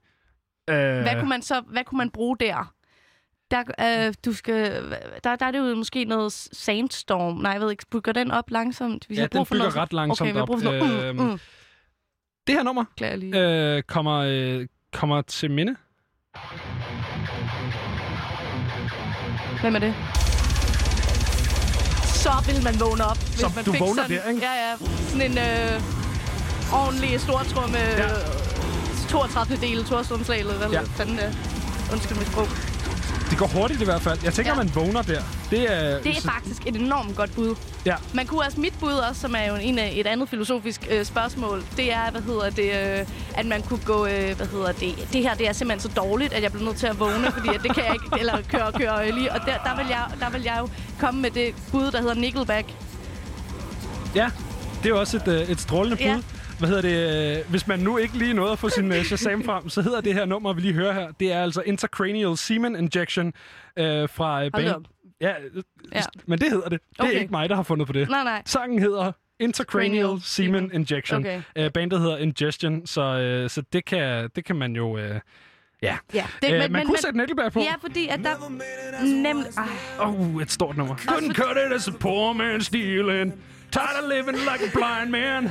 [0.71, 2.73] Øh, Hvad kunne man så hvad kunne man bruge der?
[3.53, 3.63] Der,
[4.09, 4.83] øh, du skal,
[5.25, 7.37] der, der er det jo måske noget sandstorm.
[7.37, 7.85] Nej, jeg ved ikke.
[7.91, 9.07] Bygger den op langsomt?
[9.09, 10.75] Vi Ja, den bygger noget, ret langsomt okay, brug for op.
[10.75, 11.39] noget, Øhm, mm, mm.
[12.47, 12.85] Det her nummer
[13.35, 15.77] øh, kommer, øh, kommer til minde.
[19.61, 19.95] Hvem er det?
[22.05, 24.43] Så vil man vågne op, hvis Så man du fik vågner sådan, der, ikke?
[24.47, 24.77] Ja, ja.
[25.09, 27.79] Sådan en øh, ordentlig stortrumme.
[27.79, 28.09] Ja.
[29.09, 29.57] 32.
[29.57, 30.81] del Thorstrømslag, eller hvad Ja.
[30.83, 31.31] fanden det.
[31.93, 32.72] Undskyld mit sprog.
[33.33, 34.19] Det går hurtigt i hvert fald.
[34.25, 34.57] Jeg tænker, Ja.
[34.57, 35.23] man vågner der.
[35.51, 37.55] Det er, Det er faktisk et enormt godt bud.
[37.87, 37.95] Ja.
[38.15, 41.05] Man kunne også, mit bud også, som er jo en af et andet filosofisk øh,
[41.05, 45.09] spørgsmål, det er, hvad hedder det, øh, at man kunne gå, øh, hvad hedder det,
[45.13, 47.49] det her det er simpelthen så dårligt, at jeg bliver nødt til at vågne, fordi
[47.49, 50.05] at det kan jeg ikke, eller køre, køre øh, lige, og der, der, vil jeg,
[50.21, 50.69] der vil jeg jo
[51.01, 52.67] komme med det bud, der hedder Nickelback.
[54.15, 54.31] Ja,
[54.79, 56.05] det er jo også et, øh, et strålende bud.
[56.05, 56.19] Ja.
[56.63, 57.39] Hvad hedder det?
[57.39, 60.01] øh, Hvis man nu ikke lige nåede at få sin uh, Shazam frem, så hedder
[60.01, 63.27] det her nummer, vi lige hører her, det er altså Intracranial Semen Injection
[63.77, 64.85] øh, fra uh, band...
[65.21, 65.33] Ja,
[65.95, 66.01] Ja.
[66.27, 66.81] men det hedder det.
[66.91, 67.21] Det er Okay.
[67.21, 68.09] ikke mig, der har fundet på det.
[68.09, 68.43] Nej, nej.
[68.47, 71.19] Sangen hedder Intracranial Cranial Semen Injection.
[71.21, 71.43] Okay.
[71.61, 73.01] Uh, bandet hedder Ingestion, så,
[73.45, 74.93] uh, så det, kan, det kan man jo...
[74.97, 75.01] Uh,
[75.83, 75.97] ja.
[76.15, 77.61] Ja, Det, øh, man kunne sætte Nickelback på.
[77.61, 78.51] Ja, fordi at der...
[79.23, 79.47] Nemlig...
[79.57, 80.07] Ej.
[80.07, 80.95] Oh, et stort nummer.
[80.95, 83.33] Couldn't cut it as a poor man stealing.
[83.73, 85.51] Tired of living like a blind man.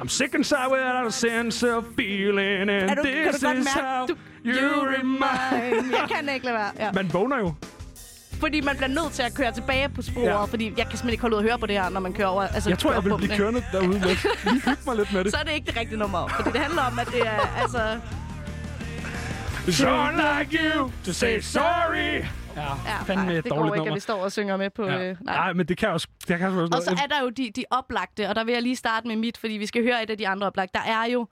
[0.00, 3.46] I'm sick and tired without a sense of feeling, and Er du, kan this du
[3.46, 4.14] godt is mærke, how du,
[4.44, 6.70] you remind Jeg kan ikke lade være.
[6.78, 6.92] Ja.
[6.92, 7.54] Man vågner jo.
[8.40, 10.44] Fordi man bliver nødt til at køre tilbage på sporet, Ja.
[10.44, 12.28] fordi jeg kan simpelthen ikke holde ud at høre på det her, når man kører
[12.28, 12.42] over.
[12.42, 14.26] Altså, Jeg tror, jeg vil blive kørende derude lidt.
[14.44, 15.32] Lige hygge mig lidt med det.
[15.32, 17.98] Så er det ikke det rigtige nummer, fordi det handler om, at det er, altså...
[19.66, 22.24] It's unlike you to say sorry.
[22.56, 23.94] Ja, Ja, fandme nej, et det går ikke, at nummer.
[23.94, 24.84] vi står og synger med på...
[24.86, 25.10] Ja.
[25.10, 25.34] Øh, nej.
[25.36, 26.08] Nej, men det kan også...
[26.28, 28.62] Det kan også Og så er der jo de, de oplagte, og der vil jeg
[28.62, 30.78] lige starte med mit, fordi vi skal høre et af de andre oplagte.
[30.78, 31.26] Der er jo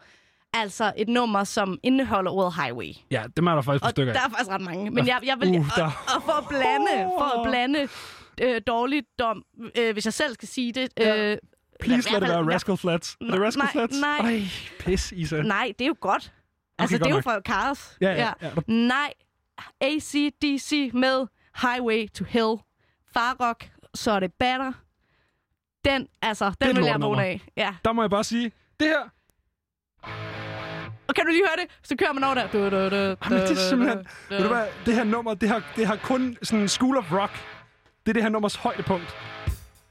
[0.54, 2.92] altså et nummer, som indeholder ordet highway.
[3.10, 4.90] Ja, det er der faktisk Og stykker der er faktisk ret mange.
[4.90, 5.48] Men jeg, jeg vil...
[5.48, 7.88] Uh, og, der- og for at blande, for at blande
[8.42, 9.44] øh, dårligdom,
[9.78, 10.88] øh, hvis jeg selv skal sige det...
[11.00, 11.36] Øh,
[11.80, 13.16] Please i lad det være Rascal Flats.
[13.20, 14.00] Er det Rascal nej, Flats?
[14.00, 14.18] nej.
[14.30, 14.42] Ej,
[14.78, 15.42] pis, Isa.
[15.42, 16.32] Nej, det er jo godt.
[16.78, 17.24] Altså, godt det er jo nok.
[17.24, 17.96] fra Cars.
[18.00, 18.48] Ja, ja, ja.
[18.66, 19.12] Nej,
[19.80, 21.26] ACDC med
[21.62, 22.56] Highway to Hell.
[23.14, 24.72] Farrock, så er det batter.
[25.84, 27.40] Den, altså, den et vil jeg vågne af.
[27.56, 27.74] Ja.
[27.84, 29.00] Der må jeg bare sige, det her...
[31.08, 31.78] Og kan du lige høre det?
[31.82, 32.48] Så kører man over der.
[32.48, 33.98] Du, du, du, Jamen, det er simpelthen...
[33.98, 37.12] du, Ved du hvad, det her nummer, det har, det har kun sådan School of
[37.12, 37.32] Rock.
[38.06, 39.16] Det er det her nummers højdepunkt.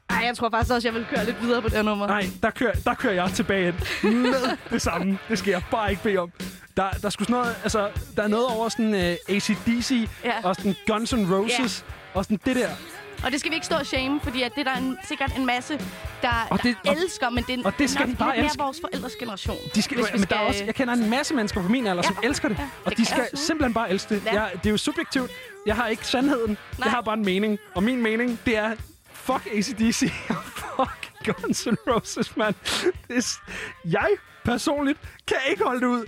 [0.09, 2.07] Ej, jeg tror faktisk også, jeg vil køre lidt videre på det her nummer.
[2.07, 3.67] Nej, der kører, der kører jeg tilbage
[4.03, 4.13] ind.
[4.13, 4.33] Med
[4.69, 5.17] det samme.
[5.29, 6.31] Det skal jeg bare ikke bede om.
[6.77, 10.31] Der, der skulle sådan noget, altså, der er noget over sådan uh, ACDC, Ja.
[10.43, 12.69] og sådan Guns N' Roses, og sådan det der.
[13.23, 15.31] Og det skal vi ikke stå og shame, fordi at det er der en, sikkert
[15.37, 15.79] en masse,
[16.21, 18.37] der, Og det- der og- elsker, men det, er og det skal nok de bare
[18.37, 18.57] elske.
[18.63, 19.57] vores forældres generation.
[19.75, 22.03] De skal, vi men der er også, jeg kender en masse mennesker på min alder,
[22.03, 22.57] som elsker det.
[22.85, 24.25] og det de skal simpelthen bare elske det.
[24.25, 24.33] Ja.
[24.41, 25.31] Jeg, det er jo subjektivt.
[25.65, 26.49] Jeg har ikke sandheden.
[26.49, 26.57] Nej.
[26.85, 27.57] Jeg har bare en mening.
[27.75, 28.71] Og min mening, det er,
[29.33, 32.55] fuck ACDC og fuck Guns N' Roses, mand.
[33.09, 33.39] Er,
[33.85, 34.09] jeg
[34.45, 36.05] personligt kan ikke holde det ud.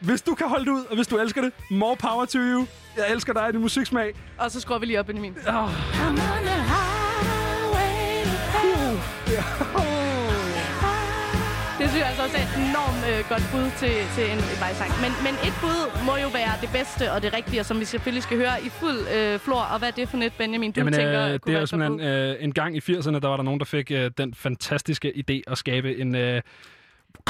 [0.00, 2.66] Hvis du kan holde det ud, og hvis du elsker det, more power to you.
[2.96, 4.14] Jeg elsker dig og din musiksmag.
[4.38, 5.36] Og så skruer vi lige op ind i min.
[5.46, 5.68] Oh.
[9.26, 9.93] Det
[11.94, 14.90] synes jeg altså også er et enormt øh, godt bud til, til en vejsang.
[15.04, 17.84] Men, men et bud må jo være det bedste og det rigtige, og som vi
[17.84, 19.62] selvfølgelig skal høre i fuld øh, flor.
[19.72, 22.00] Og hvad er det for net, Benjamin, du Jamen, tænker øh, det er jo simpelthen
[22.00, 25.36] øh, en gang i 80'erne, der var der nogen, der fik øh, den fantastiske idé
[25.52, 26.42] at skabe en øh,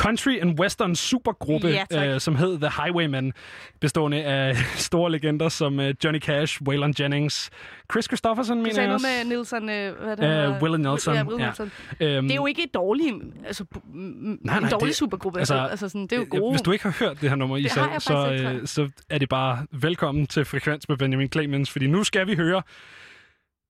[0.00, 2.08] country and western supergruppe, Ja, tak.
[2.08, 3.32] øh, som hed The Highwaymen,
[3.80, 4.56] bestående af
[4.88, 7.50] store legender som øh, Johnny Cash, Waylon Jennings,
[7.92, 9.06] Chris Christofferson, mener jeg også.
[9.06, 10.62] med Nielsen, øh, hvad det Øh?
[10.62, 11.46] Willie Nelson, Ja, Willie ja.
[11.46, 11.72] Nelson.
[12.00, 13.14] Øhm, det er jo ikke et dårligt,
[13.46, 15.38] altså, m- Nej, en nej, dårlig det- supergruppe.
[15.38, 16.52] Altså, altså, sådan, det er jo gode.
[16.52, 19.28] Hvis du ikke har hørt det her nummer, har jeg så, øh, så er det
[19.28, 22.62] bare velkommen til Frekvens med Benjamin Clemens, fordi nu skal vi høre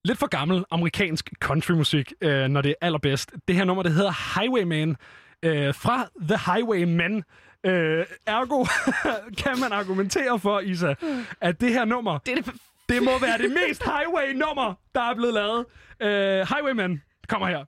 [0.04, 3.32] lidt for gammel amerikansk countrymusik, øh, når det er allerbedst.
[3.48, 4.96] Det her nummer, det hedder Highwayman,
[5.44, 7.24] øh, fra The Highwaymen.
[7.64, 8.64] Øh, ergo
[9.42, 10.94] kan man argumentere for, Isa,
[11.40, 12.54] at det her nummer, det, er det,
[12.88, 15.66] det må være det mest highway-nummer, der er blevet lavet.
[16.00, 17.64] Øh, Highwayman kommer her.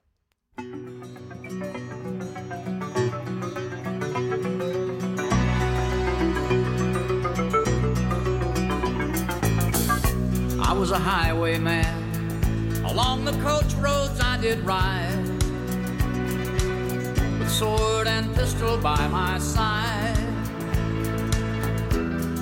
[10.69, 11.85] I was a highwayman.
[12.85, 15.36] Along the coach roads I did ride.
[17.39, 20.17] With sword and pistol by my side.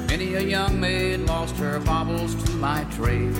[0.07, 3.33] Many a young maid lost her baubles to my trade.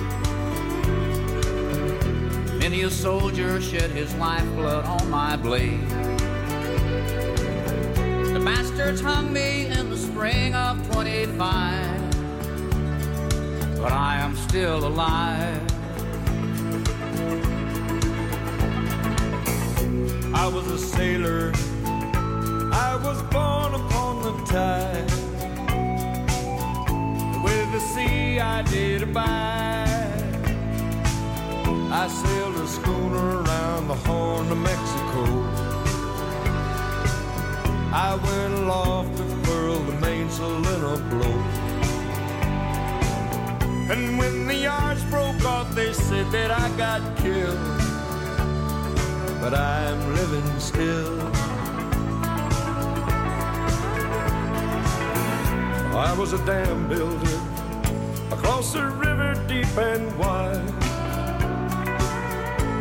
[2.58, 5.88] Many a soldier shed his lifeblood on my blade.
[8.34, 12.06] The bastards hung me in the spring of 25
[13.86, 15.62] but I am still alive.
[20.34, 21.52] I was a sailor.
[22.72, 25.10] I was born upon the tide.
[27.44, 29.86] With the sea I did abide.
[31.92, 35.24] I sailed a schooner around the Horn of Mexico.
[37.92, 41.38] I went aloft to furl the mainsail in a blow.
[43.92, 47.95] And when the yards broke off, they said that I got killed.
[49.48, 51.20] But I'm living still.
[55.94, 57.40] I was a dam builder
[58.32, 60.68] across a river deep and wide,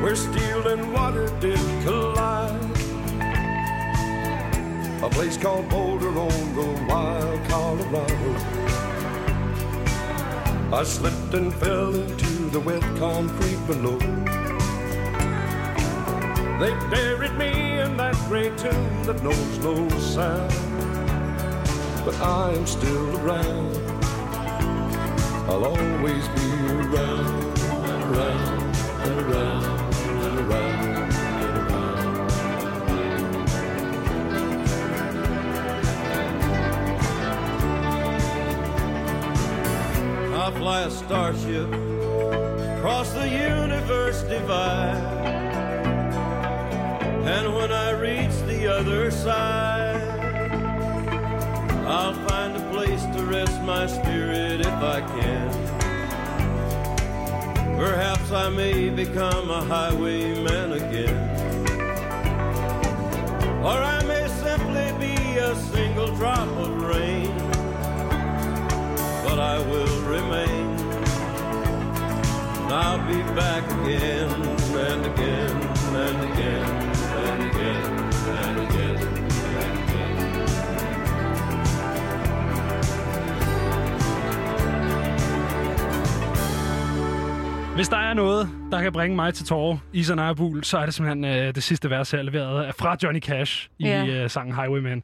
[0.01, 2.59] where steel and water did collide.
[5.03, 8.31] A place called Boulder on the wild Colorado.
[10.73, 14.24] I slipped and fell into the wet concrete below.
[16.57, 20.49] They buried me in that great tomb that knows no sound.
[22.05, 23.75] But I am still around.
[25.49, 27.59] I'll always be around,
[28.07, 29.65] around, and around,
[30.15, 31.13] and around.
[31.43, 31.95] And around.
[40.33, 41.67] I fly a starship
[42.77, 45.14] across the universe divide
[47.25, 49.99] and when I reach the other side,
[51.87, 55.49] I'll find a place to rest my spirit if I can.
[57.79, 61.17] Perhaps I may become a highwayman again.
[63.63, 67.35] Or I may simply be a single drop of rain.
[69.25, 70.77] But I will remain.
[72.61, 74.29] And I'll be back again
[74.75, 75.51] and again
[75.95, 76.84] and again
[87.75, 90.77] Hvis der er noget, der kan bringe mig til tårer i sådan en bul, så
[90.77, 94.05] er det simpelthen øh, det sidste vers, jeg har leveret fra Johnny Cash i Ja.
[94.05, 95.03] øh, sangen Highwayman.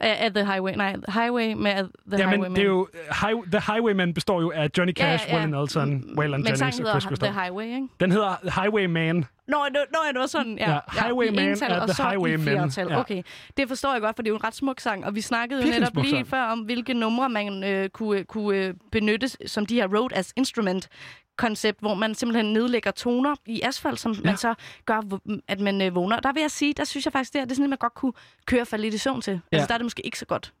[0.00, 2.54] At The Highway, nej, Highway med The Jamen, Highwayman.
[2.54, 2.88] det er jo,
[3.22, 5.42] high, The Highwayman består jo af Johnny Cash, ja, ja, ja.
[5.44, 7.42] Willie Nelson, Waylon Men Jennings sangen og Chris hedder The Christopher.
[7.42, 7.88] Highway, ikke?
[8.00, 9.16] Den hedder Highwayman.
[9.16, 10.72] Nå, nå, nå, det var sådan, ja.
[10.72, 12.98] Ja, Highwayman i ental, er og The Highwayman, ja.
[13.00, 13.22] Okay,
[13.56, 15.60] det forstår jeg godt, for det er jo en ret smuk sang, og vi snakkede
[15.60, 16.26] jo Virkelig netop lige sang.
[16.26, 20.32] før om, hvilke numre man øh, kunne, kunne øh, benytte som de her road as
[20.36, 20.88] instrument
[21.36, 24.20] koncept, hvor man simpelthen nedlægger toner i asfalt, som ja.
[24.24, 24.54] man så
[24.86, 26.20] gør, at man øh, vågner.
[26.20, 27.78] Der vil jeg sige, der synes jeg faktisk, det, er, det er sådan, at man
[27.78, 28.12] godt kunne
[28.46, 29.32] køre for lidt i søvn til.
[29.32, 29.38] Ja.
[29.52, 29.56] Ja.
[29.56, 30.52] Altså, der er det måske ikke så godt.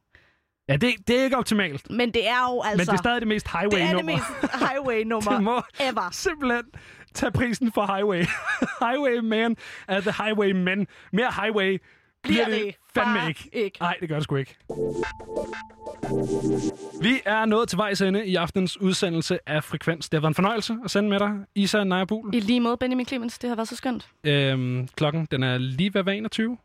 [0.68, 1.90] Ja, det, det er ikke optimalt.
[1.90, 2.76] Men det er jo altså...
[2.76, 4.12] Men det er stadig det mest Det er det highway-nummer.
[4.12, 6.08] mest highway-nummer det må ever.
[6.12, 6.64] simpelthen
[7.14, 8.24] tage prisen for highway.
[8.86, 9.56] highwayman
[9.88, 10.86] er the highwayman.
[11.12, 11.78] Mere highway
[12.22, 13.48] bliver, Bliver det, det fandme ikke.
[13.52, 13.78] ikke.
[13.80, 14.56] Nej, det gør det sgu ikke.
[17.02, 20.08] Vi er nået til vejs ende i aftens udsendelse af Frekvens.
[20.08, 22.34] Det har været en fornøjelse at sende med dig, Isa Naja Buhl.
[22.34, 24.08] I lige måde, Benjamin Clemens, det har været så skønt.
[24.24, 26.56] Øhm, klokken den er lige ved at være 21.